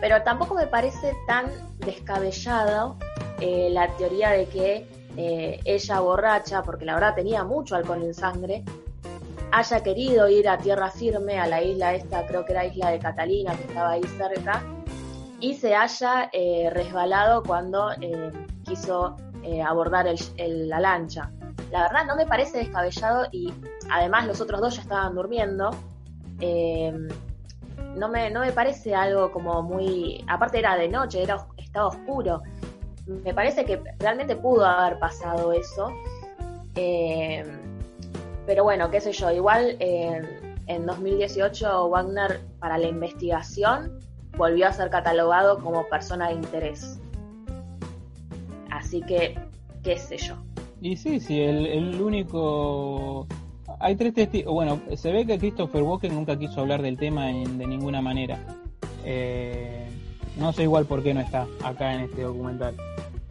pero 0.00 0.22
tampoco 0.22 0.54
me 0.54 0.66
parece 0.66 1.12
tan 1.26 1.52
descabellado 1.80 2.96
eh, 3.38 3.68
la 3.70 3.88
teoría 3.98 4.30
de 4.30 4.46
que 4.46 4.86
eh, 5.18 5.60
ella 5.66 6.00
borracha, 6.00 6.62
porque 6.62 6.86
la 6.86 6.94
verdad 6.94 7.14
tenía 7.14 7.44
mucho 7.44 7.76
alcohol 7.76 8.02
en 8.02 8.14
sangre, 8.14 8.64
haya 9.50 9.82
querido 9.82 10.30
ir 10.30 10.48
a 10.48 10.56
tierra 10.56 10.90
firme, 10.90 11.38
a 11.38 11.46
la 11.46 11.62
isla 11.62 11.94
esta, 11.94 12.26
creo 12.26 12.46
que 12.46 12.52
era 12.52 12.64
isla 12.64 12.90
de 12.90 12.98
Catalina, 12.98 13.54
que 13.54 13.64
estaba 13.64 13.90
ahí 13.90 14.04
cerca, 14.16 14.62
y 15.40 15.54
se 15.56 15.74
haya 15.74 16.30
resbalado 16.70 17.42
cuando 17.42 17.90
quiso 18.64 19.18
abordar 19.66 20.06
la 20.38 20.80
lancha. 20.80 21.30
La 21.72 21.84
verdad 21.84 22.04
no 22.06 22.16
me 22.16 22.26
parece 22.26 22.58
descabellado 22.58 23.26
y 23.32 23.50
además 23.90 24.26
los 24.26 24.42
otros 24.42 24.60
dos 24.60 24.76
ya 24.76 24.82
estaban 24.82 25.14
durmiendo. 25.14 25.70
no, 27.96 28.08
me, 28.08 28.30
no 28.30 28.40
me 28.40 28.52
parece 28.52 28.94
algo 28.94 29.32
como 29.32 29.62
muy... 29.62 30.22
Aparte 30.28 30.58
era 30.58 30.76
de 30.76 30.88
noche, 30.88 31.22
era, 31.22 31.46
estaba 31.56 31.86
oscuro. 31.86 32.42
Me 33.06 33.32
parece 33.32 33.64
que 33.64 33.82
realmente 33.98 34.36
pudo 34.36 34.66
haber 34.66 34.98
pasado 34.98 35.50
eso. 35.54 35.90
Pero 36.74 38.64
bueno, 38.64 38.90
qué 38.90 39.00
sé 39.00 39.12
yo, 39.12 39.30
igual 39.30 39.76
en 39.80 40.86
2018 40.86 41.88
Wagner 41.88 42.42
para 42.58 42.76
la 42.76 42.86
investigación 42.86 43.98
volvió 44.36 44.68
a 44.68 44.74
ser 44.74 44.90
catalogado 44.90 45.58
como 45.58 45.88
persona 45.88 46.28
de 46.28 46.34
interés. 46.34 47.00
Así 48.70 49.00
que, 49.00 49.38
qué 49.82 49.96
sé 49.96 50.18
yo. 50.18 50.36
Y 50.82 50.96
sí, 50.96 51.20
sí, 51.20 51.40
el, 51.40 52.00
único... 52.02 53.28
Hay 53.78 53.94
tres 53.94 54.14
testigos. 54.14 54.52
Bueno, 54.52 54.80
se 54.96 55.12
ve 55.12 55.24
que 55.24 55.38
Christopher 55.38 55.82
Walken 55.82 56.12
nunca 56.12 56.36
quiso 56.36 56.60
hablar 56.60 56.82
del 56.82 56.98
tema 56.98 57.26
de 57.26 57.66
ninguna 57.66 58.02
manera. 58.02 58.44
Eh, 59.04 59.86
no 60.36 60.52
sé 60.52 60.64
igual 60.64 60.86
por 60.86 61.04
qué 61.04 61.14
no 61.14 61.20
está 61.20 61.46
acá 61.62 61.94
en 61.94 62.00
este 62.00 62.22
documental. 62.22 62.74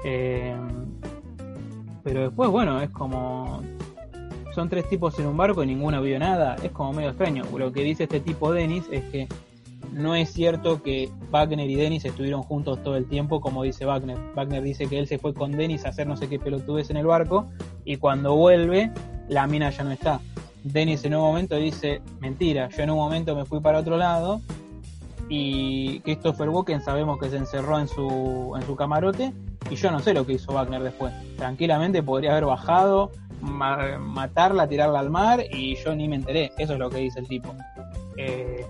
Eh, 0.06 0.56
pero 2.04 2.22
después, 2.22 2.50
bueno, 2.50 2.82
es 2.82 2.90
como 2.90 3.62
son 4.56 4.70
tres 4.70 4.88
tipos 4.90 5.18
en 5.20 5.28
un 5.28 5.38
barco 5.38 5.64
y 5.64 5.68
ninguno 5.68 6.02
vio 6.02 6.20
nada, 6.20 6.56
es 6.64 6.72
como 6.72 6.94
medio 6.94 7.10
extraño. 7.10 7.44
Lo 7.58 7.72
que 7.72 7.84
dice 7.84 8.04
este 8.04 8.22
tipo 8.22 8.52
Dennis 8.54 8.86
es 8.92 9.04
que 9.06 9.28
no 9.92 10.16
es 10.16 10.32
cierto 10.32 10.82
que 10.82 11.10
Wagner 11.30 11.70
y 11.70 11.76
Dennis 11.76 12.06
estuvieron 12.06 12.44
juntos 12.44 12.82
todo 12.84 12.96
el 12.96 13.06
tiempo, 13.08 13.42
como 13.42 13.64
dice 13.64 13.86
Wagner. 13.86 14.18
Wagner 14.36 14.64
dice 14.64 14.88
que 14.88 14.98
él 14.98 15.08
se 15.08 15.18
fue 15.18 15.34
con 15.34 15.52
Dennis 15.52 15.86
a 15.86 15.90
hacer 15.90 16.08
no 16.08 16.16
sé 16.16 16.30
qué 16.30 16.40
pelotudez 16.40 16.90
en 16.90 16.98
el 16.98 17.06
barco 17.06 17.50
y 17.84 17.98
cuando 17.98 18.36
vuelve, 18.36 18.92
la 19.28 19.48
mina 19.48 19.70
ya 19.70 19.84
no 19.84 19.92
está. 19.92 20.22
Dennis 20.64 21.04
en 21.06 21.16
un 21.16 21.22
momento 21.22 21.56
dice, 21.56 22.02
mentira, 22.20 22.70
yo 22.70 22.84
en 22.84 22.92
un 22.92 22.98
momento 22.98 23.36
me 23.36 23.46
fui 23.46 23.60
para 23.60 23.80
otro 23.80 23.98
lado 23.98 24.42
y 25.28 26.00
Christopher 26.02 26.50
Walken 26.50 26.82
sabemos 26.82 27.20
que 27.20 27.30
se 27.30 27.38
encerró 27.38 27.80
en 27.80 27.88
su, 27.88 28.54
en 28.56 28.66
su 28.66 28.76
camarote 28.76 29.34
y 29.70 29.76
yo 29.76 29.92
no 29.92 30.00
sé 30.00 30.14
lo 30.14 30.26
que 30.26 30.34
hizo 30.34 30.54
Wagner 30.54 30.84
después. 30.84 31.14
Tranquilamente 31.38 32.02
podría 32.02 32.32
haber 32.32 32.46
bajado, 32.46 33.12
matarla, 33.42 34.68
tirarla 34.68 35.00
al 35.00 35.10
mar 35.10 35.44
y 35.52 35.76
yo 35.76 35.96
ni 35.96 36.08
me 36.08 36.16
enteré. 36.16 36.52
Eso 36.58 36.74
es 36.74 36.80
lo 36.80 36.90
que 36.90 37.00
dice 37.00 37.20
el 37.20 37.28
tipo. 37.28 37.54
Eh, 38.18 38.66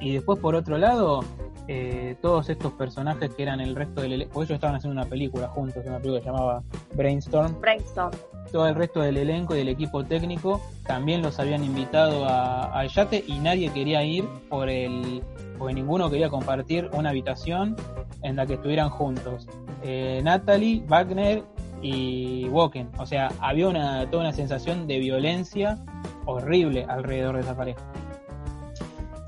y 0.00 0.14
después, 0.14 0.38
por 0.38 0.54
otro 0.54 0.78
lado, 0.78 1.24
eh, 1.68 2.16
todos 2.20 2.48
estos 2.48 2.72
personajes 2.72 3.32
que 3.34 3.42
eran 3.42 3.60
el 3.60 3.76
resto 3.76 4.00
del 4.00 4.14
elenco, 4.14 4.42
ellos 4.42 4.56
estaban 4.56 4.76
haciendo 4.76 5.00
una 5.00 5.08
película 5.08 5.48
juntos, 5.48 5.84
una 5.86 5.98
película 5.98 6.18
que 6.20 6.24
se 6.24 6.30
llamaba 6.30 6.62
Brainstorm. 6.94 7.60
Brainstorm. 7.60 8.10
Todo 8.50 8.66
el 8.66 8.74
resto 8.74 9.00
del 9.00 9.16
elenco 9.18 9.54
y 9.54 9.58
del 9.58 9.68
equipo 9.68 10.04
técnico 10.04 10.60
también 10.84 11.22
los 11.22 11.38
habían 11.38 11.62
invitado 11.62 12.24
a, 12.26 12.84
yate 12.86 13.22
y 13.24 13.38
nadie 13.38 13.70
quería 13.70 14.02
ir 14.02 14.24
por 14.48 14.68
el 14.68 15.22
porque 15.58 15.74
ninguno 15.74 16.10
quería 16.10 16.30
compartir 16.30 16.90
una 16.94 17.10
habitación 17.10 17.76
en 18.22 18.34
la 18.34 18.46
que 18.46 18.54
estuvieran 18.54 18.88
juntos. 18.88 19.46
Eh, 19.82 20.20
Natalie, 20.24 20.82
Wagner 20.88 21.44
y 21.82 22.48
Woken. 22.48 22.88
O 22.98 23.06
sea, 23.06 23.30
había 23.40 23.68
una, 23.68 24.08
toda 24.10 24.22
una 24.22 24.32
sensación 24.32 24.86
de 24.86 24.98
violencia 24.98 25.78
horrible 26.24 26.86
alrededor 26.88 27.36
de 27.36 27.42
esa 27.42 27.56
pareja. 27.56 27.80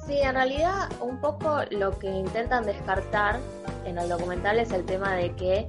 Sí, 0.06 0.18
en 0.18 0.34
realidad 0.34 0.90
un 1.00 1.20
poco 1.20 1.60
lo 1.70 1.98
que 1.98 2.10
intentan 2.10 2.64
descartar 2.64 3.38
en 3.84 3.98
el 3.98 4.08
documental 4.08 4.58
es 4.58 4.72
el 4.72 4.84
tema 4.84 5.14
de 5.14 5.32
que 5.36 5.68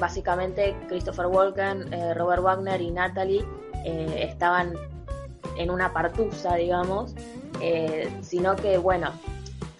básicamente 0.00 0.76
Christopher 0.88 1.26
Walken, 1.26 1.90
Robert 2.14 2.42
Wagner 2.42 2.80
y 2.80 2.90
Natalie 2.90 3.44
estaban 3.84 4.74
en 5.58 5.70
una 5.70 5.92
partusa, 5.92 6.54
digamos, 6.54 7.14
sino 8.22 8.56
que, 8.56 8.78
bueno, 8.78 9.12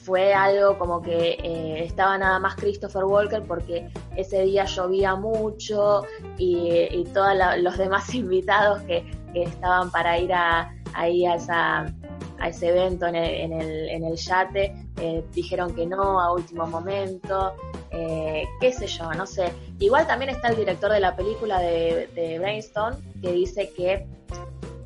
fue 0.06 0.32
algo 0.32 0.78
como 0.78 1.02
que 1.02 1.30
eh, 1.42 1.84
estaba 1.84 2.16
nada 2.16 2.38
más 2.38 2.54
Christopher 2.54 3.02
Walker 3.02 3.42
porque 3.42 3.90
ese 4.16 4.42
día 4.42 4.64
llovía 4.64 5.16
mucho 5.16 6.04
y, 6.38 7.04
todos 7.12 7.32
los 7.58 7.76
demás 7.76 8.14
invitados 8.14 8.82
que, 8.82 9.04
estaban 9.34 9.90
para 9.90 10.18
ir 10.18 10.32
a, 10.32 10.74
ahí 10.94 11.26
a, 11.26 11.34
esa, 11.34 11.92
a 12.38 12.48
ese 12.48 12.68
evento 12.68 13.06
en 13.06 13.16
el, 13.16 13.88
en 13.88 14.04
el, 14.04 14.16
yate 14.16 14.74
eh, 15.00 15.24
dijeron 15.32 15.74
que 15.74 15.86
no 15.86 16.20
a 16.20 16.32
último 16.32 16.66
momento, 16.66 17.54
eh, 17.90 18.44
qué 18.60 18.72
sé 18.72 18.86
yo, 18.86 19.12
no 19.12 19.26
sé. 19.26 19.52
Igual 19.78 20.06
también 20.06 20.30
está 20.30 20.48
el 20.48 20.56
director 20.56 20.92
de 20.92 21.00
la 21.00 21.16
película 21.16 21.60
de, 21.60 22.08
de 22.14 22.38
Brainstorm 22.38 22.96
que 23.20 23.32
dice 23.32 23.72
que 23.76 24.06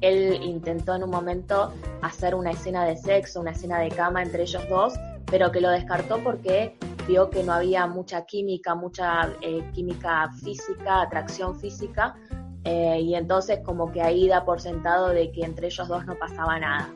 él 0.01 0.43
intentó 0.43 0.95
en 0.95 1.05
un 1.05 1.11
momento 1.11 1.73
hacer 2.03 2.35
una 2.35 2.53
escena 2.53 2.85
de 2.85 2.97
sexo, 2.97 3.41
una 3.41 3.51
escena 3.51 3.79
de 3.81 3.91
cama 3.91 4.23
entre 4.23 4.43
ellos 4.43 4.67
dos, 4.69 4.95
pero 5.31 5.53
que 5.53 5.61
lo 5.61 5.71
descartó 5.71 6.19
porque 6.23 6.77
vio 7.07 7.31
que 7.31 7.43
no 7.43 7.53
había 7.53 7.87
mucha 7.87 8.25
química, 8.25 8.75
mucha 8.75 9.33
eh, 9.41 9.63
química 9.73 10.31
física, 10.43 11.03
atracción 11.03 11.59
física, 11.59 12.17
eh, 12.65 13.01
y 13.01 13.15
entonces 13.15 13.61
como 13.65 13.91
que 13.91 14.03
ahí 14.03 14.29
da 14.29 14.45
por 14.45 14.61
sentado 14.61 15.09
de 15.09 15.33
que 15.33 15.43
entre 15.43 15.69
ellos 15.69 15.89
dos 15.89 16.05
no 16.07 16.15
pasaba 16.17 16.59
nada. 16.59 16.89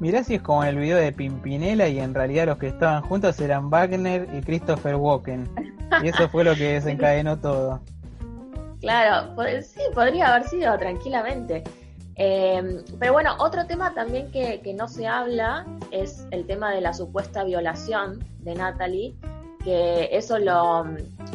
Mirá 0.00 0.24
si 0.24 0.34
es 0.34 0.42
como 0.42 0.64
el 0.64 0.76
video 0.76 0.98
de 0.98 1.12
Pimpinela 1.12 1.88
y 1.88 2.00
en 2.00 2.14
realidad 2.14 2.46
los 2.46 2.58
que 2.58 2.68
estaban 2.68 3.02
juntos 3.02 3.40
eran 3.40 3.70
Wagner 3.70 4.28
y 4.34 4.40
Christopher 4.40 4.96
Walken. 4.96 5.48
Y 6.02 6.08
eso 6.08 6.28
fue 6.28 6.44
lo 6.44 6.54
que 6.54 6.74
desencadenó 6.74 7.38
todo. 7.38 7.80
Claro, 8.80 9.34
sí, 9.62 9.80
podría 9.94 10.34
haber 10.34 10.48
sido 10.48 10.76
tranquilamente. 10.78 11.64
Eh, 12.16 12.84
pero 12.98 13.12
bueno, 13.12 13.34
otro 13.38 13.66
tema 13.66 13.94
también 13.94 14.30
que, 14.30 14.60
no 14.76 14.88
se 14.88 15.06
habla 15.06 15.66
es 15.90 16.26
el 16.30 16.46
tema 16.46 16.72
de 16.72 16.80
la 16.80 16.92
supuesta 16.92 17.44
violación 17.44 18.22
de 18.40 18.54
Natalie, 18.54 19.14
que 19.64 20.10
eso 20.12 20.38
lo, 20.38 20.84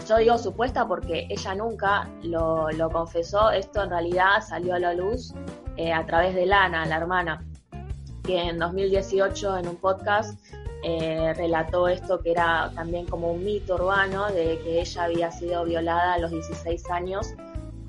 yo 0.07 0.18
digo 0.18 0.38
supuesta 0.38 0.88
porque 0.88 1.28
ella 1.30 1.55
nunca 1.55 2.07
lo, 2.22 2.70
confesó, 2.91 3.51
esto 3.51 3.84
en 3.84 3.89
realidad 3.89 4.41
salió 4.47 4.76
a 4.76 4.80
la 4.80 4.93
luz 4.93 5.34
eh, 5.76 5.91
a 5.91 6.05
través 6.05 6.36
de 6.36 6.45
Lana, 6.45 6.86
la 6.86 6.97
hermana, 6.97 7.43
que 8.30 8.39
en 8.39 8.59
2018 8.59 9.57
en 9.57 9.67
un 9.67 9.75
podcast 9.77 10.39
eh, 10.84 11.34
relató 11.34 11.88
esto 11.88 12.19
que 12.19 12.30
era 12.30 12.71
también 12.75 13.07
como 13.07 13.32
un 13.32 13.43
mito 13.43 13.73
urbano 13.73 14.27
de 14.27 14.59
que 14.63 14.82
ella 14.82 15.05
había 15.05 15.32
sido 15.32 15.65
violada 15.65 16.13
a 16.13 16.19
los 16.19 16.30
16 16.30 16.91
años 16.91 17.34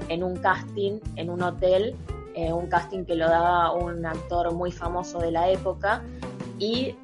en 0.09 0.24
un 0.24 0.36
casting 0.36 0.99
en 1.16 1.28
un 1.28 1.43
hotel 1.43 1.95
eh, 2.34 2.55
un 2.55 2.68
casting 2.68 3.05
que 3.05 3.16
lo 3.16 3.28
daba 3.28 3.72
un 3.72 4.07
actor 4.07 4.55
muy 4.55 4.72
famoso 4.72 5.18
de 5.18 5.30
la 5.30 5.51
época 5.51 6.03
y 6.59 6.95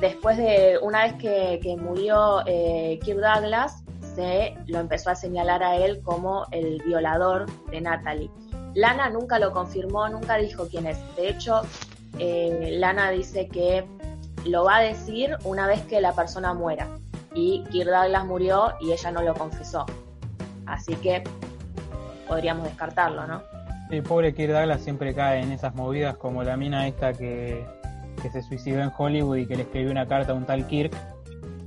después 0.00 0.36
de 0.36 0.78
una 0.80 1.02
vez 1.02 1.14
que, 1.14 1.76
murió 1.76 2.46
eh, 2.46 3.00
Kirk 3.02 3.18
Douglas 3.18 3.82
se 4.14 4.54
lo 4.68 4.78
empezó 4.78 5.10
a 5.10 5.16
señalar 5.16 5.64
a 5.64 5.74
él 5.74 6.02
como 6.02 6.46
el 6.52 6.80
violador 6.84 7.46
de 7.72 7.80
Natalie. 7.80 8.30
Lana 8.74 9.10
nunca 9.10 9.40
lo 9.40 9.50
confirmó, 9.52 10.08
nunca 10.08 10.36
dijo 10.36 10.68
quién 10.68 10.86
es. 10.86 10.98
De 11.16 11.28
hecho, 11.28 11.62
eh, 12.18 12.76
Lana 12.78 13.10
dice 13.10 13.48
que 13.48 13.84
lo 14.44 14.64
va 14.64 14.78
a 14.78 14.80
decir 14.80 15.36
una 15.44 15.66
vez 15.66 15.82
que 15.82 16.00
la 16.00 16.12
persona 16.12 16.54
muera. 16.54 16.88
Y 17.34 17.64
Kirk 17.70 17.88
Douglas 17.88 18.26
murió 18.26 18.72
y 18.80 18.92
ella 18.92 19.10
no 19.12 19.22
lo 19.22 19.34
confesó. 19.34 19.86
Así 20.66 20.94
que 20.96 21.22
podríamos 22.26 22.64
descartarlo, 22.64 23.26
¿no? 23.26 23.42
El 23.90 24.02
pobre 24.02 24.34
Kirk 24.34 24.52
Douglas 24.52 24.82
siempre 24.82 25.14
cae 25.14 25.42
en 25.42 25.52
esas 25.52 25.74
movidas 25.74 26.16
como 26.16 26.42
la 26.44 26.56
mina 26.56 26.86
esta 26.86 27.12
que, 27.12 27.64
se 28.32 28.42
suicidó 28.42 28.82
en 28.82 28.92
Hollywood 28.96 29.36
y 29.38 29.46
que 29.46 29.56
le 29.56 29.62
escribió 29.62 29.90
una 29.90 30.06
carta 30.06 30.32
a 30.32 30.34
un 30.34 30.44
tal 30.44 30.66
Kirk 30.66 30.92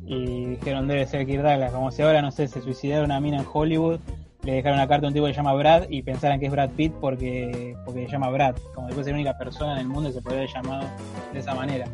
y 0.05 0.45
dijeron 0.45 0.87
debe 0.87 1.05
ser 1.07 1.25
Kirk 1.25 1.43
Douglas, 1.43 1.71
como 1.71 1.91
si 1.91 2.01
ahora, 2.01 2.21
no 2.21 2.31
sé, 2.31 2.47
se 2.47 2.61
suicidara 2.61 3.03
una 3.03 3.19
mina 3.19 3.39
en 3.39 3.45
Hollywood, 3.51 3.99
le 4.43 4.53
dejaron 4.53 4.77
una 4.77 4.87
carta 4.87 5.07
a 5.07 5.09
un 5.09 5.13
tipo 5.13 5.25
que 5.25 5.33
se 5.33 5.37
llama 5.37 5.53
Brad 5.53 5.89
y 5.89 6.01
pensaran 6.01 6.39
que 6.39 6.47
es 6.47 6.51
Brad 6.51 6.69
Pitt 6.71 6.93
porque, 6.99 7.75
porque 7.85 8.05
se 8.05 8.11
llama 8.11 8.29
Brad, 8.29 8.55
como 8.73 8.87
después 8.87 9.07
es 9.07 9.11
la 9.11 9.17
única 9.17 9.37
persona 9.37 9.73
en 9.73 9.79
el 9.79 9.87
mundo 9.87 10.09
que 10.09 10.15
se 10.15 10.21
podría 10.21 10.41
haber 10.41 10.53
llamado 10.53 10.87
de 11.31 11.39
esa 11.39 11.55
manera. 11.55 11.85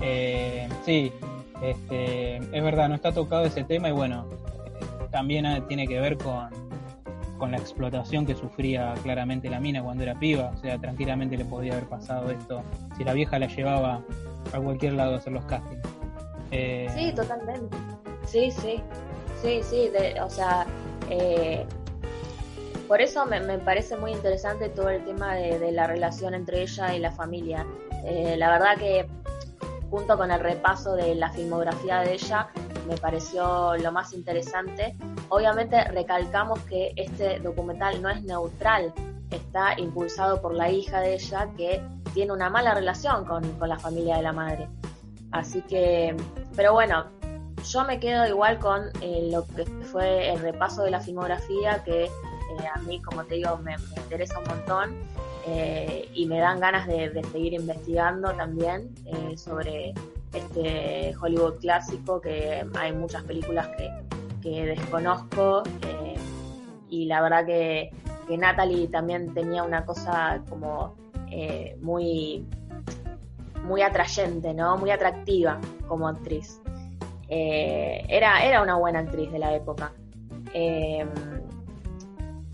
Eh, 0.00 0.68
sí, 0.84 1.12
este, 1.62 2.36
es 2.36 2.62
verdad, 2.62 2.88
no 2.88 2.94
está 2.94 3.12
tocado 3.12 3.44
ese 3.44 3.64
tema 3.64 3.88
y 3.88 3.92
bueno, 3.92 4.26
también 5.10 5.46
tiene 5.66 5.88
que 5.88 5.98
ver 5.98 6.16
con, 6.16 6.50
con 7.38 7.50
la 7.50 7.58
explotación 7.58 8.26
que 8.26 8.34
sufría 8.34 8.94
claramente 9.02 9.50
la 9.50 9.60
mina 9.60 9.82
cuando 9.82 10.02
era 10.02 10.18
piba. 10.18 10.52
O 10.54 10.58
sea, 10.58 10.78
tranquilamente 10.78 11.36
le 11.36 11.44
podía 11.44 11.72
haber 11.72 11.86
pasado 11.86 12.30
esto 12.30 12.62
si 12.96 13.04
la 13.04 13.12
vieja 13.14 13.38
la 13.38 13.46
llevaba 13.46 14.02
a 14.52 14.60
cualquier 14.60 14.94
lado 14.94 15.14
a 15.14 15.16
hacer 15.18 15.32
los 15.32 15.44
castings. 15.46 15.82
Eh, 16.50 16.88
sí, 16.94 17.12
totalmente. 17.14 17.76
Sí, 18.26 18.50
sí. 18.50 18.80
Sí, 19.42 19.60
sí. 19.62 19.90
o 20.22 20.30
sea, 20.30 20.66
eh, 21.10 21.66
por 22.86 23.00
eso 23.00 23.26
me, 23.26 23.40
parece 23.58 23.96
muy 23.96 24.12
interesante 24.12 24.68
todo 24.68 24.88
el 24.90 25.04
tema 25.04 25.34
de, 25.34 25.72
la 25.72 25.86
relación 25.86 26.34
entre 26.34 26.62
ella 26.62 26.94
y 26.94 27.00
la 27.00 27.10
familia. 27.10 27.66
Eh, 28.04 28.36
la 28.36 28.50
verdad 28.50 28.76
que 28.78 29.06
junto 29.90 30.16
con 30.16 30.30
el 30.30 30.40
repaso 30.40 30.94
de 30.94 31.14
la 31.14 31.30
filmografía 31.30 32.00
de 32.00 32.14
ella, 32.14 32.48
me 32.86 32.96
pareció 32.96 33.76
lo 33.76 33.92
más 33.92 34.12
interesante. 34.12 34.96
Obviamente 35.28 35.84
recalcamos 35.84 36.60
que 36.60 36.92
este 36.96 37.40
documental 37.40 38.00
no 38.00 38.08
es 38.08 38.22
neutral, 38.22 38.92
está 39.30 39.78
impulsado 39.78 40.40
por 40.40 40.54
la 40.54 40.70
hija 40.70 41.00
de 41.00 41.14
ella 41.14 41.48
que 41.56 41.82
tiene 42.14 42.32
una 42.32 42.48
mala 42.48 42.74
relación 42.74 43.24
con, 43.24 43.42
la 43.60 43.78
familia 43.78 44.16
de 44.16 44.22
la 44.22 44.32
madre. 44.32 44.68
Así 45.32 45.62
que, 45.62 46.16
pero 46.54 46.72
bueno, 46.72 47.06
yo 47.68 47.84
me 47.84 47.98
quedo 47.98 48.26
igual 48.26 48.58
con 48.58 48.84
eh, 49.00 49.28
lo 49.30 49.46
que 49.46 49.64
fue 49.64 50.32
el 50.32 50.40
repaso 50.40 50.82
de 50.82 50.92
la 50.92 51.00
filmografía, 51.00 51.82
que 51.84 52.08
eh, 52.50 52.66
a 52.74 52.78
mí, 52.80 53.00
como 53.02 53.24
te 53.24 53.36
digo, 53.36 53.56
me, 53.58 53.76
interesa 53.96 54.38
un 54.38 54.48
montón 54.48 54.94
eh, 55.46 56.08
y 56.14 56.26
me 56.26 56.38
dan 56.38 56.60
ganas 56.60 56.86
de, 56.86 57.22
seguir 57.32 57.54
investigando 57.54 58.32
también 58.32 58.94
sobre 59.36 59.94
este 60.36 61.14
Hollywood 61.20 61.58
clásico, 61.60 62.20
que 62.20 62.64
hay 62.78 62.92
muchas 62.92 63.22
películas 63.24 63.68
que, 63.76 63.92
desconozco 64.46 65.64
eh, 65.82 66.14
y 66.88 67.06
la 67.06 67.20
verdad 67.20 67.44
que, 67.46 67.90
Natalie 68.28 68.88
también 68.88 69.34
tenía 69.34 69.64
una 69.64 69.84
cosa 69.84 70.42
como 70.48 70.94
eh, 71.30 71.76
muy, 71.80 72.44
muy 73.64 73.82
atrayente, 73.82 74.52
¿no? 74.52 74.76
Muy 74.76 74.90
atractiva 74.90 75.60
como 75.88 76.08
actriz. 76.08 76.60
Eh, 77.28 78.04
era, 78.08 78.44
era 78.44 78.62
una 78.62 78.76
buena 78.76 79.00
actriz 79.00 79.30
de 79.32 79.38
la 79.38 79.54
época. 79.54 79.92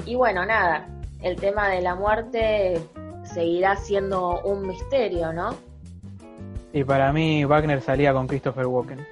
Y 0.06 0.14
bueno, 0.14 0.44
nada, 0.44 0.86
el 1.20 1.36
tema 1.36 1.68
de 1.68 1.80
la 1.80 1.94
muerte 1.94 2.80
seguirá 3.24 3.76
siendo 3.76 4.40
un 4.42 4.66
misterio, 4.66 5.32
¿no? 5.32 5.54
Y 6.72 6.84
para 6.84 7.12
mí 7.12 7.44
Wagner 7.44 7.80
salía 7.80 8.12
con 8.12 8.26
Christopher 8.26 8.66
Walken. 8.66 9.06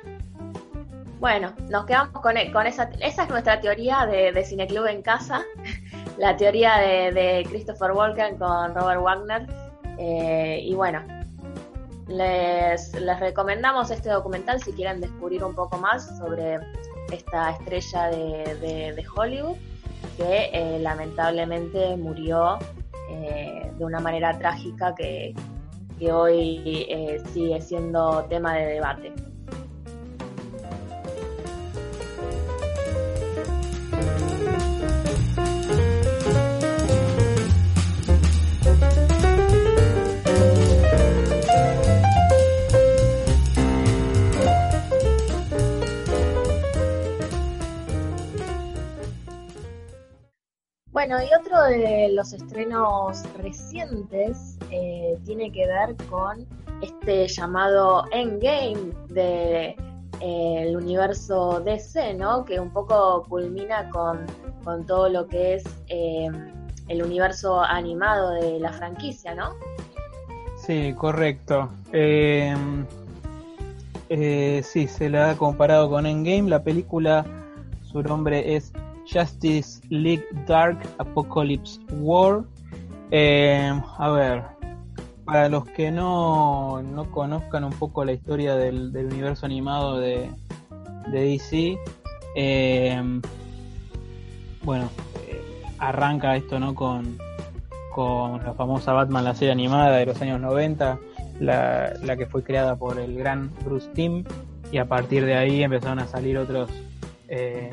Bueno, 1.20 1.52
nos 1.68 1.84
quedamos 1.84 2.22
con, 2.22 2.36
e, 2.38 2.50
con 2.50 2.66
esa. 2.66 2.90
Esa 3.00 3.24
es 3.24 3.28
nuestra 3.28 3.60
teoría 3.60 4.06
de, 4.06 4.32
de 4.32 4.44
Cineclub 4.44 4.86
en 4.86 5.02
casa. 5.02 5.42
la 6.18 6.36
teoría 6.36 6.78
de, 6.78 7.46
Christopher 7.48 7.92
Walken 7.92 8.38
con 8.38 8.74
Robert 8.74 9.02
Wagner. 9.02 9.46
Eh, 9.98 10.60
y 10.64 10.74
bueno, 10.74 11.02
les, 12.08 12.98
les, 12.98 13.20
recomendamos 13.20 13.90
este 13.90 14.08
documental 14.08 14.62
si 14.62 14.72
quieren 14.72 15.00
descubrir 15.00 15.44
un 15.44 15.54
poco 15.54 15.76
más 15.76 16.18
sobre 16.18 16.58
esta 17.12 17.50
estrella 17.50 18.08
de, 18.08 19.04
Hollywood 19.14 19.56
que 20.16 20.50
eh, 20.52 20.78
lamentablemente 20.80 21.96
murió 21.96 22.58
eh, 23.10 23.70
de 23.78 23.84
una 23.84 24.00
manera 24.00 24.38
trágica 24.38 24.94
que, 24.94 25.34
que 25.98 26.12
hoy 26.12 26.86
eh, 26.88 27.22
sigue 27.32 27.60
siendo 27.60 28.24
tema 28.28 28.54
de 28.54 28.66
debate. 28.66 29.12
Y 51.18 51.34
otro 51.34 51.60
de 51.64 52.10
los 52.12 52.32
estrenos 52.32 53.24
recientes 53.36 54.56
eh, 54.70 55.18
tiene 55.24 55.50
que 55.50 55.66
ver 55.66 55.96
con 56.08 56.46
este 56.82 57.26
llamado 57.26 58.04
Endgame 58.12 58.92
de 59.08 59.76
eh, 60.20 60.72
universo 60.76 61.60
DC, 61.64 62.14
¿no? 62.14 62.44
Que 62.44 62.60
un 62.60 62.70
poco 62.70 63.24
culmina 63.28 63.90
con, 63.90 64.24
con 64.62 64.86
todo 64.86 65.08
lo 65.08 65.26
que 65.26 65.54
es 65.54 65.64
eh, 65.88 66.28
el 66.86 67.02
universo 67.02 67.60
animado 67.60 68.30
de 68.34 68.60
la 68.60 68.72
franquicia, 68.72 69.34
¿no? 69.34 69.50
Sí, 70.64 70.94
correcto. 70.96 71.70
Eh, 71.92 72.54
eh, 74.10 74.62
sí, 74.64 74.86
se 74.86 75.08
la 75.08 75.30
ha 75.30 75.36
comparado 75.36 75.90
con 75.90 76.06
Endgame. 76.06 76.48
La 76.48 76.62
película, 76.62 77.24
su 77.82 78.00
nombre 78.00 78.54
es 78.54 78.72
Justice 79.12 79.80
League 79.88 80.24
Dark 80.46 80.78
Apocalypse 80.98 81.80
War. 81.92 82.44
Eh, 83.10 83.72
a 83.98 84.10
ver, 84.10 84.44
para 85.24 85.48
los 85.48 85.64
que 85.64 85.90
no, 85.90 86.82
no 86.82 87.10
conozcan 87.10 87.64
un 87.64 87.72
poco 87.72 88.04
la 88.04 88.12
historia 88.12 88.56
del, 88.56 88.92
del 88.92 89.06
universo 89.06 89.46
animado 89.46 89.98
de, 89.98 90.30
de 91.10 91.20
DC, 91.20 91.78
eh, 92.36 93.20
bueno, 94.62 94.88
eh, 95.26 95.62
arranca 95.78 96.36
esto 96.36 96.58
no 96.60 96.74
con, 96.74 97.18
con 97.94 98.42
la 98.44 98.54
famosa 98.54 98.92
Batman, 98.92 99.24
la 99.24 99.34
serie 99.34 99.52
animada 99.52 99.96
de 99.96 100.06
los 100.06 100.20
años 100.22 100.40
90, 100.40 100.98
la, 101.40 101.92
la 102.02 102.16
que 102.16 102.26
fue 102.26 102.42
creada 102.42 102.76
por 102.76 102.98
el 102.98 103.16
gran 103.16 103.50
Bruce 103.64 103.88
Timm, 103.94 104.24
y 104.72 104.78
a 104.78 104.84
partir 104.84 105.24
de 105.24 105.36
ahí 105.36 105.62
empezaron 105.62 105.98
a 105.98 106.06
salir 106.06 106.38
otros 106.38 106.70
eh, 107.28 107.70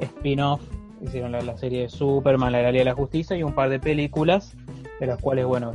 spin-off, 0.00 0.60
hicieron 1.00 1.32
la, 1.32 1.56
serie 1.56 1.82
de 1.82 1.88
Superman, 1.88 2.52
la 2.52 2.58
Liga 2.58 2.72
de 2.72 2.84
la 2.84 2.94
Justicia 2.94 3.36
y 3.36 3.42
un 3.42 3.54
par 3.54 3.70
de 3.70 3.78
películas, 3.78 4.56
de 4.98 5.06
las 5.06 5.20
cuales, 5.20 5.46
bueno, 5.46 5.72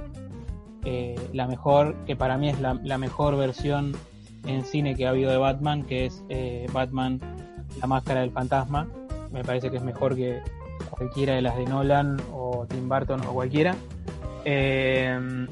eh, 0.83 1.15
la 1.33 1.47
mejor, 1.47 1.95
que 2.05 2.15
para 2.15 2.37
mí 2.37 2.49
es 2.49 2.59
la, 2.59 2.79
la, 2.83 2.97
mejor 2.97 3.35
versión 3.37 3.93
en 4.45 4.63
cine 4.63 4.95
que 4.95 5.07
ha 5.07 5.09
habido 5.09 5.31
de 5.31 5.37
Batman, 5.37 5.83
que 5.83 6.05
es 6.05 6.23
eh, 6.29 6.67
Batman, 6.71 7.19
la 7.81 7.87
máscara 7.87 8.21
del 8.21 8.31
fantasma, 8.31 8.87
me 9.31 9.43
parece 9.43 9.69
que 9.71 9.77
es 9.77 9.83
mejor 9.83 10.15
que 10.15 10.41
cualquiera 10.89 11.33
de 11.33 11.41
las 11.41 11.57
de 11.57 11.65
Nolan 11.65 12.21
o 12.31 12.65
Tim 12.69 12.87
Burton 12.87 13.21
o 13.21 13.33
cualquiera. 13.33 13.75
Eh, 14.45 15.47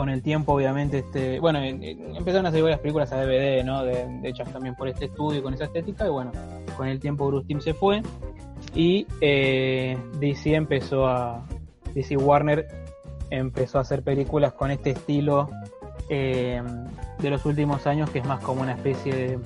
con 0.00 0.08
el 0.08 0.22
tiempo, 0.22 0.54
obviamente, 0.54 1.00
este, 1.00 1.38
bueno, 1.40 1.58
empezaron 1.62 2.46
a 2.46 2.50
salir 2.50 2.62
varias 2.62 2.80
películas 2.80 3.12
a 3.12 3.22
DVD, 3.22 3.62
¿no? 3.62 3.84
Hechas 4.24 4.50
también 4.50 4.74
por 4.74 4.88
este 4.88 5.04
estudio 5.04 5.42
con 5.42 5.52
esa 5.52 5.64
estética, 5.64 6.06
y 6.06 6.08
bueno, 6.08 6.32
con 6.74 6.88
el 6.88 6.98
tiempo 6.98 7.26
Bruce 7.26 7.60
se 7.60 7.74
fue 7.74 8.00
y 8.74 9.06
eh, 9.20 9.98
DC 10.18 10.54
empezó 10.54 11.06
a, 11.06 11.44
DC 11.92 12.16
Warner 12.16 12.66
empezó 13.28 13.76
a 13.76 13.82
hacer 13.82 14.02
películas 14.02 14.54
con 14.54 14.70
este 14.70 14.88
estilo 14.88 15.50
eh, 16.08 16.62
de 17.18 17.28
los 17.28 17.44
últimos 17.44 17.86
años, 17.86 18.08
que 18.08 18.20
es 18.20 18.24
más 18.24 18.42
como 18.42 18.62
una 18.62 18.72
especie 18.72 19.14
de 19.14 19.38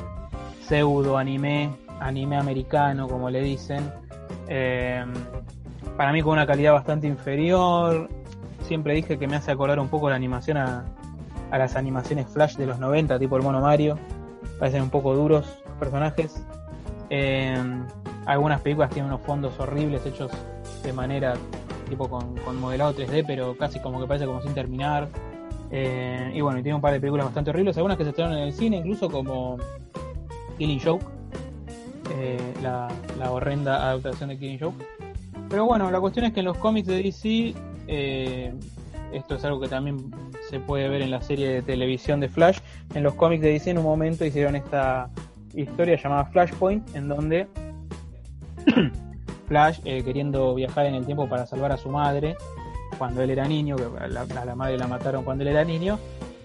pseudo 0.69 1.19
anime, 1.19 1.71
anime 1.99 2.37
americano, 2.37 3.09
como 3.09 3.29
le 3.29 3.43
dicen. 3.43 3.91
Eh, 4.47 5.05
para 5.97 6.13
mí 6.13 6.23
con 6.23 6.35
una 6.35 6.47
calidad 6.47 6.75
bastante 6.75 7.09
inferior. 7.09 8.09
Siempre 8.65 8.95
dije 8.95 9.19
que 9.19 9.27
me 9.27 9.37
hace 9.37 9.51
acordar 9.51 9.79
un 9.79 9.89
poco 9.89 10.11
la 10.11 10.17
animación 10.17 10.57
a, 10.57 10.85
a 11.51 11.59
las 11.59 11.77
animaciones 11.77 12.27
Flash 12.29 12.57
de 12.57 12.67
los 12.67 12.79
90, 12.79 13.19
tipo 13.19 13.37
el 13.37 13.43
mono 13.43 13.61
Mario. 13.61 13.99
Parecen 14.59 14.83
un 14.83 14.91
poco 14.91 15.15
duros 15.15 15.63
los 15.67 15.77
personajes. 15.79 16.43
Eh, 17.11 17.57
algunas 18.27 18.61
películas 18.61 18.91
tienen 18.91 19.13
unos 19.13 19.25
fondos 19.25 19.59
horribles 19.61 20.05
hechos 20.07 20.33
de 20.83 20.93
manera 20.93 21.35
tipo 21.89 22.09
con, 22.09 22.35
con, 22.39 22.59
modelado 22.61 22.95
3D, 22.95 23.25
pero 23.27 23.57
casi 23.57 23.79
como 23.79 24.01
que 24.01 24.07
parece 24.07 24.27
como 24.27 24.41
sin 24.43 24.55
terminar. 24.55 25.09
Eh, 25.71 26.33
y 26.35 26.41
bueno, 26.41 26.59
y 26.59 26.63
tiene 26.63 26.77
un 26.77 26.83
par 26.83 26.93
de 26.93 27.01
películas 27.01 27.27
bastante 27.27 27.51
horribles, 27.51 27.77
algunas 27.77 27.97
que 27.97 28.05
se 28.05 28.11
estrenaron 28.11 28.39
en 28.39 28.45
el 28.45 28.53
cine, 28.53 28.79
incluso 28.79 29.09
como 29.11 29.59
Killing 30.59 30.81
Joke, 30.81 31.05
eh, 32.17 32.55
la, 32.63 32.89
la, 33.19 33.33
horrenda 33.33 33.91
adaptación 33.91 34.31
de 34.31 34.39
Killing 34.39 34.59
Joke. 34.59 34.85
Pero 35.49 35.67
bueno, 35.67 35.91
la 35.91 36.01
cuestión 36.01 36.27
es 36.27 36.33
que 36.33 36.41
en 36.41 36.47
los 36.47 36.59
cómics 36.59 36.87
de 36.89 37.03
DC, 37.03 37.55
eh, 37.89 38.53
esto 39.13 39.37
es 39.37 39.45
algo 39.45 39.61
que 39.61 39.69
también 39.69 40.11
se 40.51 40.61
puede 40.61 40.89
ver 40.89 41.03
en 41.03 41.11
la 41.11 41.23
serie 41.23 41.49
de 41.49 41.63
televisión 41.63 42.21
de 42.21 42.29
Flash, 42.29 42.59
en 42.95 43.03
los 43.03 43.15
cómics 43.15 43.43
de 43.43 43.51
DC 43.51 43.71
en 43.71 43.79
un 43.79 43.85
momento 43.85 44.25
hicieron 44.25 44.57
esta 44.57 45.11
historia 45.55 45.97
llamada 46.01 46.25
Flashpoint, 46.27 46.95
en 46.97 47.09
donde 47.09 47.47
Flash, 49.49 49.81
eh, 49.85 50.03
queriendo 50.03 50.55
viajar 50.55 50.87
en 50.87 50.95
el 50.95 51.07
tiempo 51.07 51.29
para 51.29 51.47
salvar 51.47 51.73
a 51.73 51.77
su 51.77 51.89
madre 51.91 52.37
cuando 52.99 53.23
él 53.23 53.31
era 53.31 53.47
niño, 53.47 53.77
que 53.77 53.85
a 53.99 54.09
la, 54.09 54.55
madre 54.55 54.79
la 54.79 54.87
mataron 54.87 55.25
cuando 55.25 55.43
él 55.43 55.49
era 55.49 55.65
niño, 55.65 55.99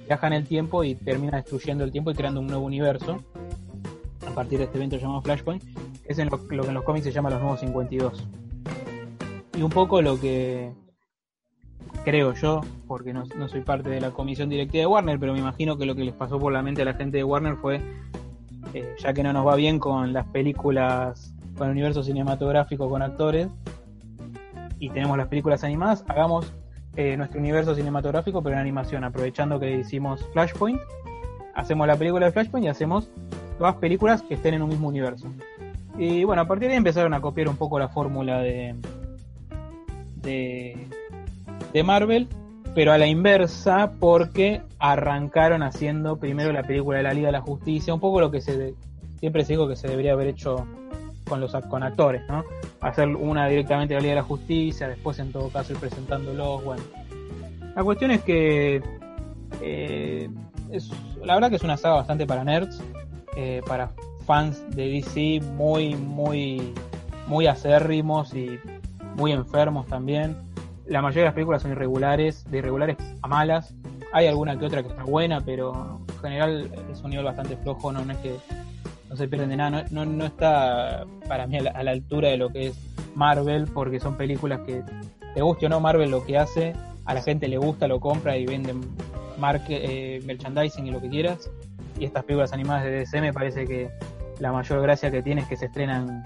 viaja 0.06 0.28
en 0.28 0.34
el 0.34 0.48
tiempo 0.48 0.84
y 0.84 0.96
termina 0.96 1.38
destruyendo 1.38 1.84
el 1.84 1.92
tiempo 1.92 2.12
y 2.12 2.16
creando 2.16 2.40
un 2.40 2.48
nuevo 2.48 2.66
universo 2.66 3.20
a 4.28 4.32
partir 4.32 4.60
de 4.60 4.66
este 4.66 4.78
evento 4.78 4.98
llamado 4.98 5.22
Flashpoint, 5.22 5.64
es 6.06 6.18
lo, 6.18 6.48
que 6.48 6.68
en 6.68 6.74
los 6.74 6.84
cómics 6.84 7.06
se 7.06 7.12
llama 7.12 7.30
los 7.30 7.40
nuevos 7.40 7.60
52. 7.60 8.28
Y 9.58 9.62
un 9.62 9.70
poco 9.70 10.02
lo 10.02 10.20
que 10.20 10.72
creo 12.04 12.34
yo, 12.34 12.62
porque 12.88 13.14
no, 13.14 13.26
soy 13.48 13.62
parte 13.62 13.90
de 13.90 14.02
la 14.02 14.12
comisión 14.12 14.50
directiva 14.50 14.82
de 14.82 14.88
Warner, 14.88 15.20
pero 15.20 15.34
me 15.34 15.40
imagino 15.40 15.78
que 15.78 15.86
lo 15.86 15.96
que 15.96 16.04
les 16.04 16.14
pasó 16.14 16.40
por 16.40 16.54
la 16.54 16.62
mente 16.62 16.82
a 16.82 16.86
la 16.86 16.94
gente 16.94 17.18
de 17.18 17.24
Warner 17.24 17.56
fue, 17.56 17.82
eh, 18.74 18.96
ya 19.00 19.14
que 19.14 19.24
no 19.24 19.34
nos 19.34 19.46
va 19.46 19.56
bien 19.56 19.80
con 19.80 20.14
las 20.14 20.26
películas 20.28 21.34
con 21.58 21.68
el 21.68 21.74
universo 21.74 22.04
cinematográfico 22.04 22.90
con 22.90 23.02
actores 23.02 23.50
y 24.80 24.90
tenemos 24.90 25.18
las 25.18 25.28
películas 25.28 25.64
animadas, 25.66 26.06
hagamos 26.08 26.52
eh, 26.96 27.18
nuestro 27.18 27.40
universo 27.40 27.76
cinematográfico 27.76 28.42
pero 28.42 28.56
en 28.56 28.62
animación, 28.62 29.04
aprovechando 29.04 29.60
que 29.60 29.80
hicimos 29.80 30.26
Flashpoint, 30.32 30.80
hacemos 31.54 31.86
la 31.86 31.98
película 31.98 32.26
de 32.28 32.32
Flashpoint 32.32 32.66
y 32.66 32.70
hacemos 32.70 33.10
todas 33.58 33.76
películas 33.76 34.22
que 34.22 34.36
estén 34.36 34.54
en 34.54 34.62
un 34.62 34.70
mismo 34.70 34.88
universo. 34.88 35.28
Y 35.98 36.24
bueno, 36.24 36.42
a 36.44 36.48
partir 36.48 36.70
de 36.70 36.76
ahí 36.76 36.78
empezaron 36.78 37.14
a 37.14 37.20
copiar 37.20 37.50
un 37.50 37.58
poco 37.58 37.78
la 37.78 37.90
fórmula 37.90 38.40
de, 38.40 38.74
de, 40.22 40.88
de 41.74 41.84
Marvel, 41.84 42.28
pero 42.76 42.92
a 42.92 42.98
la 42.98 43.08
inversa 43.08 43.92
porque 44.00 44.62
arrancaron 44.80 45.64
haciendo 45.64 46.18
primero 46.18 46.52
la 46.52 46.64
película 46.64 46.98
de 46.98 47.04
la 47.04 47.14
Liga 47.14 47.28
de 47.28 47.34
la 47.34 47.42
Justicia, 47.42 47.94
un 47.94 48.00
poco 48.00 48.20
lo 48.20 48.32
que 48.32 48.42
se 48.42 48.74
siempre 49.20 49.44
se 49.44 49.54
dijo 49.54 49.68
que 49.68 49.76
se 49.76 49.88
debería 49.88 50.14
haber 50.14 50.28
hecho 50.28 50.66
con 51.28 51.42
los 51.42 51.52
con 51.70 51.84
actores, 51.84 52.22
¿no? 52.30 52.44
Hacer 52.82 53.08
una 53.10 53.48
directamente 53.48 53.94
de 53.94 54.00
la 54.00 54.02
Liga 54.02 54.16
de 54.16 54.22
la 54.22 54.28
Justicia, 54.28 54.88
después 54.88 55.20
en 55.20 55.32
todo 55.32 55.50
caso 55.50 55.74
ir 55.74 55.80
presentándolos, 55.80 56.64
bueno. 56.64 56.84
La 57.76 57.84
cuestión 57.84 58.12
es 58.12 58.22
que 58.24 58.82
eh, 59.62 60.30
es, 60.72 60.92
la 61.24 61.36
verdad 61.36 61.50
que 61.50 61.58
es 61.58 61.64
una 61.64 61.78
saga 61.78 61.96
bastante 61.96 62.26
para 62.26 62.44
nerds, 62.44 62.82
eh, 63.36 63.62
para 63.68 63.92
fans 64.26 64.64
de 64.76 64.90
DC 64.90 65.42
muy, 65.54 65.96
muy, 65.96 66.74
muy 67.28 67.48
acérrimos 67.48 68.34
y 68.34 68.60
muy 69.16 69.32
enfermos 69.32 69.86
también. 69.88 70.49
La 70.90 71.02
mayoría 71.02 71.24
de 71.24 71.28
las 71.28 71.34
películas 71.36 71.62
son 71.62 71.72
irregulares, 71.72 72.44
de 72.50 72.58
irregulares 72.58 72.98
a 73.22 73.28
malas. 73.28 73.74
Hay 74.12 74.28
alguna 74.28 74.58
que 74.58 74.66
otra 74.66 74.82
que 74.82 74.90
está 74.90 75.04
buena, 75.04 75.40
pero 75.42 76.02
en 76.08 76.20
general 76.20 76.72
es 76.92 77.02
un 77.02 77.12
nivel 77.12 77.26
bastante 77.26 77.56
flojo, 77.58 77.92
no, 77.92 78.00
es 78.12 78.18
que 78.18 78.36
no 79.08 79.16
se 79.16 79.28
pierden 79.28 79.50
de 79.50 79.58
nada, 79.58 79.86
no, 79.92 80.06
no, 80.06 80.12
no 80.12 80.26
está 80.26 81.06
para 81.28 81.46
mí 81.48 81.58
a 81.58 81.62
la, 81.62 81.72
a 81.72 81.84
la, 81.84 81.92
altura 81.92 82.30
de 82.30 82.38
lo 82.38 82.50
que 82.50 82.68
es 82.68 82.76
Marvel, 83.16 83.68
porque 83.72 84.00
son 84.00 84.18
películas 84.18 84.62
que, 84.66 84.84
te 85.34 85.42
guste 85.42 85.68
o 85.68 85.70
no 85.70 85.80
Marvel 85.80 86.10
lo 86.10 86.26
que 86.26 86.38
hace, 86.38 86.74
a 87.06 87.14
la 87.14 87.22
gente 87.22 87.48
le 87.48 87.58
gusta, 87.58 87.88
lo 87.88 88.00
compra 88.00 88.38
y 88.38 88.46
venden 88.46 88.82
marque, 89.38 90.18
eh, 90.18 90.22
merchandising 90.26 90.88
y 90.88 90.92
lo 90.92 91.02
que 91.02 91.10
quieras. 91.10 91.50
Y 91.98 92.06
estas 92.06 92.24
películas 92.24 92.54
animadas 92.54 92.84
de 92.84 92.92
DC 92.92 93.22
me 93.22 93.34
parece 93.34 93.66
que 93.66 93.90
la 94.40 94.52
mayor 94.52 94.82
gracia 94.82 95.12
que 95.12 95.22
tiene 95.22 95.42
es 95.42 95.48
que 95.48 95.58
se 95.58 95.66
estrenan 95.66 96.24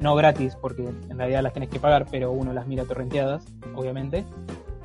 no 0.00 0.14
gratis, 0.14 0.56
porque 0.60 0.82
en 0.82 1.18
realidad 1.18 1.42
las 1.42 1.52
tenés 1.52 1.68
que 1.68 1.78
pagar, 1.78 2.06
pero 2.10 2.32
uno 2.32 2.52
las 2.52 2.66
mira 2.66 2.84
torrenteadas, 2.84 3.44
obviamente. 3.74 4.24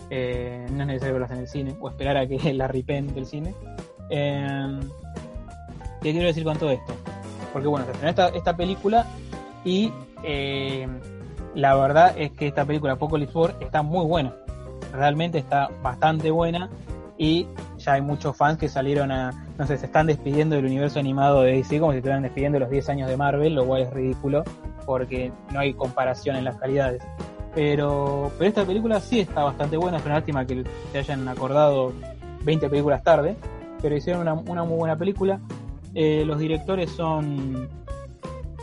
Eh, 0.10 0.68
no 0.72 0.82
es 0.82 0.88
necesario 0.88 1.14
verlas 1.14 1.32
en 1.32 1.40
el 1.40 1.48
cine 1.48 1.76
o 1.80 1.90
esperar 1.90 2.16
a 2.18 2.28
que 2.28 2.54
la 2.54 2.68
ripen 2.68 3.14
del 3.16 3.26
cine. 3.26 3.56
Eh, 4.10 4.80
¿Qué 6.02 6.12
quiero 6.12 6.28
decir 6.28 6.44
con 6.44 6.58
todo 6.58 6.70
esto? 6.70 6.94
Porque 7.52 7.68
bueno, 7.68 7.86
se 7.86 7.94
estrenó 7.94 8.10
esta, 8.10 8.28
esta 8.30 8.56
película 8.56 9.08
y 9.64 9.92
eh, 10.24 10.88
la 11.56 11.76
verdad 11.76 12.14
es 12.18 12.32
que 12.32 12.48
esta 12.48 12.66
película 12.66 12.94
Apocalypse 12.94 13.38
War 13.38 13.56
está 13.62 13.82
muy 13.82 14.06
buena. 14.06 14.36
Realmente 14.94 15.40
está 15.40 15.70
bastante 15.82 16.30
buena 16.30 16.70
y 17.18 17.48
ya 17.86 17.94
hay 17.94 18.02
muchos 18.02 18.36
fans 18.36 18.58
que 18.58 18.68
salieron 18.68 19.12
a, 19.12 19.32
no 19.58 19.68
sé, 19.68 19.78
se 19.78 19.86
están 19.86 20.08
despidiendo 20.08 20.56
del 20.56 20.66
universo 20.66 21.00
animado 21.00 21.42
de 21.42 21.54
DC 21.54 21.80
como 21.80 21.92
si 21.92 21.98
estuvieran 21.98 22.24
despidiendo 22.24 22.60
los 22.60 22.70
10 22.70 22.90
años 22.90 23.10
de 23.10 23.18
Marvel, 23.18 23.56
lo 23.56 23.66
cual 23.66 23.84
es 23.84 23.94
ridículo 23.94 24.44
porque 24.86 25.32
no 25.52 25.60
hay 25.60 25.74
comparación 25.74 26.36
en 26.36 26.44
las 26.44 26.58
calidades. 26.58 27.04
Pero, 27.54 28.32
pero 28.38 28.50
esta 28.50 28.66
película 28.66 29.00
sí 29.00 29.22
está 29.22 29.44
bastante 29.44 29.78
buena, 29.78 29.98
es 29.98 30.06
una 30.06 30.16
lástima 30.16 30.46
que 30.46 30.64
se 30.92 30.98
hayan 30.98 31.28
acordado 31.28 31.94
20 32.44 32.70
películas 32.70 33.04
tarde, 33.04 33.36
pero 33.82 33.96
hicieron 33.96 34.22
una, 34.22 34.34
una 34.34 34.64
muy 34.64 34.78
buena 34.78 34.98
película. 34.98 35.40
Eh, 35.94 36.24
los 36.26 36.40
directores 36.40 36.92
son 36.92 37.70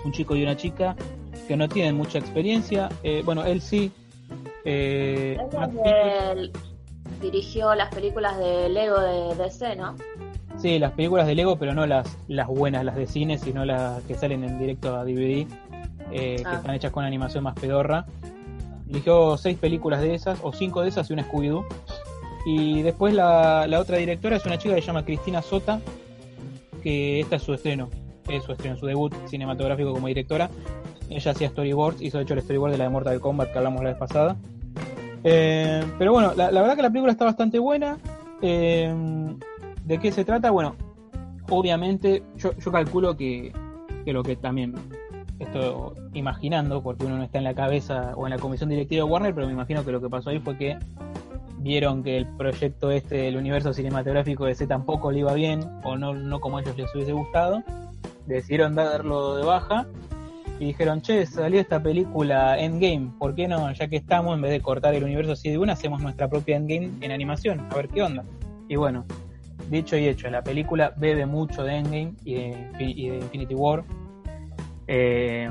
un 0.04 0.12
chico 0.12 0.36
y 0.36 0.42
una 0.42 0.56
chica 0.56 0.94
que 1.48 1.56
no 1.56 1.68
tienen 1.68 1.96
mucha 1.96 2.18
experiencia. 2.18 2.88
Eh, 3.02 3.22
bueno, 3.24 3.44
él 3.44 3.60
sí. 3.60 3.90
Eh, 4.64 5.38
dirigió 7.22 7.74
las 7.74 7.94
películas 7.94 8.36
de 8.38 8.68
Lego 8.68 9.00
de 9.00 9.34
DC, 9.36 9.76
¿no? 9.76 9.94
Sí, 10.58 10.78
las 10.78 10.92
películas 10.92 11.26
de 11.26 11.34
Lego, 11.34 11.56
pero 11.56 11.72
no 11.74 11.86
las, 11.86 12.18
las 12.28 12.46
buenas, 12.48 12.84
las 12.84 12.96
de 12.96 13.06
cine, 13.06 13.38
sino 13.38 13.64
las 13.64 14.02
que 14.02 14.14
salen 14.14 14.44
en 14.44 14.58
directo 14.58 14.94
a 14.94 15.04
DVD, 15.04 15.46
eh, 16.12 16.36
que 16.36 16.42
Ah. 16.44 16.56
están 16.56 16.74
hechas 16.74 16.92
con 16.92 17.04
animación 17.04 17.44
más 17.44 17.54
pedorra. 17.54 18.04
Eligió 18.90 19.38
seis 19.38 19.56
películas 19.56 20.02
de 20.02 20.14
esas, 20.14 20.38
o 20.42 20.52
cinco 20.52 20.82
de 20.82 20.88
esas 20.90 21.08
y 21.08 21.14
una 21.14 21.24
Scooby-Doo. 21.26 21.64
Y 22.44 22.82
después 22.82 23.14
la, 23.14 23.66
la 23.66 23.80
otra 23.80 23.96
directora 23.96 24.36
es 24.36 24.44
una 24.44 24.58
chica 24.58 24.74
que 24.74 24.82
se 24.82 24.86
llama 24.88 25.04
Cristina 25.04 25.40
Sota, 25.40 25.80
que 26.82 27.20
esta 27.20 27.36
es 27.36 27.42
su 27.42 27.54
estreno, 27.54 27.88
es 28.28 28.42
su 28.42 28.52
estreno, 28.52 28.76
su 28.76 28.86
debut 28.86 29.14
cinematográfico 29.28 29.92
como 29.92 30.08
directora. 30.08 30.50
Ella 31.08 31.30
hacía 31.30 31.48
storyboards, 31.48 32.02
hizo 32.02 32.18
de 32.18 32.24
hecho 32.24 32.34
el 32.34 32.42
storyboard 32.42 32.72
de 32.72 32.78
la 32.78 32.84
de 32.84 32.90
Mortal 32.90 33.20
Kombat 33.20 33.52
que 33.52 33.58
hablamos 33.58 33.82
la 33.82 33.90
vez 33.90 33.98
pasada. 33.98 34.36
Eh, 35.24 35.84
pero 35.98 36.12
bueno, 36.12 36.32
la, 36.34 36.50
la 36.50 36.60
verdad 36.60 36.76
que 36.76 36.82
la 36.82 36.90
película 36.90 37.12
está 37.12 37.24
bastante 37.24 37.58
buena. 37.58 37.98
Eh, 38.40 38.94
¿De 39.84 39.98
qué 39.98 40.12
se 40.12 40.24
trata? 40.24 40.50
Bueno, 40.50 40.76
obviamente 41.50 42.22
yo, 42.36 42.52
yo 42.56 42.72
calculo 42.72 43.16
que, 43.16 43.52
que 44.04 44.12
lo 44.12 44.22
que 44.22 44.36
también 44.36 44.74
esto 45.38 45.94
imaginando, 46.14 46.82
porque 46.82 47.04
uno 47.04 47.16
no 47.16 47.24
está 47.24 47.38
en 47.38 47.44
la 47.44 47.54
cabeza 47.54 48.12
o 48.16 48.26
en 48.26 48.30
la 48.30 48.38
comisión 48.38 48.68
directiva 48.68 49.04
de 49.04 49.10
Warner, 49.10 49.34
pero 49.34 49.46
me 49.46 49.52
imagino 49.52 49.84
que 49.84 49.92
lo 49.92 50.00
que 50.00 50.08
pasó 50.08 50.30
ahí 50.30 50.38
fue 50.38 50.56
que 50.56 50.78
vieron 51.58 52.02
que 52.02 52.16
el 52.16 52.26
proyecto 52.26 52.90
este 52.90 53.16
del 53.16 53.36
universo 53.36 53.72
cinematográfico 53.72 54.44
de 54.44 54.54
C 54.54 54.66
tampoco 54.66 55.10
le 55.12 55.20
iba 55.20 55.32
bien, 55.34 55.60
o 55.84 55.96
no, 55.96 56.14
no 56.14 56.40
como 56.40 56.58
a 56.58 56.60
ellos 56.60 56.76
les 56.76 56.94
hubiese 56.94 57.12
gustado, 57.12 57.62
decidieron 58.26 58.74
darlo 58.74 59.36
de 59.36 59.44
baja 59.44 59.86
y 60.58 60.66
dijeron, 60.66 61.02
che, 61.02 61.26
salió 61.26 61.60
esta 61.60 61.82
película 61.82 62.58
Endgame, 62.58 63.10
¿por 63.18 63.34
qué 63.34 63.48
no? 63.48 63.72
Ya 63.72 63.88
que 63.88 63.96
estamos, 63.96 64.34
en 64.34 64.42
vez 64.42 64.52
de 64.52 64.60
cortar 64.60 64.94
el 64.94 65.04
universo 65.04 65.32
así 65.32 65.50
de 65.50 65.58
una, 65.58 65.72
hacemos 65.72 66.02
nuestra 66.02 66.28
propia 66.28 66.56
Endgame 66.56 66.90
en 67.00 67.10
animación, 67.10 67.66
a 67.70 67.74
ver 67.74 67.88
qué 67.88 68.02
onda. 68.02 68.24
Y 68.68 68.76
bueno, 68.76 69.04
dicho 69.70 69.96
y 69.96 70.06
hecho, 70.06 70.30
la 70.30 70.42
película 70.42 70.92
bebe 70.96 71.26
mucho 71.26 71.64
de 71.64 71.76
Endgame 71.76 72.14
y 72.24 72.34
de, 72.34 72.68
y 72.78 73.06
Infinity 73.08 73.54
War. 73.54 73.84
Eh, 74.86 75.48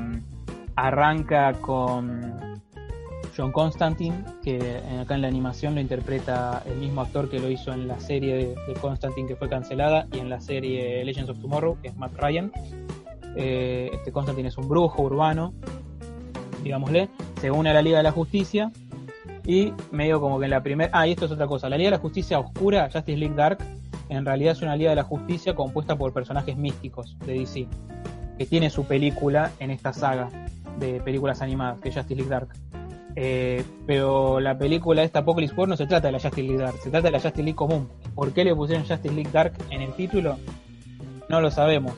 arranca 0.76 1.52
con 1.54 2.60
John 3.36 3.52
Constantine, 3.52 4.24
que 4.42 4.80
acá 5.00 5.14
en 5.14 5.22
la 5.22 5.28
animación 5.28 5.74
lo 5.74 5.80
interpreta 5.80 6.62
el 6.66 6.76
mismo 6.78 7.00
actor 7.00 7.28
que 7.28 7.38
lo 7.38 7.50
hizo 7.50 7.72
en 7.72 7.88
la 7.88 7.98
serie 7.98 8.34
de, 8.34 8.54
de 8.66 8.74
Constantine 8.80 9.28
que 9.28 9.36
fue 9.36 9.48
cancelada 9.48 10.06
y 10.12 10.18
en 10.18 10.28
la 10.28 10.40
serie 10.40 11.04
Legends 11.04 11.30
of 11.30 11.38
Tomorrow, 11.40 11.78
que 11.80 11.88
es 11.88 11.96
Matt 11.96 12.14
Ryan. 12.18 12.52
Eh, 13.36 13.90
este 13.92 14.12
Constantine 14.12 14.48
es 14.48 14.58
un 14.58 14.68
brujo 14.68 15.02
urbano, 15.02 15.54
digámosle, 16.62 17.08
se 17.40 17.50
une 17.50 17.70
a 17.70 17.74
la 17.74 17.82
Liga 17.82 17.98
de 17.98 18.02
la 18.02 18.12
Justicia 18.12 18.70
y 19.46 19.72
medio 19.90 20.20
como 20.20 20.38
que 20.38 20.44
en 20.44 20.50
la 20.50 20.62
primera... 20.62 20.90
Ah, 20.92 21.06
esto 21.06 21.26
es 21.26 21.32
otra 21.32 21.46
cosa, 21.46 21.68
la 21.68 21.76
Liga 21.76 21.90
de 21.90 21.96
la 21.96 22.02
Justicia 22.02 22.38
Oscura, 22.38 22.88
Justice 22.92 23.16
League 23.16 23.34
Dark, 23.34 23.58
en 24.08 24.24
realidad 24.24 24.52
es 24.52 24.62
una 24.62 24.76
Liga 24.76 24.90
de 24.90 24.96
la 24.96 25.04
Justicia 25.04 25.54
compuesta 25.54 25.96
por 25.96 26.12
personajes 26.12 26.56
místicos 26.56 27.16
de 27.26 27.38
DC, 27.38 27.66
que 28.38 28.46
tiene 28.46 28.70
su 28.70 28.84
película 28.84 29.50
en 29.58 29.70
esta 29.70 29.92
saga 29.92 30.28
de 30.78 31.00
películas 31.00 31.42
animadas, 31.42 31.80
que 31.80 31.88
es 31.88 31.94
Justice 31.94 32.14
League 32.14 32.30
Dark. 32.30 32.48
Eh, 33.14 33.62
pero 33.86 34.40
la 34.40 34.56
película 34.56 35.02
esta 35.02 35.18
Apocalypse 35.18 35.54
War 35.54 35.68
no 35.68 35.76
se 35.76 35.86
trata 35.86 36.08
de 36.08 36.12
la 36.12 36.20
Justice 36.20 36.42
League 36.42 36.62
Dark, 36.62 36.76
se 36.82 36.90
trata 36.90 37.08
de 37.08 37.12
la 37.12 37.20
Justice 37.20 37.42
League 37.42 37.56
común. 37.56 37.88
¿Por 38.14 38.32
qué 38.32 38.44
le 38.44 38.54
pusieron 38.54 38.86
Justice 38.86 39.14
League 39.14 39.30
Dark 39.32 39.54
en 39.70 39.82
el 39.82 39.92
título? 39.94 40.36
No 41.28 41.40
lo 41.40 41.50
sabemos. 41.50 41.94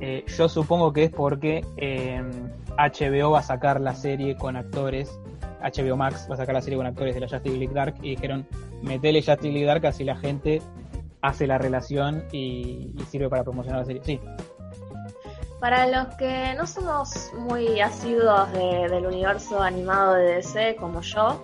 Eh, 0.00 0.24
yo 0.36 0.48
supongo 0.48 0.92
que 0.92 1.04
es 1.04 1.10
porque 1.10 1.64
eh, 1.76 2.22
HBO 2.76 3.32
va 3.32 3.40
a 3.40 3.42
sacar 3.42 3.80
la 3.80 3.94
serie 3.94 4.36
con 4.36 4.56
actores, 4.56 5.18
HBO 5.60 5.96
Max 5.96 6.26
va 6.30 6.34
a 6.34 6.38
sacar 6.38 6.54
la 6.54 6.62
serie 6.62 6.76
con 6.76 6.86
actores 6.86 7.14
de 7.14 7.20
la 7.20 7.28
Justice 7.28 7.56
League 7.56 7.74
Dark 7.74 7.94
y 8.02 8.10
dijeron, 8.10 8.46
metele 8.82 9.20
Justice 9.22 9.48
League 9.52 9.66
Dark 9.66 9.84
así 9.86 10.04
la 10.04 10.16
gente 10.16 10.62
hace 11.20 11.46
la 11.48 11.58
relación 11.58 12.24
y, 12.30 12.92
y 12.96 13.02
sirve 13.10 13.28
para 13.28 13.42
promocionar 13.42 13.80
la 13.80 13.86
serie. 13.86 14.02
Sí, 14.04 14.20
Para 15.60 15.88
los 15.88 16.14
que 16.14 16.54
no 16.56 16.64
somos 16.66 17.32
muy 17.36 17.80
asiduos 17.80 18.52
de- 18.52 18.88
del 18.88 19.04
universo 19.06 19.60
animado 19.60 20.14
de 20.14 20.34
DC 20.36 20.76
como 20.76 21.00
yo, 21.00 21.42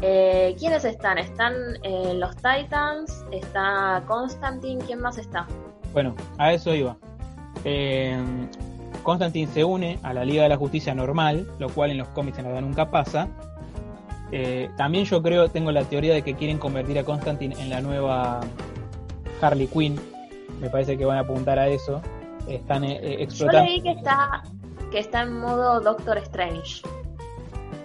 eh, 0.00 0.54
¿quiénes 0.56 0.84
están? 0.84 1.18
¿Están 1.18 1.54
eh, 1.82 2.14
los 2.14 2.36
Titans? 2.36 3.24
¿Está 3.32 4.04
Constantine? 4.06 4.84
¿Quién 4.86 5.00
más 5.00 5.18
está? 5.18 5.44
Bueno, 5.92 6.14
a 6.38 6.52
eso 6.52 6.72
iba. 6.72 6.96
Eh, 7.64 8.16
Constantine 9.02 9.48
se 9.52 9.64
une 9.64 9.98
a 10.02 10.12
la 10.12 10.24
Liga 10.24 10.42
de 10.42 10.48
la 10.48 10.56
Justicia 10.56 10.94
normal, 10.94 11.46
lo 11.58 11.68
cual 11.70 11.90
en 11.90 11.98
los 11.98 12.08
cómics 12.08 12.38
en 12.38 12.44
realidad 12.44 12.66
nunca 12.66 12.90
pasa. 12.90 13.28
Eh, 14.30 14.68
también 14.76 15.04
yo 15.04 15.22
creo, 15.22 15.48
tengo 15.48 15.72
la 15.72 15.84
teoría 15.84 16.12
de 16.12 16.22
que 16.22 16.34
quieren 16.34 16.58
convertir 16.58 16.98
a 16.98 17.04
Constantine 17.04 17.54
en 17.58 17.70
la 17.70 17.80
nueva 17.80 18.40
Harley 19.40 19.66
Quinn. 19.66 19.98
Me 20.60 20.68
parece 20.68 20.98
que 20.98 21.04
van 21.04 21.18
a 21.18 21.20
apuntar 21.20 21.58
a 21.58 21.68
eso. 21.68 22.02
Están 22.46 22.84
eh, 22.84 22.98
eh, 23.02 23.16
Yo 23.16 23.24
explotando. 23.24 23.64
leí 23.64 23.80
que 23.80 23.90
está, 23.92 24.42
que 24.90 24.98
está 24.98 25.22
en 25.22 25.38
modo 25.38 25.80
Doctor 25.80 26.18
Strange. 26.18 26.82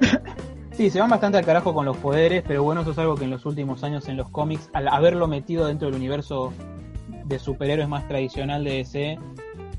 Sí, 0.74 0.90
se 0.90 1.00
van 1.00 1.08
bastante 1.08 1.38
al 1.38 1.46
carajo 1.46 1.72
con 1.72 1.86
los 1.86 1.96
poderes, 1.98 2.44
pero 2.48 2.64
bueno, 2.64 2.82
eso 2.82 2.92
es 2.92 2.98
algo 2.98 3.14
que 3.16 3.26
en 3.26 3.30
los 3.30 3.46
últimos 3.46 3.84
años 3.84 4.10
en 4.10 4.18
los 4.18 4.28
cómics, 4.30 4.72
al 4.74 4.88
haberlo 4.88 5.28
metido 5.28 5.68
dentro 5.68 5.88
del 5.88 5.96
universo 5.96 6.52
de 7.26 7.38
superhéroes 7.38 7.88
más 7.88 8.08
tradicional 8.08 8.64
de 8.64 8.78
DC, 8.78 9.20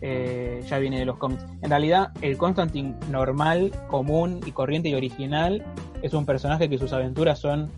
eh, 0.07 0.63
ya 0.69 0.79
viene 0.79 0.99
de 0.99 1.07
los 1.07 1.17
cómics. 1.17 1.47
En 1.63 1.71
realidad, 1.71 2.11
el 2.21 2.37
Constantine 2.37 2.95
normal, 3.11 3.73
común 3.89 4.41
y 4.45 4.53
corriente 4.53 4.91
y 4.91 4.95
original 4.95 5.65
es 6.03 6.13
un 6.13 6.27
personaje 6.27 6.69
que 6.69 6.77
sus 6.77 6.93
aventuras 6.93 7.39
son 7.39 7.71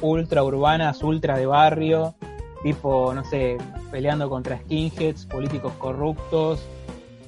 ultra 0.00 0.42
urbanas, 0.42 1.04
ultra 1.04 1.38
de 1.38 1.46
barrio, 1.46 2.16
tipo, 2.64 3.14
no 3.14 3.24
sé, 3.24 3.58
peleando 3.92 4.28
contra 4.28 4.58
skinheads, 4.58 5.26
políticos 5.26 5.72
corruptos, 5.78 6.66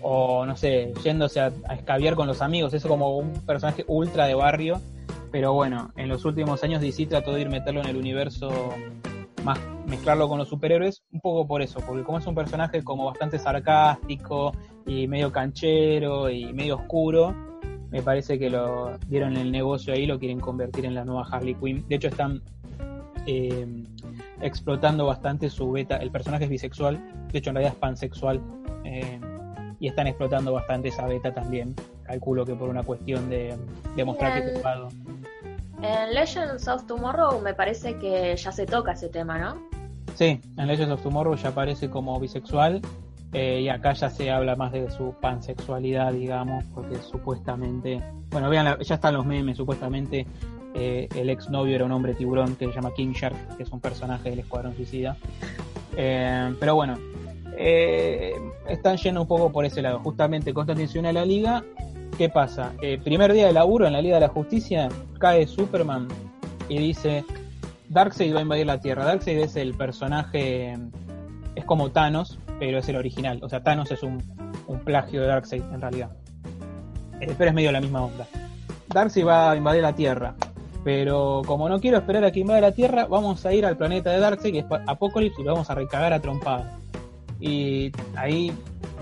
o 0.02 0.44
no 0.44 0.56
sé, 0.56 0.92
yéndose 1.04 1.38
a, 1.38 1.52
a 1.68 1.76
escabiar 1.76 2.16
con 2.16 2.26
los 2.26 2.42
amigos, 2.42 2.74
es 2.74 2.84
como 2.84 3.16
un 3.18 3.32
personaje 3.46 3.84
ultra 3.86 4.26
de 4.26 4.34
barrio, 4.34 4.80
pero 5.30 5.52
bueno, 5.52 5.92
en 5.96 6.08
los 6.08 6.24
últimos 6.24 6.64
años 6.64 6.80
DC 6.80 7.06
trató 7.06 7.34
de 7.34 7.42
ir 7.42 7.50
meterlo 7.50 7.82
en 7.82 7.86
el 7.86 7.96
universo 7.96 8.50
más 9.44 9.60
mezclarlo 9.86 10.28
con 10.28 10.38
los 10.38 10.48
superhéroes, 10.48 10.97
un 11.12 11.20
poco 11.20 11.46
por 11.46 11.62
eso, 11.62 11.80
porque 11.80 12.02
como 12.02 12.18
es 12.18 12.26
un 12.26 12.34
personaje 12.34 12.82
como 12.82 13.06
bastante 13.06 13.38
sarcástico 13.38 14.52
y 14.86 15.06
medio 15.06 15.32
canchero 15.32 16.28
y 16.28 16.52
medio 16.52 16.76
oscuro, 16.76 17.34
me 17.90 18.02
parece 18.02 18.38
que 18.38 18.50
lo 18.50 18.98
dieron 19.06 19.36
el 19.36 19.50
negocio 19.50 19.94
ahí, 19.94 20.06
lo 20.06 20.18
quieren 20.18 20.40
convertir 20.40 20.84
en 20.84 20.94
la 20.94 21.04
nueva 21.04 21.26
Harley 21.30 21.54
Quinn. 21.54 21.86
De 21.88 21.96
hecho 21.96 22.08
están 22.08 22.42
eh, 23.26 23.84
explotando 24.42 25.06
bastante 25.06 25.48
su 25.48 25.70
beta, 25.72 25.96
el 25.96 26.10
personaje 26.10 26.44
es 26.44 26.50
bisexual, 26.50 27.00
de 27.32 27.38
hecho 27.38 27.50
en 27.50 27.56
realidad 27.56 27.74
es 27.74 27.80
pansexual, 27.80 28.40
eh, 28.84 29.20
y 29.80 29.88
están 29.88 30.06
explotando 30.06 30.52
bastante 30.52 30.88
esa 30.88 31.06
beta 31.06 31.32
también, 31.32 31.74
calculo 32.02 32.44
que 32.44 32.54
por 32.54 32.68
una 32.68 32.82
cuestión 32.82 33.30
de, 33.30 33.56
de 33.96 34.04
mostrar 34.04 34.42
que 34.42 34.52
es. 34.52 34.62
En 35.80 36.12
Legends 36.12 36.66
of 36.66 36.86
Tomorrow 36.86 37.40
me 37.40 37.54
parece 37.54 37.96
que 37.98 38.34
ya 38.36 38.50
se 38.50 38.66
toca 38.66 38.92
ese 38.92 39.08
tema, 39.08 39.38
¿no? 39.38 39.67
Sí, 40.18 40.40
en 40.56 40.66
Legends 40.66 40.92
of 40.94 41.02
Tomorrow 41.04 41.36
ya 41.36 41.50
aparece 41.50 41.88
como 41.88 42.18
bisexual 42.18 42.80
eh, 43.32 43.60
y 43.62 43.68
acá 43.68 43.92
ya 43.92 44.10
se 44.10 44.32
habla 44.32 44.56
más 44.56 44.72
de 44.72 44.90
su 44.90 45.14
pansexualidad, 45.20 46.12
digamos, 46.12 46.64
porque 46.74 46.96
supuestamente, 46.96 48.02
bueno, 48.30 48.50
vean, 48.50 48.64
la- 48.64 48.78
ya 48.82 48.96
están 48.96 49.14
los 49.14 49.24
memes, 49.24 49.56
supuestamente 49.56 50.26
eh, 50.74 51.08
el 51.14 51.30
exnovio 51.30 51.76
era 51.76 51.84
un 51.84 51.92
hombre 51.92 52.14
tiburón 52.14 52.56
que 52.56 52.66
se 52.66 52.72
llama 52.72 52.92
King 52.96 53.12
Shark, 53.12 53.56
que 53.56 53.62
es 53.62 53.70
un 53.70 53.78
personaje 53.78 54.30
del 54.30 54.40
Escuadrón 54.40 54.74
Suicida. 54.74 55.16
Eh, 55.96 56.52
pero 56.58 56.74
bueno, 56.74 56.98
están 58.68 58.96
yendo 58.96 59.22
un 59.22 59.28
poco 59.28 59.52
por 59.52 59.64
ese 59.66 59.82
lado. 59.82 60.00
Justamente 60.00 60.52
Constantine 60.52 60.88
se 60.88 60.98
une 60.98 61.08
a 61.10 61.12
la 61.12 61.24
liga. 61.24 61.62
¿Qué 62.16 62.28
pasa? 62.28 62.72
Primer 63.04 63.32
día 63.32 63.46
de 63.46 63.52
laburo 63.52 63.86
en 63.86 63.92
la 63.92 64.02
Liga 64.02 64.16
de 64.16 64.22
la 64.22 64.28
Justicia, 64.28 64.88
cae 65.20 65.46
Superman 65.46 66.08
y 66.68 66.78
dice, 66.78 67.24
Darkseid 67.88 68.34
va 68.34 68.40
a 68.40 68.42
invadir 68.42 68.66
la 68.66 68.80
Tierra. 68.80 69.04
Darkseid 69.04 69.38
es 69.38 69.56
el 69.56 69.74
personaje, 69.74 70.76
es 71.54 71.64
como 71.64 71.90
Thanos, 71.90 72.38
pero 72.58 72.78
es 72.78 72.88
el 72.88 72.96
original. 72.96 73.40
O 73.42 73.48
sea, 73.48 73.62
Thanos 73.62 73.90
es 73.90 74.02
un, 74.02 74.22
un 74.66 74.80
plagio 74.80 75.22
de 75.22 75.28
Darkseid 75.28 75.62
en 75.62 75.80
realidad. 75.80 76.10
Eh, 77.20 77.34
pero 77.36 77.50
es 77.50 77.54
medio 77.54 77.72
la 77.72 77.80
misma 77.80 78.02
onda. 78.02 78.26
Darkseid 78.88 79.26
va 79.26 79.50
a 79.50 79.56
invadir 79.56 79.82
la 79.82 79.94
Tierra. 79.94 80.34
Pero 80.84 81.42
como 81.46 81.68
no 81.68 81.80
quiero 81.80 81.98
esperar 81.98 82.24
a 82.24 82.30
que 82.30 82.40
invada 82.40 82.60
la 82.60 82.72
Tierra, 82.72 83.06
vamos 83.06 83.44
a 83.44 83.52
ir 83.52 83.66
al 83.66 83.76
planeta 83.76 84.10
de 84.10 84.20
Darkseid, 84.20 84.52
que 84.52 84.58
es 84.60 84.66
Apocalypse, 84.86 85.40
y 85.40 85.44
lo 85.44 85.52
vamos 85.52 85.70
a 85.70 85.74
recagar 85.74 86.12
a 86.12 86.20
trompadas. 86.20 86.72
Y 87.40 87.90
ahí, 88.16 88.52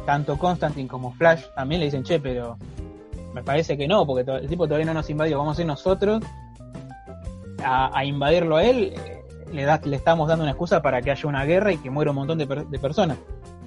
tanto 0.05 0.39
Constantine 0.39 0.89
como 0.89 1.13
Flash 1.13 1.45
también 1.55 1.81
le 1.81 1.87
dicen, 1.87 2.03
che, 2.03 2.21
pero 2.21 2.57
me 3.35 3.43
parece 3.43 3.77
que 3.77 3.87
no, 3.87 4.07
porque 4.07 4.31
el 4.31 4.49
tipo 4.49 4.67
todavía 4.67 4.87
no 4.87 4.95
nos 4.95 5.11
invadió, 5.11 5.39
vamos 5.39 5.59
a 5.59 5.61
ir 5.61 5.67
nosotros 5.67 6.23
a, 7.65 8.05
invadirlo 8.05 8.57
a 8.57 8.65
él, 8.65 8.95
le, 9.53 9.65
da, 9.65 9.81
le 9.85 9.97
estamos 9.97 10.29
dando 10.29 10.45
una 10.45 10.53
excusa 10.53 10.83
para 10.83 11.03
que 11.03 11.11
haya 11.11 11.29
una 11.29 11.45
guerra 11.45 11.73
y 11.73 11.79
que 11.79 11.91
muera 11.91 12.11
un 12.11 12.17
montón 12.17 12.39
de, 12.39 12.47
per- 12.47 12.67
de 12.67 12.79
personas. 12.79 13.19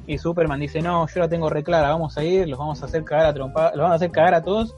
Y 0.07 0.17
Superman 0.17 0.59
dice, 0.59 0.81
no, 0.81 1.07
yo 1.07 1.19
la 1.19 1.29
tengo 1.29 1.49
reclara, 1.49 1.89
vamos 1.89 2.17
a 2.17 2.23
ir, 2.23 2.47
los 2.47 2.57
vamos 2.57 2.81
a 2.81 2.85
hacer 2.85 3.03
cagar 3.03 3.27
a 3.27 3.33
trompa, 3.33 3.69
los 3.71 3.77
vamos 3.79 3.91
a 3.91 3.95
hacer 3.95 4.11
cagar 4.11 4.33
a 4.33 4.43
todos 4.43 4.75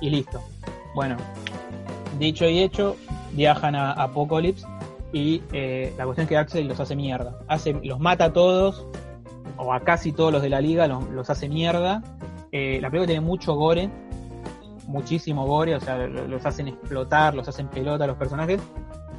y 0.00 0.10
listo. 0.10 0.40
Bueno, 0.94 1.16
dicho 2.18 2.48
y 2.48 2.60
hecho, 2.60 2.96
viajan 3.32 3.74
a 3.76 3.92
Apocalypse 3.92 4.66
y 5.12 5.42
eh, 5.52 5.92
la 5.96 6.04
cuestión 6.04 6.24
es 6.24 6.28
que 6.28 6.34
Darkseid 6.34 6.66
los 6.66 6.80
hace 6.80 6.96
mierda. 6.96 7.38
Hace, 7.46 7.74
los 7.84 8.00
mata 8.00 8.26
a 8.26 8.32
todos, 8.32 8.86
o 9.56 9.72
a 9.72 9.80
casi 9.80 10.12
todos 10.12 10.32
los 10.32 10.42
de 10.42 10.48
la 10.48 10.60
liga, 10.60 10.86
los, 10.86 11.30
hace 11.30 11.48
mierda. 11.48 12.02
Eh, 12.50 12.78
la 12.80 12.90
película 12.90 13.06
tiene 13.06 13.20
mucho 13.20 13.54
gore, 13.54 13.90
muchísimo 14.92 15.46
gore, 15.46 15.74
o 15.74 15.80
sea, 15.80 16.06
los 16.06 16.46
hacen 16.46 16.68
explotar, 16.68 17.34
los 17.34 17.48
hacen 17.48 17.66
pelota 17.68 18.04
a 18.04 18.06
los 18.06 18.16
personajes. 18.16 18.60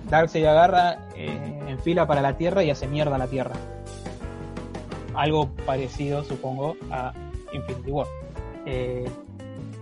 Darkseid 0.09 0.45
agarra, 0.45 1.09
eh, 1.15 1.59
en 1.67 1.79
fila 1.79 2.05
para 2.05 2.21
la 2.21 2.37
Tierra 2.37 2.63
y 2.63 2.69
hace 2.69 2.87
mierda 2.87 3.15
a 3.15 3.17
la 3.17 3.27
Tierra. 3.27 3.55
Algo 5.15 5.49
parecido, 5.65 6.23
supongo, 6.23 6.75
a 6.91 7.13
Infinity 7.51 7.91
War. 7.91 8.07
Eh, 8.65 9.09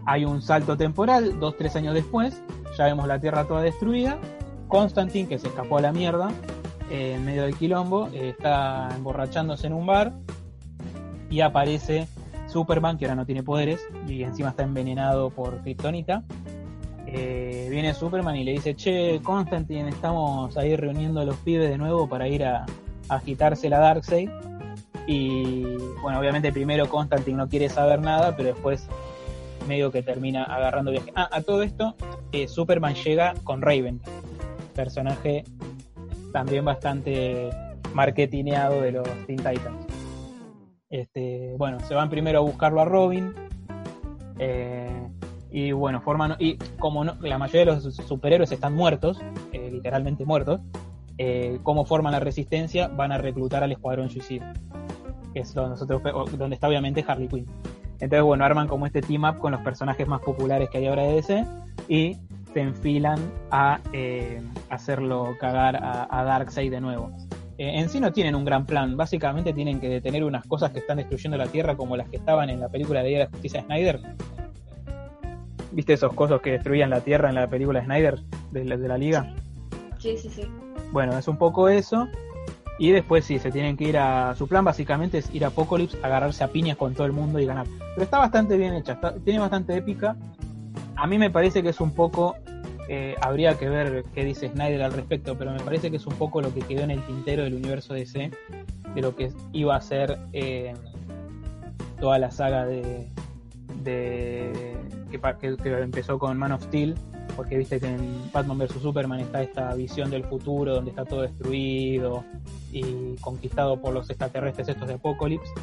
hay 0.06 0.26
un 0.26 0.42
salto 0.42 0.78
temporal, 0.78 1.40
dos, 1.40 1.58
tres 1.58 1.76
años 1.76 1.94
después, 1.94 2.42
ya 2.78 2.86
vemos 2.86 3.08
la 3.08 3.20
Tierra 3.20 3.46
toda 3.46 3.62
destruida. 3.62 4.18
Constantine, 4.68 5.28
que 5.28 5.38
se 5.38 5.48
escapó 5.48 5.78
a 5.78 5.82
la 5.82 5.92
mierda, 5.92 6.32
eh, 6.90 7.16
en 7.16 7.26
medio 7.26 7.44
del 7.44 7.58
quilombo, 7.58 8.08
está 8.14 8.88
emborrachándose 8.96 9.68
en 9.68 9.74
un 9.74 9.86
bar 9.86 10.14
y 11.30 11.42
aparece 11.42 12.08
Superman, 12.52 12.98
que 12.98 13.06
ahora 13.06 13.16
no 13.16 13.26
tiene 13.26 13.44
poderes 13.44 13.82
y 14.08 14.24
encima 14.24 14.50
está 14.50 14.64
envenenado 14.64 15.30
por 15.30 15.62
Kryptonita. 15.62 16.24
Eh, 17.08 17.68
viene 17.70 17.94
Superman 17.94 18.36
y 18.36 18.44
le 18.44 18.52
dice, 18.54 18.76
che, 18.76 19.20
Constantine, 19.24 19.90
estamos 19.90 20.56
ahí 20.58 20.76
reuniendo 20.76 21.22
a 21.22 21.26
los 21.26 21.36
pibes 21.38 21.70
de 21.70 21.78
nuevo 21.78 22.08
para 22.08 22.28
ir 22.28 22.46
a, 22.46 22.66
agitarse 23.10 23.70
la 23.70 23.80
Darkseid. 23.80 24.30
Y 25.08 25.64
bueno, 26.02 26.20
obviamente 26.20 26.52
primero 26.54 26.88
Constantine 26.88 27.38
no 27.38 27.50
quiere 27.50 27.70
saber 27.70 28.00
nada, 28.02 28.36
pero 28.36 28.50
después 28.50 28.88
medio 29.68 29.92
que 29.92 30.04
termina 30.04 30.44
agarrando 30.44 30.92
viaje. 30.92 31.12
Ah, 31.16 31.30
a 31.32 31.42
todo 31.42 31.64
esto, 31.64 31.96
eh, 32.32 32.48
Superman 32.48 32.96
llega 32.96 33.34
con 33.44 33.62
Raven, 33.62 34.00
personaje 34.76 35.44
también 36.32 36.64
bastante 36.64 37.50
marketineado 37.94 38.82
de 38.82 38.92
los 38.94 39.08
Teen 39.26 39.38
Titans. 39.38 39.91
Este, 40.92 41.56
bueno, 41.58 41.80
se 41.80 41.96
van 41.96 42.10
primero 42.10 42.40
a 42.40 42.42
buscarlo 42.42 42.82
a 42.82 42.86
Robin. 42.86 43.34
Eh, 44.38 45.08
y 45.50 45.72
bueno, 45.72 46.02
forman. 46.02 46.36
Y 46.38 46.58
como 46.80 47.04
la 47.06 47.38
mayoría 47.38 47.62
de 47.62 47.82
los 47.82 47.96
superhéroes 47.96 48.52
están 48.52 48.76
muertos, 48.76 49.20
eh, 49.54 49.70
literalmente 49.72 50.26
muertos, 50.26 50.60
eh, 51.18 51.60
como 51.64 51.86
forman 51.86 52.12
la 52.12 52.20
resistencia, 52.20 52.90
van 52.90 53.14
a 53.14 53.18
reclutar 53.18 53.64
al 53.64 53.72
Escuadrón 53.72 54.10
Suicida. 54.10 54.54
Que 55.34 55.40
es 55.40 55.54
donde, 55.54 55.72
nosotros, 55.72 56.02
donde 56.38 56.56
está 56.56 56.68
obviamente 56.68 57.06
Harley 57.08 57.30
Quinn. 57.30 57.48
Entonces, 57.94 58.24
bueno, 58.24 58.44
arman 58.44 58.68
como 58.68 58.86
este 58.86 59.02
team 59.02 59.24
up 59.24 59.38
con 59.38 59.54
los 59.54 59.62
personajes 59.62 60.06
más 60.08 60.22
populares 60.22 60.70
que 60.70 60.80
hay 60.80 60.88
ahora 60.88 61.04
de 61.04 61.14
DC 61.14 61.46
y 61.88 62.18
se 62.52 62.60
enfilan 62.60 63.20
a 63.50 63.80
hacerlo 64.70 65.38
cagar 65.40 65.80
a 65.82 66.24
Darkseid 66.24 66.72
de 66.72 66.82
nuevo. 66.82 67.12
Eh, 67.62 67.78
en 67.78 67.90
sí 67.90 68.00
no 68.00 68.12
tienen 68.12 68.34
un 68.34 68.44
gran 68.44 68.66
plan. 68.66 68.98
Básicamente 68.98 69.54
tienen 69.54 69.80
que 69.80 69.88
detener 69.88 70.24
unas 70.24 70.44
cosas 70.48 70.72
que 70.72 70.80
están 70.80 70.98
destruyendo 70.98 71.38
la 71.38 71.46
Tierra 71.46 71.76
como 71.76 71.96
las 71.96 72.10
que 72.10 72.18
estaban 72.18 72.50
en 72.50 72.60
la 72.60 72.70
película 72.70 73.04
de 73.04 73.10
Día 73.10 73.18
de 73.20 73.26
la 73.26 73.30
Justicia 73.30 73.60
de 73.60 73.66
Snyder. 73.68 74.00
¿Viste 75.72 75.94
esos 75.94 76.12
cosas 76.14 76.42
que 76.42 76.54
destruían 76.54 76.90
la 76.90 77.02
Tierra 77.02 77.30
en 77.30 77.36
la 77.36 77.48
película 77.48 77.80
de 77.80 77.86
Snyder 77.86 78.20
de 78.50 78.66
la, 78.66 78.78
de 78.78 78.88
la 78.88 78.98
Liga? 78.98 79.36
Sí, 80.00 80.18
sí, 80.18 80.28
sí. 80.28 80.42
Bueno, 80.92 81.16
es 81.16 81.28
un 81.28 81.38
poco 81.38 81.70
eso. 81.70 82.08
Y 82.80 82.90
después 82.90 83.26
sí, 83.26 83.38
se 83.38 83.52
tienen 83.52 83.78
que 83.78 83.84
ir 83.84 83.98
a... 84.00 84.34
Su 84.36 84.48
plan 84.48 84.66
básicamente 84.66 85.20
es 85.20 85.32
ir 85.32 85.46
a 85.46 85.50
Apocalypse, 85.50 86.00
agarrarse 86.02 86.44
a 86.44 86.48
piñas 86.48 86.78
con 86.78 86.96
todo 86.96 87.06
el 87.06 87.14
mundo 87.14 87.40
y 87.40 87.46
ganar. 87.46 87.68
Pero 87.94 88.04
está 88.06 88.18
bastante 88.18 88.58
bien 88.58 88.74
hecha, 88.74 89.00
tiene 89.24 89.40
bastante 89.40 89.76
épica. 89.76 90.16
A 90.96 91.06
mí 91.06 91.20
me 91.20 91.30
parece 91.30 91.62
que 91.62 91.70
es 91.70 91.80
un 91.80 91.94
poco 91.94 92.38
eh, 92.94 93.16
habría 93.22 93.58
que 93.58 93.70
ver 93.70 94.04
qué 94.14 94.26
dice 94.26 94.50
Snyder 94.50 94.82
al 94.82 94.92
respecto, 94.92 95.38
pero 95.38 95.54
me 95.54 95.62
parece 95.62 95.90
que 95.90 95.96
es 95.96 96.06
un 96.06 96.16
poco 96.16 96.42
lo 96.42 96.54
que 96.54 96.60
quedó 96.60 96.82
en 96.82 96.92
el 96.92 97.02
tintero 97.04 97.44
del 97.44 97.54
universo 97.54 97.94
DC, 97.94 98.32
de 98.94 99.02
lo 99.02 99.16
que 99.16 99.32
iba 99.54 99.78
a 99.78 99.80
ser 99.80 100.20
eh, 100.34 100.74
toda 102.02 102.20
la 102.20 102.32
saga 102.32 102.66
de, 102.66 103.08
de 103.82 104.76
que, 105.10 105.70
empezó 105.82 106.20
con 106.20 106.38
Man 106.38 106.52
of 106.52 106.64
Steel, 106.64 106.96
porque 107.38 107.58
viste 107.58 107.80
que 107.80 107.88
en 107.88 108.30
Batman 108.34 108.58
vs 108.58 108.82
Superman 108.82 109.22
está 109.22 109.42
esta 109.42 109.74
visión 109.74 110.12
del 110.12 110.26
futuro 110.26 110.76
donde 110.76 110.90
está 110.90 111.06
todo 111.06 111.22
destruido 111.22 112.26
y 112.74 113.16
conquistado 113.22 113.80
por 113.80 113.94
los 113.94 114.10
extraterrestres 114.10 114.68
estos 114.68 114.90
de 114.90 114.96
Apocalypse. 114.96 115.54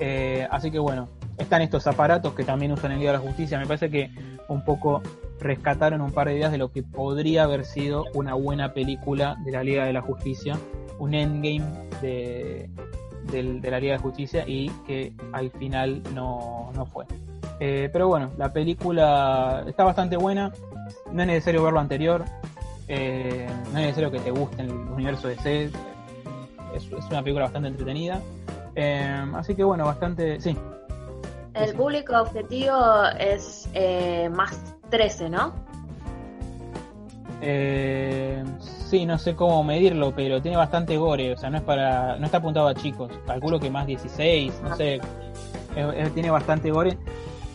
Eh, 0.00 0.46
así 0.50 0.70
que 0.70 0.80
bueno, 0.80 1.08
están 1.38 1.62
estos 1.62 1.86
aparatos 1.86 2.34
que 2.34 2.44
también 2.44 2.72
usan 2.72 2.92
el 2.92 2.98
Día 2.98 3.12
de 3.12 3.16
la 3.16 3.24
Justicia. 3.24 3.58
Me 3.58 3.66
parece 3.66 3.88
que 3.88 4.10
un 4.48 4.62
poco 4.62 5.00
rescataron 5.40 6.00
un 6.00 6.12
par 6.12 6.28
de 6.28 6.36
ideas 6.36 6.52
de 6.52 6.58
lo 6.58 6.70
que 6.70 6.82
podría 6.82 7.44
haber 7.44 7.64
sido 7.64 8.04
una 8.14 8.34
buena 8.34 8.72
película 8.72 9.36
de 9.44 9.52
la 9.52 9.62
Liga 9.62 9.84
de 9.84 9.92
la 9.92 10.00
Justicia, 10.00 10.58
un 10.98 11.14
endgame 11.14 11.64
de, 12.00 12.68
la 13.62 13.80
Liga 13.80 13.94
de 13.94 13.98
Justicia 13.98 14.44
y 14.46 14.70
que 14.86 15.12
al 15.32 15.50
final 15.50 16.02
no, 16.14 16.70
fue. 16.92 17.04
Eh, 17.60 17.88
pero 17.92 18.08
bueno, 18.08 18.30
la 18.36 18.52
película 18.52 19.64
está 19.66 19.84
bastante 19.84 20.16
buena, 20.16 20.52
no 21.12 21.22
es 21.22 21.26
necesario 21.26 21.62
ver 21.62 21.72
lo 21.72 21.80
anterior, 21.80 22.24
eh, 22.88 23.46
no 23.72 23.78
es 23.78 23.86
necesario 23.86 24.10
que 24.10 24.20
te 24.20 24.30
guste 24.30 24.62
el 24.62 24.70
universo 24.70 25.28
de 25.28 25.36
C, 25.36 25.70
es, 26.74 26.90
una 27.10 27.22
película 27.22 27.44
bastante 27.44 27.68
entretenida. 27.68 28.20
Eh, 28.74 29.24
así 29.34 29.54
que 29.54 29.62
bueno, 29.62 29.84
bastante, 29.84 30.40
sí. 30.40 30.56
El 31.54 31.72
público 31.74 32.20
objetivo 32.20 33.04
es 33.16 33.68
más 34.32 34.73
13, 34.94 35.28
¿no? 35.28 35.52
Eh, 37.42 38.44
sí, 38.60 39.04
no 39.06 39.18
sé 39.18 39.34
cómo 39.34 39.64
medirlo, 39.64 40.14
pero 40.14 40.40
tiene 40.40 40.56
bastante 40.56 40.96
gore, 40.96 41.32
o 41.32 41.36
sea, 41.36 41.50
no 41.50 41.56
es 41.56 41.64
para, 41.64 42.16
no 42.16 42.26
está 42.26 42.38
apuntado 42.38 42.68
a 42.68 42.74
chicos. 42.76 43.10
Calculo 43.26 43.58
que 43.58 43.70
más 43.70 43.88
16, 43.88 44.60
no 44.62 44.76
sé, 44.76 45.00
tiene 46.14 46.30
bastante 46.30 46.70
gore. 46.70 46.96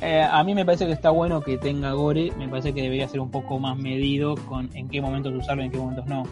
Eh, 0.02 0.22
a 0.22 0.44
mí 0.44 0.54
me 0.54 0.66
parece 0.66 0.86
que 0.86 0.92
está 0.92 1.12
bueno 1.12 1.40
que 1.40 1.58
tenga 1.58 1.94
gore, 1.94 2.34
me 2.38 2.50
parece 2.50 2.74
que 2.74 2.82
debería 2.82 3.08
ser 3.08 3.22
un 3.22 3.32
poco 3.32 3.58
más 3.58 3.78
medido 3.78 4.36
con 4.36 4.70
en 4.76 4.90
qué 4.90 5.02
momentos 5.02 5.34
usarlo 5.34 5.64
y 5.64 5.68
en 5.68 5.72
qué 5.72 5.78
momentos 5.78 6.08
no. 6.08 6.24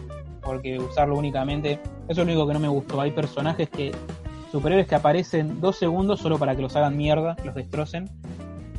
Porque 0.42 0.78
usarlo 0.78 1.16
únicamente, 1.16 1.80
eso 2.06 2.10
es 2.10 2.16
lo 2.18 2.24
único 2.24 2.46
que 2.46 2.52
no 2.52 2.60
me 2.60 2.68
gustó. 2.68 3.00
Hay 3.00 3.12
personajes 3.12 3.70
que, 3.70 3.92
superiores 4.52 4.86
que 4.86 4.94
aparecen 4.94 5.58
dos 5.58 5.78
segundos 5.78 6.20
solo 6.20 6.38
para 6.38 6.54
que 6.54 6.60
los 6.60 6.76
hagan 6.76 6.98
mierda, 6.98 7.34
los 7.46 7.54
destrocen. 7.54 8.10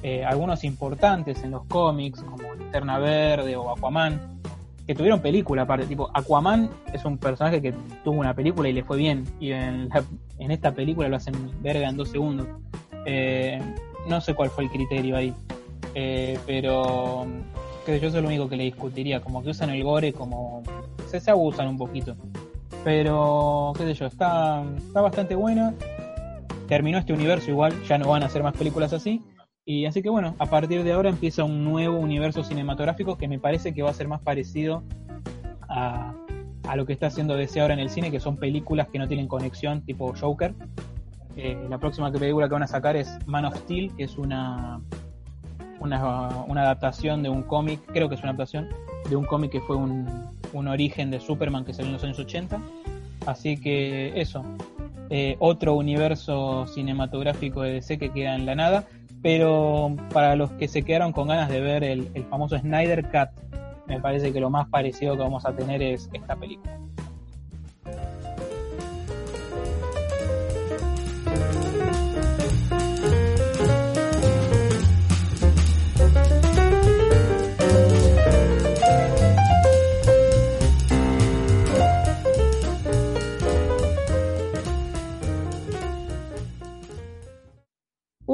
Eh, 0.01 0.23
algunos 0.23 0.63
importantes 0.63 1.43
en 1.43 1.51
los 1.51 1.65
cómics, 1.65 2.21
como 2.21 2.53
Linterna 2.55 2.99
Verde 2.99 3.55
o 3.55 3.71
Aquaman, 3.71 4.39
que 4.87 4.95
tuvieron 4.95 5.19
película 5.19 5.63
aparte. 5.63 5.85
Tipo, 5.85 6.09
Aquaman 6.13 6.69
es 6.93 7.03
un 7.05 7.17
personaje 7.17 7.61
que 7.61 7.73
tuvo 8.03 8.19
una 8.19 8.33
película 8.33 8.69
y 8.69 8.73
le 8.73 8.83
fue 8.83 8.97
bien, 8.97 9.25
y 9.39 9.51
en, 9.51 9.89
esta 10.37 10.71
película 10.71 11.09
lo 11.09 11.17
hacen 11.17 11.33
verga 11.61 11.89
en 11.89 11.97
dos 11.97 12.09
segundos. 12.09 12.47
Eh, 13.05 13.61
no 14.07 14.21
sé 14.21 14.33
cuál 14.33 14.49
fue 14.49 14.63
el 14.63 14.69
criterio 14.69 15.17
ahí, 15.17 15.33
eh, 15.95 16.39
pero 16.45 17.25
que 17.85 17.99
yo 17.99 18.07
eso 18.07 18.17
es 18.17 18.23
lo 18.23 18.29
único 18.29 18.47
que 18.47 18.55
le 18.55 18.63
discutiría, 18.63 19.21
como 19.21 19.43
que 19.43 19.49
usan 19.49 19.69
el 19.69 19.83
gore 19.83 20.13
como 20.13 20.63
se, 21.07 21.19
se 21.19 21.31
abusan 21.31 21.67
un 21.67 21.77
poquito. 21.77 22.15
Pero, 22.83 23.73
qué 23.77 23.83
sé 23.83 23.93
yo, 23.93 24.05
está, 24.05 24.63
está 24.77 25.01
bastante 25.01 25.35
buena. 25.35 25.73
Terminó 26.67 26.99
este 26.99 27.13
universo 27.13 27.51
igual, 27.51 27.73
ya 27.83 27.97
no 27.97 28.09
van 28.09 28.23
a 28.23 28.27
hacer 28.27 28.43
más 28.43 28.55
películas 28.55 28.93
así. 28.93 29.21
Y 29.69 29.85
así 29.85 30.01
que 30.01 30.09
bueno, 30.09 30.33
a 30.39 30.47
partir 30.47 30.83
de 30.83 30.93
ahora 30.93 31.09
empieza 31.09 31.43
un 31.43 31.63
nuevo 31.63 31.99
universo 31.99 32.43
cinematográfico 32.43 33.19
que 33.19 33.27
me 33.27 33.37
parece 33.37 33.71
que 33.71 33.83
va 33.83 33.91
a 33.91 33.93
ser 33.93 34.07
más 34.07 34.19
parecido 34.19 34.81
a, 35.69 36.15
lo 36.75 36.87
que 36.87 36.93
está 36.93 37.05
haciendo 37.05 37.35
DC 37.35 37.61
ahora 37.61 37.75
en 37.75 37.79
el 37.79 37.91
cine, 37.91 38.09
que 38.09 38.19
son 38.19 38.37
películas 38.37 38.87
que 38.87 38.97
no 38.97 39.07
tienen 39.07 39.27
conexión, 39.27 39.83
tipo 39.83 40.11
Joker. 40.19 40.55
Eh, 41.35 41.55
la 41.69 41.77
próxima 41.77 42.11
película 42.11 42.47
que 42.47 42.53
van 42.53 42.63
a 42.63 42.67
sacar 42.67 42.95
es 42.95 43.15
Man 43.27 43.45
of 43.45 43.55
Steel, 43.57 43.95
que 43.95 44.05
es 44.05 44.17
una, 44.17 44.81
una, 45.79 46.29
una 46.47 46.61
adaptación 46.63 47.21
de 47.21 47.29
un 47.29 47.43
cómic, 47.43 47.79
creo 47.93 48.09
que 48.09 48.15
es 48.15 48.21
una 48.21 48.31
adaptación 48.31 48.69
de 49.07 49.15
un 49.15 49.25
cómic 49.25 49.51
que 49.51 49.61
fue 49.61 49.75
un, 49.75 50.07
un 50.51 50.67
origen 50.67 51.11
de 51.11 51.19
Superman 51.19 51.63
que 51.63 51.75
salió 51.75 51.89
en 51.89 51.93
los 51.93 52.03
años 52.03 52.17
80. 52.17 52.59
Así 53.27 53.55
que 53.55 54.19
eso, 54.19 54.43
eh, 55.11 55.35
otro 55.37 55.75
universo 55.75 56.65
cinematográfico 56.65 57.61
de 57.61 57.73
DC 57.73 57.99
que 57.99 58.09
queda 58.09 58.33
en 58.33 58.47
la 58.47 58.55
nada 58.55 58.87
pero 59.21 59.95
para 60.13 60.35
los 60.35 60.51
que 60.51 60.67
se 60.67 60.83
quedaron 60.83 61.11
con 61.11 61.27
ganas 61.27 61.49
de 61.49 61.59
ver 61.59 61.83
el, 61.83 62.07
famoso 62.29 62.57
Snyder 62.57 63.03
Cut, 63.05 63.29
me 63.87 63.99
parece 63.99 64.31
que 64.31 64.39
lo 64.39 64.49
más 64.49 64.67
parecido 64.69 65.15
que 65.15 65.21
vamos 65.21 65.45
a 65.45 65.55
tener 65.55 65.81
es 65.81 66.09
esta 66.13 66.35
película. 66.35 66.79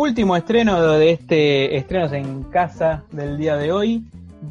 Último 0.06 0.36
estreno 0.36 0.92
de 0.92 1.10
este 1.10 1.78
estrenos 1.78 2.14
en 2.14 2.44
casa 2.44 3.04
del 3.10 3.40
día 3.40 3.58
de 3.58 3.72
hoy. 3.72 4.04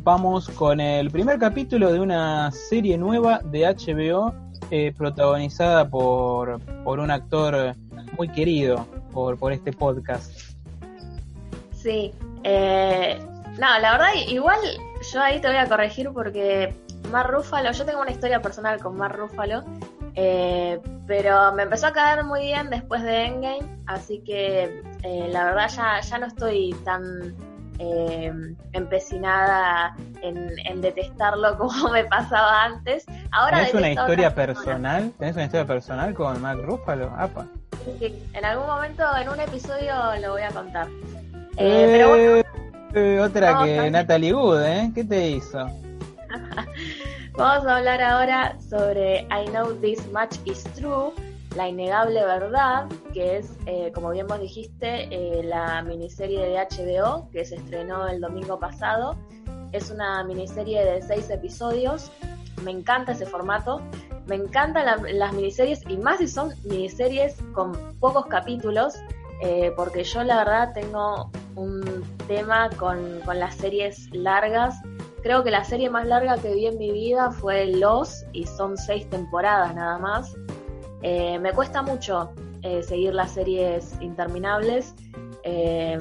vamos 0.03 0.49
con 0.49 0.81
el 0.81 1.13
primer 1.13 1.39
capítulo 1.39 1.93
de 1.93 2.01
una 2.01 2.51
serie 2.51 2.99
nueva 2.99 3.39
de 3.39 3.61
HBO 3.61 4.35
eh, 4.73 4.93
protagonizada 4.99 5.89
por, 5.89 6.61
por 6.83 6.99
un 6.99 7.13
actor 7.13 7.77
muy 8.19 8.29
querido 8.31 8.85
por, 9.13 9.39
por 9.39 9.53
este 9.53 9.73
podcast. 9.73 10.33
Sí, 11.73 12.11
eh, 12.43 13.21
no, 13.53 13.79
la 13.79 13.93
verdad, 13.93 14.09
igual 14.27 14.59
yo 15.13 15.21
ahí 15.21 15.41
te 15.41 15.47
voy 15.47 15.57
a 15.59 15.69
corregir 15.69 16.11
porque 16.13 16.75
Mar 17.13 17.31
Rúfalo, 17.31 17.71
yo 17.71 17.85
tengo 17.85 18.01
una 18.01 18.11
historia 18.11 18.43
personal 18.43 18.81
con 18.83 18.97
Mar 18.97 19.17
Rúfalo, 19.17 19.63
eh, 20.17 20.81
pero 21.07 21.53
me 21.53 21.65
empezó 21.65 21.89
a 21.89 21.93
caer 21.93 22.25
muy 22.25 22.43
bien 22.43 22.71
después 22.71 23.03
de 23.03 23.27
Endgame, 23.27 23.67
así 23.87 24.23
que 24.25 24.83
eh, 25.03 25.29
la 25.31 25.45
verdad 25.47 25.69
ya, 25.69 26.01
ya 26.01 26.19
no 26.19 26.27
estoy 26.27 26.73
tan 26.85 27.35
eh, 27.81 28.33
empecinada 28.73 29.97
en, 30.23 30.81
detestarlo 30.81 31.59
como 31.59 31.91
me 31.91 32.05
pasaba 32.05 32.65
antes. 32.65 33.05
Ahora 33.33 33.59
¿Tenés 33.59 33.75
una 33.75 33.91
historia 33.91 34.35
personal? 34.35 35.13
¿Tenés 35.19 35.35
una 35.35 35.45
historia 35.45 35.67
personal 35.67 36.15
con 36.15 36.41
Mark 36.41 36.61
Ruffalo? 36.63 37.13
Apa. 37.19 37.47
en 38.01 38.45
algún 38.45 38.67
momento, 38.67 39.03
en 39.21 39.29
un 39.29 39.41
episodio 39.41 39.95
lo 40.21 40.33
voy 40.33 40.43
a 40.43 40.51
contar. 40.51 40.87
pero 41.57 43.25
otra 43.25 43.65
que 43.65 43.91
Natalie 43.91 44.33
Wood, 44.33 44.63
¿eh? 44.63 44.91
¿Qué 44.95 45.03
te 45.03 45.31
hizo? 45.31 45.67
Vamos 47.37 47.67
a 47.67 47.79
hablar 47.79 48.01
ahora 48.01 48.57
sobre 48.61 49.23
I 49.23 49.47
Know 49.51 49.73
This 49.81 50.07
Much 50.13 50.37
Is 50.45 50.63
True, 50.75 51.11
la 51.57 51.69
innegable 51.69 52.25
verdad, 52.25 52.87
que 53.13 53.39
es, 53.39 53.59
eh, 53.67 53.91
como 53.93 54.11
bien 54.11 54.29
vos 54.29 54.39
dijiste, 54.41 55.09
eh, 55.11 55.43
la 55.43 55.83
miniserie 55.83 56.39
de 56.39 56.57
HBO 56.57 57.29
que 57.33 57.45
se 57.45 57.57
estrenó 57.57 58.07
el 58.07 58.21
domingo 58.21 58.61
pasado. 58.61 59.17
Es 59.73 59.91
una 59.91 60.23
miniserie 60.23 60.85
de 60.85 61.03
seis 61.03 61.29
episodios. 61.29 62.13
Me 62.63 62.71
encanta 62.71 63.11
ese 63.11 63.27
formato. 63.27 63.83
Me 64.29 64.37
encantan 64.37 65.03
las 65.19 65.33
miniseries 65.33 65.83
y 65.89 65.97
más 65.97 66.19
si 66.19 66.29
son 66.29 66.53
miniseries 66.63 67.37
con 67.53 67.73
pocos 67.99 68.27
capítulos, 68.27 68.95
eh, 69.43 69.73
porque 69.75 70.05
yo 70.05 70.23
la 70.23 70.37
verdad 70.37 70.73
tengo 70.73 71.33
un 71.57 72.05
tema 72.29 72.71
con, 72.79 73.21
con 73.25 73.41
las 73.41 73.57
series 73.57 74.09
largas 74.13 74.81
Creo 75.25 75.43
que 75.43 75.51
la 75.51 75.65
serie 75.65 75.89
más 75.89 76.07
larga 76.07 76.37
que 76.37 76.55
vi 76.55 76.67
en 76.67 76.77
mi 76.77 76.93
vida 76.93 77.31
fue 77.31 77.65
Los 77.65 78.27
y 78.35 78.45
son 78.45 78.77
seis 78.77 79.09
temporadas 79.09 79.75
nada 79.75 79.99
más. 79.99 80.37
Eh, 81.01 81.39
me 81.39 81.53
cuesta 81.53 81.81
mucho 81.81 82.31
eh, 82.61 82.83
seguir 82.83 83.15
las 83.15 83.33
series 83.33 83.97
interminables. 84.03 84.95
Eh, 85.43 85.97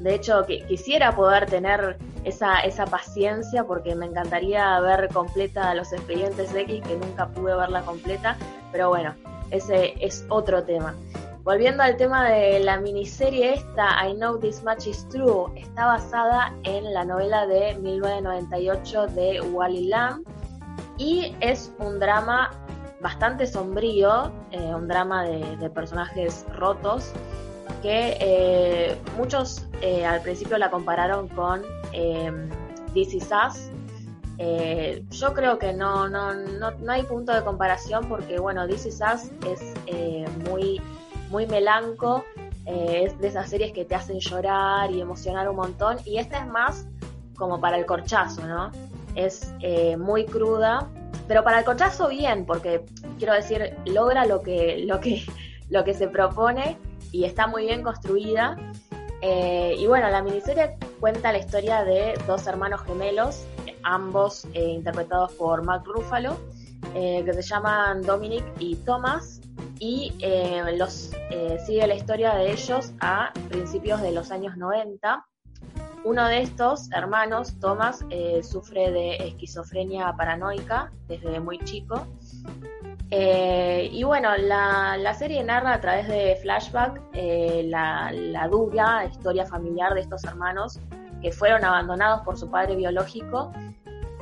de 0.00 0.14
hecho, 0.14 0.44
quisiera 0.44 1.16
poder 1.16 1.46
tener 1.46 1.96
esa, 2.24 2.60
esa 2.60 2.84
paciencia 2.84 3.64
porque 3.64 3.94
me 3.94 4.04
encantaría 4.04 4.78
ver 4.80 5.08
completa 5.08 5.74
los 5.74 5.90
expedientes 5.94 6.54
X, 6.54 6.82
que 6.86 6.96
nunca 6.98 7.28
pude 7.28 7.56
verla 7.56 7.80
completa, 7.80 8.36
pero 8.72 8.90
bueno, 8.90 9.14
ese 9.50 9.94
es 10.04 10.26
otro 10.28 10.62
tema. 10.64 10.94
Volviendo 11.46 11.84
al 11.84 11.96
tema 11.96 12.28
de 12.28 12.58
la 12.58 12.80
miniserie 12.80 13.54
esta, 13.54 14.04
I 14.04 14.14
Know 14.14 14.36
This 14.36 14.64
Much 14.64 14.88
Is 14.88 15.08
True, 15.10 15.46
está 15.54 15.86
basada 15.86 16.52
en 16.64 16.92
la 16.92 17.04
novela 17.04 17.46
de 17.46 17.76
1998 17.76 19.06
de 19.06 19.40
Wally 19.42 19.86
Lamb 19.86 20.24
y 20.98 21.36
es 21.38 21.72
un 21.78 22.00
drama 22.00 22.50
bastante 23.00 23.46
sombrío, 23.46 24.32
eh, 24.50 24.74
un 24.74 24.88
drama 24.88 25.22
de, 25.22 25.70
personajes 25.70 26.44
rotos, 26.56 27.12
que 27.80 28.16
eh, 28.18 28.98
muchos 29.16 29.68
eh, 29.82 30.04
al 30.04 30.22
principio 30.22 30.58
la 30.58 30.68
compararon 30.68 31.28
con 31.28 31.62
This 32.92 33.14
Is 33.14 33.30
Us. 33.30 33.70
yo 35.10 35.32
creo 35.32 35.60
que 35.60 35.72
no, 35.72 36.08
no, 36.08 36.34
no, 36.34 36.72
no, 36.72 36.92
hay 36.92 37.04
punto 37.04 37.32
de 37.32 37.44
comparación 37.44 38.08
porque, 38.08 38.40
bueno, 38.40 38.66
This 38.66 38.86
Is 38.86 39.00
Us 39.00 39.30
es 39.46 39.62
muy 40.50 40.80
muy 41.30 41.46
melanco, 41.46 42.24
eh, 42.66 43.04
es 43.04 43.18
de 43.20 43.28
esas 43.28 43.48
series 43.48 43.72
que 43.72 43.84
te 43.84 43.94
hacen 43.94 44.18
llorar 44.18 44.90
y 44.90 45.00
emocionar 45.00 45.48
un 45.48 45.56
montón, 45.56 45.98
y 46.04 46.18
esta 46.18 46.40
es 46.40 46.46
más 46.46 46.86
como 47.36 47.60
para 47.60 47.76
el 47.76 47.86
corchazo, 47.86 48.46
¿no? 48.46 48.72
Es 49.14 49.54
eh, 49.60 49.96
muy 49.96 50.26
cruda, 50.26 50.88
pero 51.28 51.44
para 51.44 51.60
el 51.60 51.64
corchazo 51.64 52.08
bien, 52.08 52.44
porque 52.44 52.84
quiero 53.18 53.34
decir, 53.34 53.76
logra 53.86 54.26
lo 54.26 54.42
que, 54.42 54.78
lo 54.78 55.00
que, 55.00 55.24
lo 55.70 55.84
que 55.84 55.94
se 55.94 56.08
propone 56.08 56.76
y 57.12 57.24
está 57.24 57.46
muy 57.46 57.66
bien 57.66 57.82
construida. 57.82 58.56
Eh, 59.22 59.74
y 59.78 59.86
bueno, 59.86 60.10
la 60.10 60.22
miniserie 60.22 60.76
cuenta 61.00 61.32
la 61.32 61.38
historia 61.38 61.84
de 61.84 62.18
dos 62.26 62.46
hermanos 62.46 62.82
gemelos, 62.82 63.44
ambos 63.82 64.46
interpretados 64.52 65.32
por 65.34 65.62
Mark 65.62 65.84
Ruffalo, 65.86 66.36
que 66.92 67.32
se 67.32 67.42
llaman 67.42 68.02
Dominic 68.02 68.44
y 68.58 68.76
Thomas, 68.76 69.40
y 69.78 70.14
eh, 70.20 70.62
los, 70.76 71.12
eh, 71.30 71.58
sigue 71.64 71.86
la 71.86 71.94
historia 71.94 72.34
de 72.34 72.52
ellos 72.52 72.92
a 73.00 73.32
principios 73.48 74.00
de 74.02 74.12
los 74.12 74.30
años 74.30 74.56
90. 74.56 75.24
Uno 76.04 76.26
de 76.28 76.42
estos 76.42 76.90
hermanos, 76.92 77.58
Thomas, 77.60 78.04
eh, 78.10 78.42
sufre 78.42 78.90
de 78.92 79.16
esquizofrenia 79.16 80.12
paranoica 80.16 80.92
desde 81.08 81.40
muy 81.40 81.58
chico. 81.60 82.06
y 83.10 84.02
bueno, 84.04 84.36
la, 84.36 85.14
serie 85.14 85.42
narra 85.44 85.74
a 85.74 85.80
través 85.80 86.08
de 86.08 86.36
flashback 86.42 87.00
la, 87.64 88.12
la 88.12 89.06
historia 89.06 89.46
familiar 89.46 89.94
de 89.94 90.00
estos 90.00 90.24
hermanos 90.24 90.78
que 91.22 91.32
fueron 91.32 91.64
abandonados 91.64 92.22
por 92.22 92.36
su 92.36 92.50
padre 92.50 92.76
biológico 92.76 93.52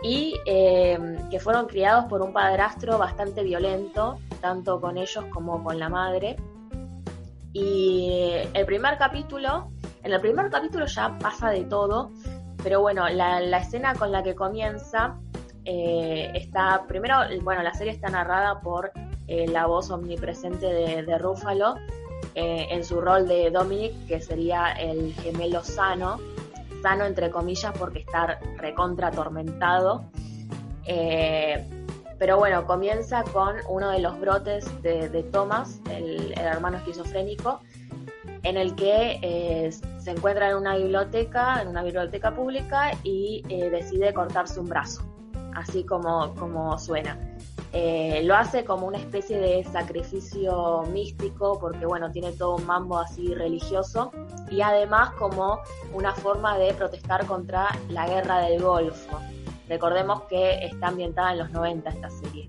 y 0.04 0.34
que 0.44 1.40
fueron 1.40 1.66
criados 1.66 2.04
por 2.04 2.20
un 2.20 2.32
padrastro 2.32 2.98
bastante 2.98 3.42
violento 3.42 4.18
tanto 4.44 4.78
con 4.78 4.98
ellos 4.98 5.24
como 5.32 5.64
con 5.64 5.78
la 5.78 5.88
madre. 5.88 6.36
Y 7.54 8.34
el 8.52 8.66
primer 8.66 8.98
capítulo, 8.98 9.70
en 10.02 10.12
el 10.12 10.20
primer 10.20 10.50
capítulo 10.50 10.84
ya 10.84 11.16
pasa 11.18 11.48
de 11.48 11.64
todo, 11.64 12.10
pero 12.62 12.82
bueno, 12.82 13.08
la, 13.08 13.56
escena 13.56 13.94
con 13.94 14.12
la 14.12 14.22
que 14.22 14.34
comienza 14.34 15.16
eh, 15.64 16.30
está, 16.34 16.84
primero, 16.86 17.20
bueno, 17.40 17.62
la 17.62 17.72
serie 17.72 17.94
está 17.94 18.10
narrada 18.10 18.60
por 18.60 18.92
eh, 19.28 19.48
la 19.48 19.64
voz 19.64 19.90
omnipresente 19.90 20.66
de, 20.66 21.02
de 21.04 21.16
Rúfalo 21.16 21.76
eh, 22.34 22.66
en 22.68 22.84
su 22.84 23.00
rol 23.00 23.26
de 23.26 23.50
Dominic, 23.50 24.06
que 24.06 24.20
sería 24.20 24.72
el 24.72 25.14
gemelo 25.14 25.64
sano, 25.64 26.20
sano 26.84 27.06
entre 27.06 27.30
comillas 27.30 27.72
porque 27.78 28.00
está 28.00 28.38
recontra 28.58 29.08
atormentado. 29.08 30.04
Pero 32.18 32.38
bueno, 32.38 32.66
comienza 32.66 33.22
con 33.24 33.56
uno 33.68 33.90
de 33.90 33.98
los 33.98 34.18
brotes 34.20 34.64
de, 34.82 35.22
Thomas, 35.32 35.80
el, 35.90 36.32
hermano 36.38 36.78
esquizofrénico, 36.78 37.60
en 38.42 38.56
el 38.56 38.74
que 38.74 39.18
eh, 39.22 39.70
se 39.98 40.10
encuentra 40.10 40.50
en 40.50 40.56
una 40.56 40.76
biblioteca, 40.76 41.60
en 41.62 41.68
una 41.68 41.82
biblioteca 41.82 42.34
pública 42.34 42.92
y 43.02 43.42
eh, 43.48 43.70
decide 43.70 44.12
cortarse 44.12 44.60
un 44.60 44.68
brazo, 44.68 45.02
así 45.54 45.84
como, 45.84 46.34
como 46.34 46.78
suena. 46.78 47.18
Eh, 47.76 48.22
lo 48.22 48.36
hace 48.36 48.64
como 48.64 48.86
una 48.86 48.98
especie 48.98 49.36
de 49.36 49.64
sacrificio 49.64 50.84
místico 50.92 51.58
porque 51.58 51.84
bueno, 51.84 52.12
tiene 52.12 52.30
todo 52.30 52.54
un 52.54 52.66
mambo 52.66 52.98
así 52.98 53.34
religioso 53.34 54.12
y 54.48 54.60
además 54.60 55.10
como 55.14 55.58
una 55.92 56.14
forma 56.14 56.56
de 56.56 56.72
protestar 56.74 57.26
contra 57.26 57.68
la 57.88 58.06
guerra 58.06 58.42
del 58.42 58.62
Golfo. 58.62 59.18
Recordemos 59.68 60.22
que 60.24 60.64
está 60.66 60.88
ambientada 60.88 61.32
en 61.32 61.38
los 61.38 61.50
90 61.50 61.90
esta 61.90 62.10
serie. 62.10 62.48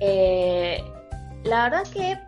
Eh, 0.00 0.82
la 1.44 1.64
verdad 1.64 1.86
que 1.90 2.18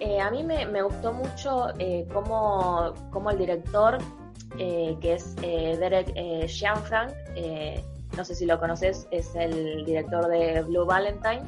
eh, 0.00 0.20
a 0.20 0.30
mí 0.30 0.42
me, 0.42 0.82
gustó 0.82 1.14
mucho 1.14 1.68
eh, 1.78 2.06
cómo, 2.12 2.92
el 3.30 3.38
director, 3.38 3.96
que 4.58 5.14
es 5.14 5.36
Derek 5.36 6.14
Gianfranc, 6.48 7.12
no 8.16 8.24
sé 8.24 8.34
si 8.34 8.46
lo 8.46 8.58
conoces, 8.58 9.06
es 9.10 9.34
el 9.34 9.84
director 9.84 10.26
de 10.28 10.62
Blue 10.62 10.84
Valentine, 10.84 11.42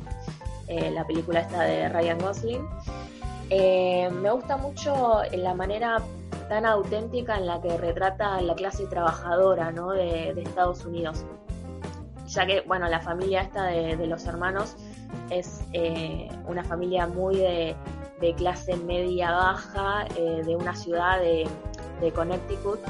la 0.69 1.07
película 1.07 1.41
esta 1.41 1.63
de 1.63 1.89
Ryan 1.89 2.19
Gosling. 2.19 2.69
me 3.51 4.31
gusta 4.31 4.57
mucho 4.57 5.23
la 5.33 5.55
manera 5.55 5.99
tan 6.49 6.67
auténtica 6.67 7.37
en 7.37 7.47
la 7.47 7.61
que 7.61 7.77
retrata 7.77 8.41
la 8.41 8.55
clase 8.55 8.87
trabajadora 8.87 9.71
de 9.71 10.43
Estados 10.43 10.85
Unidos 10.85 11.25
ya 12.29 12.47
que, 12.47 12.63
bueno, 12.63 12.89
la 12.89 13.01
familia 13.01 13.43
esta 13.43 13.65
de, 13.65 14.07
los 14.07 14.27
hermanos 14.27 14.77
es 15.31 15.63
eh, 15.73 16.29
una 16.47 16.65
familia 16.65 17.07
muy 17.07 17.37
de, 17.37 17.77
clase 18.37 18.77
media 18.77 19.31
baja, 19.33 20.07
eh, 20.17 20.43
de 20.45 20.57
una 20.57 20.75
ciudad 20.75 21.21
de, 21.21 21.49
Connecticut, 22.15 22.81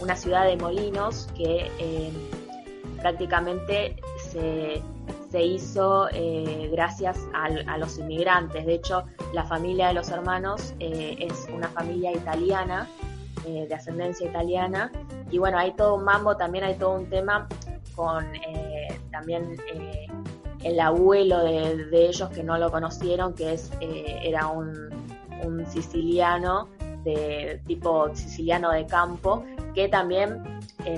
una 0.00 0.16
ciudad 0.16 0.44
de 0.44 0.56
molinos 0.56 1.28
que 1.36 1.70
eh, 1.78 2.12
prácticamente 3.06 3.96
se, 4.18 4.82
hizo 5.38 6.08
gracias 6.72 7.18
a 7.34 7.78
los 7.78 7.98
inmigrantes. 7.98 8.64
De 8.64 8.74
hecho, 8.74 9.04
la 9.34 9.44
familia 9.44 9.88
de 9.88 9.94
los 9.94 10.08
hermanos 10.10 10.74
es 10.80 11.46
una 11.54 11.68
familia 11.68 12.10
italiana, 12.12 12.88
de 13.44 13.72
ascendencia 13.72 14.26
italiana, 14.26 14.90
y 15.30 15.38
bueno, 15.38 15.58
hay 15.58 15.72
todo 15.72 15.96
un 15.96 16.04
mambo, 16.04 16.36
también 16.36 16.64
hay 16.64 16.74
todo 16.74 16.94
un 16.94 17.08
tema 17.08 17.46
con 17.94 18.24
eh, 18.34 19.00
también 19.10 19.56
eh, 19.72 20.06
el 20.62 20.78
abuelo 20.78 21.42
de, 21.42 22.06
ellos 22.06 22.28
que 22.30 22.44
no 22.44 22.58
lo 22.58 22.70
conocieron, 22.70 23.34
que 23.34 23.54
es 23.54 23.70
eh, 23.80 24.20
era 24.22 24.48
un, 24.48 24.76
siciliano 25.68 26.68
de 27.04 27.60
tipo 27.66 28.08
siciliano 28.14 28.72
de 28.72 28.84
campo, 28.86 29.44
que 29.76 29.88
también 29.88 30.42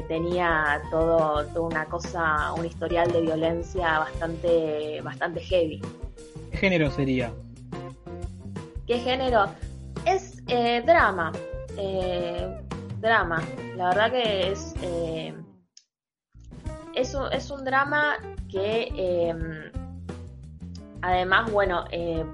tenía 0.06 0.80
todo, 0.90 1.44
toda 1.46 1.60
una 1.66 1.84
cosa, 1.86 2.52
un 2.54 2.64
historial 2.64 3.10
de 3.10 3.22
violencia 3.22 3.98
bastante, 3.98 5.00
bastante 5.02 5.40
heavy. 5.40 5.82
¿Qué 6.52 6.56
género 6.56 6.90
sería? 6.90 7.32
¿Qué 8.86 8.98
género? 9.00 9.46
Es 10.06 10.42
drama. 10.86 11.32
drama. 13.00 13.42
La 13.76 13.88
verdad 13.88 14.12
que 14.12 14.52
es 14.52 14.74
es 16.94 17.50
un, 17.50 17.64
drama 17.64 18.16
que 18.50 18.88
em, 18.96 19.72
además, 21.02 21.50
bueno, 21.50 21.84
eh, 21.90 22.24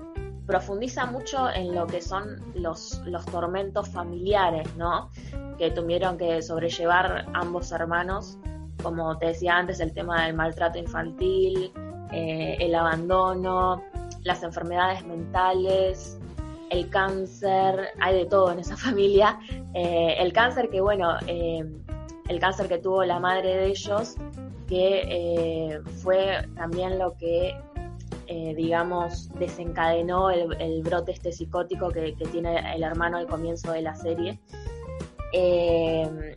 profundiza 0.47 1.07
mucho 1.07 1.51
en 1.51 1.75
lo 1.75 1.87
que 1.87 2.01
son 2.01 2.41
los, 2.55 3.01
los 3.07 3.25
tormentos 3.27 3.89
familiares, 3.89 4.69
¿no? 4.77 5.11
Que 5.59 5.71
tuvieron 5.71 6.19
que 6.19 6.43
sobrellevar 6.43 7.27
ambos 7.33 7.73
hermanos, 7.73 8.39
como 8.83 9.17
te 9.19 9.27
decía 9.27 9.57
antes, 9.57 9.81
el 9.81 9.93
tema 9.93 10.27
del 10.27 10.35
maltrato 10.35 10.79
infantil, 10.79 11.73
eh, 12.13 12.57
el 12.61 12.75
abandono, 12.75 13.83
las 14.23 14.43
enfermedades 14.43 15.05
mentales, 15.07 16.19
el 16.71 16.89
cáncer, 16.91 17.89
hay 18.01 18.19
de 18.19 18.27
todo 18.27 18.53
en 18.53 18.59
esa 18.59 18.77
familia. 18.77 19.39
Eh, 19.73 20.17
el 20.19 20.33
cáncer 20.33 20.69
que, 20.69 20.81
bueno, 20.81 21.17
el 21.27 22.41
cáncer 22.41 22.69
que 22.69 22.79
tuvo 22.79 23.05
la 23.05 23.19
madre 23.19 23.57
de 23.57 23.67
ellos 23.67 24.17
que 24.67 25.05
eh, 25.07 25.81
fue 26.03 26.49
también 26.57 26.99
lo 26.99 27.17
que, 27.17 27.55
eh, 28.27 28.55
digamos, 28.57 29.31
desencadenó 29.39 30.31
el, 30.31 30.83
brote 30.83 31.13
este 31.13 31.33
psicótico 31.33 31.91
que, 31.91 32.13
tiene 32.31 32.75
el 32.75 32.83
hermano 32.83 33.19
al 33.19 33.27
comienzo 33.27 33.73
de 33.73 33.83
la 33.83 33.95
serie. 33.95 34.39
Eh, 35.33 36.35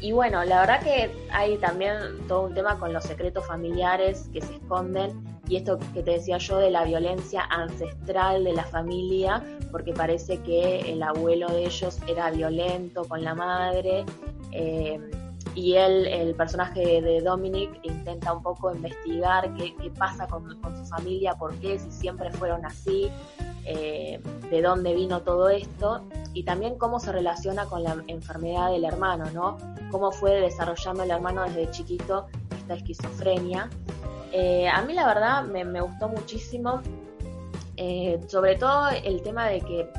y 0.00 0.12
bueno, 0.12 0.44
la 0.44 0.60
verdad 0.60 0.82
que 0.82 1.10
hay 1.32 1.56
también 1.58 1.96
todo 2.28 2.42
un 2.42 2.54
tema 2.54 2.78
con 2.78 2.92
los 2.92 3.04
secretos 3.04 3.46
familiares 3.46 4.28
que 4.32 4.40
se 4.42 4.54
esconden 4.54 5.24
y 5.48 5.56
esto 5.56 5.78
que 5.94 6.02
te 6.02 6.12
decía 6.12 6.38
yo 6.38 6.58
de 6.58 6.70
la 6.70 6.84
violencia 6.84 7.42
ancestral 7.50 8.44
de 8.44 8.52
la 8.52 8.64
familia, 8.64 9.42
porque 9.70 9.92
parece 9.92 10.38
que 10.38 10.80
el 10.92 11.02
abuelo 11.02 11.48
de 11.48 11.66
ellos 11.66 11.98
era 12.08 12.30
violento 12.30 13.04
con 13.04 13.22
la 13.22 13.34
madre 13.34 14.04
y 15.54 15.74
él, 15.74 16.06
el 16.06 16.34
personaje 16.34 17.00
de 17.00 17.20
Dominic, 17.20 17.78
intenta 17.82 18.32
un 18.32 18.42
poco 18.42 18.74
investigar 18.74 19.52
qué, 19.54 19.74
pasa 19.96 20.26
con, 20.26 20.50
su 20.50 20.84
familia, 20.86 21.34
por 21.34 21.54
qué, 21.56 21.78
si 21.78 21.90
siempre 21.90 22.30
fueron 22.32 22.64
así, 22.64 23.10
eh, 23.64 24.20
de 24.50 24.62
dónde 24.62 24.94
vino 24.94 25.22
todo 25.22 25.48
esto 25.48 26.02
y 26.34 26.44
también 26.44 26.76
cómo 26.76 27.00
se 27.00 27.10
relaciona 27.12 27.64
con 27.66 27.82
la 27.82 27.96
enfermedad 28.06 28.70
del 28.70 28.84
hermano, 28.84 29.24
¿no? 29.32 29.56
Cómo 29.90 30.12
fue 30.12 30.40
desarrollando 30.40 31.02
el 31.02 31.10
hermano 31.10 31.42
desde 31.44 31.70
chiquito 31.70 32.26
esta 32.56 32.74
esquizofrenia. 32.74 33.70
Eh, 34.32 34.68
a 34.68 34.82
mí 34.82 34.92
la 34.92 35.06
verdad 35.06 35.44
me, 35.44 35.80
gustó 35.80 36.08
muchísimo, 36.08 36.82
eh, 37.76 38.20
sobre 38.26 38.56
todo 38.56 38.88
el 38.90 39.22
tema 39.22 39.46
de 39.46 39.60
que 39.60 39.90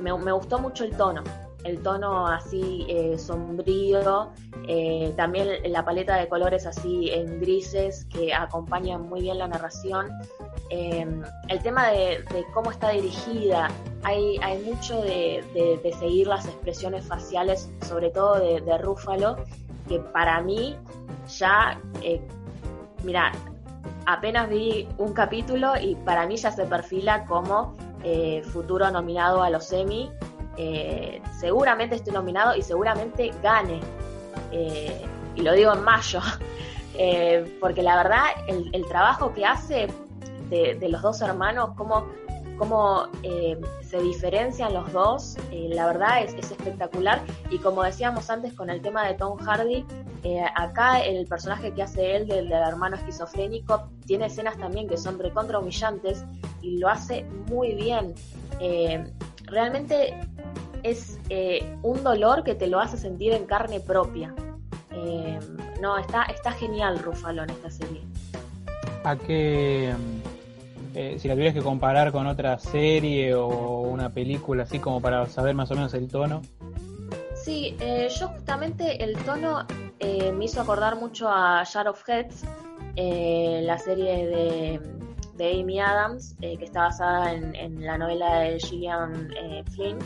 me, 0.00 0.12
me 0.18 0.32
gustó 0.32 0.58
mucho 0.58 0.84
el 0.84 0.96
tono, 0.96 1.22
el 1.68 1.82
tono 1.82 2.26
así 2.26 2.86
eh, 2.88 3.18
sombrío, 3.18 4.30
eh, 4.66 5.12
también 5.16 5.48
la 5.70 5.84
paleta 5.84 6.16
de 6.16 6.28
colores 6.28 6.66
así 6.66 7.10
en 7.10 7.40
grises 7.40 8.06
que 8.06 8.32
acompañan 8.32 9.02
muy 9.08 9.20
bien 9.20 9.38
la 9.38 9.48
narración. 9.48 10.10
Em, 10.70 11.22
el 11.48 11.62
tema 11.62 11.88
de, 11.88 12.24
cómo 12.54 12.70
está 12.70 12.90
dirigida, 12.90 13.68
hay, 14.02 14.38
hay 14.42 14.58
mucho 14.62 15.00
de, 15.02 15.44
seguir 15.98 16.26
las 16.26 16.46
expresiones 16.46 17.06
faciales, 17.06 17.70
sobre 17.86 18.10
todo 18.10 18.38
de, 18.38 18.78
Rúfalo, 18.78 19.36
que 19.88 19.98
para 19.98 20.40
mí 20.40 20.76
ya, 21.38 21.78
eh, 22.02 22.20
mira, 23.02 23.32
apenas 24.06 24.48
vi 24.48 24.88
un 24.98 25.12
capítulo 25.12 25.74
y 25.80 25.94
para 25.96 26.26
mí 26.26 26.36
ya 26.36 26.50
se 26.50 26.64
perfila 26.64 27.24
como 27.26 27.74
futuro 28.52 28.90
nominado 28.90 29.42
a 29.42 29.50
los 29.50 29.70
Emmy 29.72 30.10
eh, 30.60 31.22
seguramente 31.38 31.94
esté 31.94 32.10
nominado 32.10 32.56
y 32.56 32.62
seguramente 32.62 33.30
gane. 33.42 33.80
Eh, 34.50 35.06
y 35.36 35.42
lo 35.42 35.52
digo 35.52 35.72
en 35.72 35.84
mayo, 35.84 36.20
eh, 36.94 37.56
porque 37.60 37.82
la 37.82 37.96
verdad 37.96 38.24
el, 38.48 38.84
trabajo 38.86 39.32
que 39.32 39.46
hace 39.46 39.86
de, 40.50 40.88
los 40.88 41.00
dos 41.00 41.20
hermanos, 41.20 41.70
cómo, 41.76 42.08
cómo 42.58 43.06
se 43.82 44.00
diferencian 44.00 44.74
los 44.74 44.92
dos, 44.92 45.36
la 45.52 45.86
verdad 45.86 46.22
es, 46.24 46.34
espectacular. 46.34 47.22
Y 47.50 47.58
como 47.58 47.84
decíamos 47.84 48.28
antes 48.28 48.52
con 48.54 48.68
el 48.68 48.82
tema 48.82 49.06
de 49.06 49.14
Tom 49.14 49.38
Hardy, 49.38 49.86
acá 50.56 50.98
el 51.04 51.24
personaje 51.26 51.72
que 51.72 51.84
hace 51.84 52.16
él 52.16 52.26
del, 52.26 52.48
del, 52.48 52.62
hermano 52.62 52.96
esquizofrénico 52.96 53.88
tiene 54.06 54.26
escenas 54.26 54.56
también 54.58 54.88
que 54.88 54.96
son 54.96 55.20
recontra 55.20 55.60
humillantes 55.60 56.24
y 56.62 56.78
lo 56.78 56.88
hace 56.88 57.24
muy 57.48 57.74
bien. 57.74 58.14
Realmente 59.50 60.14
es 60.82 61.18
eh, 61.28 61.76
un 61.82 62.02
dolor 62.02 62.44
que 62.44 62.54
te 62.54 62.66
lo 62.66 62.80
hace 62.80 62.96
sentir 62.96 63.32
en 63.32 63.44
carne 63.46 63.80
propia. 63.80 64.34
Eh, 64.92 65.38
no, 65.80 65.98
está, 65.98 66.24
está 66.24 66.52
genial 66.52 66.98
Rufalo 66.98 67.42
en 67.44 67.50
esta 67.50 67.70
serie. 67.70 68.00
¿A 69.04 69.16
qué, 69.16 69.94
eh, 70.94 71.16
si 71.18 71.28
la 71.28 71.34
tuvieras 71.34 71.54
que 71.54 71.62
comparar 71.62 72.12
con 72.12 72.26
otra 72.26 72.58
serie 72.58 73.34
o 73.34 73.80
una 73.82 74.10
película, 74.10 74.64
así 74.64 74.78
como 74.78 75.00
para 75.00 75.26
saber 75.26 75.54
más 75.54 75.70
o 75.70 75.74
menos 75.74 75.94
el 75.94 76.08
tono? 76.08 76.42
Sí, 77.34 77.76
yo 78.18 78.28
justamente 78.28 79.02
el 79.02 79.16
tono 79.18 79.64
me 80.00 80.44
hizo 80.44 80.60
acordar 80.60 80.96
mucho 80.96 81.28
a 81.28 81.64
Jar 81.64 81.88
of 81.88 82.02
Heads, 82.06 82.44
la 82.96 83.78
serie 83.78 84.26
de, 84.26 84.80
de 85.38 85.60
Amy 85.60 85.80
Adams, 85.80 86.34
que 86.40 86.58
está 86.60 86.82
basada 86.82 87.32
en, 87.32 87.84
la 87.84 87.96
novela 87.96 88.40
de 88.40 88.60
Gillian 88.60 89.30
Flynn 89.74 89.98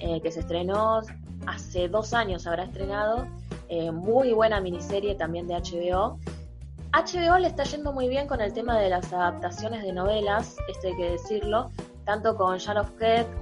eh, 0.00 0.20
que 0.20 0.30
se 0.30 0.40
estrenó 0.40 1.00
hace 1.46 1.88
dos 1.88 2.12
años, 2.14 2.46
habrá 2.46 2.64
estrenado. 2.64 3.26
Eh, 3.68 3.90
muy 3.90 4.32
buena 4.32 4.60
miniserie 4.60 5.14
también 5.14 5.46
de 5.46 5.54
HBO. 5.54 6.18
HBO 6.92 7.38
le 7.38 7.48
está 7.48 7.64
yendo 7.64 7.92
muy 7.92 8.08
bien 8.08 8.26
con 8.26 8.40
el 8.40 8.52
tema 8.52 8.78
de 8.78 8.88
las 8.88 9.12
adaptaciones 9.12 9.82
de 9.82 9.92
novelas, 9.92 10.56
esto 10.68 10.88
hay 10.88 10.96
que 10.96 11.10
decirlo, 11.12 11.70
tanto 12.04 12.36
con 12.36 12.58
Jar 12.58 12.78
of 12.78 12.90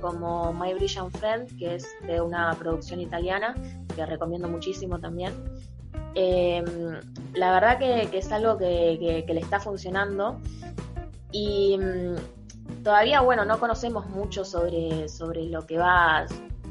como 0.00 0.52
My 0.52 0.72
Brilliant 0.72 1.14
Friend, 1.16 1.58
que 1.58 1.74
es 1.74 1.86
de 2.06 2.20
una 2.20 2.54
producción 2.54 3.00
italiana, 3.00 3.54
que 3.94 4.06
recomiendo 4.06 4.48
muchísimo 4.48 4.98
también. 4.98 5.34
La 7.34 7.52
verdad 7.52 7.78
que, 7.78 8.16
es 8.16 8.32
algo 8.32 8.56
que, 8.56 9.24
le 9.26 9.40
está 9.40 9.58
funcionando 9.58 10.38
y 11.32 11.78
mm, 11.78 12.82
todavía, 12.82 13.20
bueno, 13.20 13.44
no 13.44 13.58
conocemos 13.58 14.06
mucho 14.06 14.44
sobre, 14.44 15.08
sobre 15.08 15.44
lo 15.44 15.66
que 15.66 15.78
va, 15.78 16.26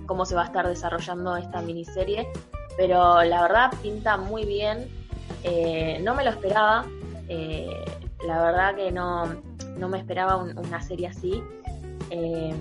cómo 0.06 0.26
se 0.26 0.36
va 0.36 0.44
a 0.44 0.46
estar 0.46 0.68
desarrollando 0.68 1.36
esta 1.36 1.62
miniserie, 1.62 2.28
pero 2.78 3.24
la 3.24 3.42
verdad 3.42 3.72
pinta 3.82 4.18
muy 4.18 4.46
bien. 4.46 4.90
Eh, 5.44 6.00
no 6.04 6.14
me 6.14 6.24
lo 6.24 6.30
esperaba, 6.30 6.86
eh, 7.28 7.84
la 8.26 8.44
verdad 8.44 8.76
que 8.76 8.92
no, 8.92 9.42
no 9.78 9.90
me 9.90 9.98
esperaba 9.98 10.38
una 10.38 10.82
serie 10.82 11.08
así. 11.08 11.44
Eh, 12.10 12.54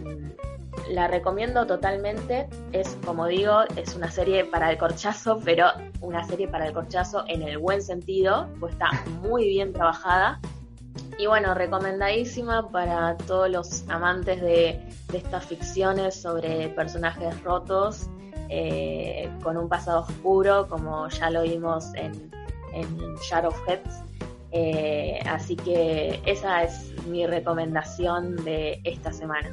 la 0.90 1.09
recomiendo 1.09 1.66
totalmente. 1.66 2.48
Es, 2.72 2.97
como 3.05 3.27
digo, 3.27 3.62
es 3.77 3.94
una 3.94 4.10
serie 4.10 4.44
para 4.44 4.70
el 4.70 4.78
corchazo, 4.78 5.39
pero 5.44 5.66
una 6.01 6.24
serie 6.24 6.48
para 6.48 6.66
el 6.66 6.72
corchazo 6.72 7.24
en 7.28 7.43
el 7.43 7.59
buen 7.59 7.82
sentido, 7.82 8.48
pues 8.59 8.72
está 8.72 8.90
muy 9.22 9.48
bien 9.48 9.72
trabajada. 9.72 10.40
Y 11.18 11.26
bueno, 11.26 11.52
recomendadísima 11.52 12.70
para 12.70 13.16
todos 13.18 13.50
los 13.50 13.88
amantes 13.88 14.40
de, 14.40 14.80
estas 15.12 15.44
ficciones 15.44 16.14
sobre 16.14 16.68
personajes 16.68 17.42
rotos 17.42 18.08
eh, 18.48 19.28
con 19.42 19.56
un 19.56 19.68
pasado 19.68 20.00
oscuro, 20.00 20.66
como 20.68 21.08
ya 21.08 21.30
lo 21.30 21.42
vimos 21.42 21.92
en, 21.94 22.30
en 22.72 23.16
Jar 23.28 23.46
of 23.46 23.56
Heads. 23.68 24.02
Eh, 24.52 25.20
así 25.26 25.56
que 25.56 26.20
esa 26.26 26.62
es 26.62 26.94
mi 27.06 27.26
recomendación 27.26 28.36
de 28.44 28.80
esta 28.84 29.12
semana. 29.12 29.50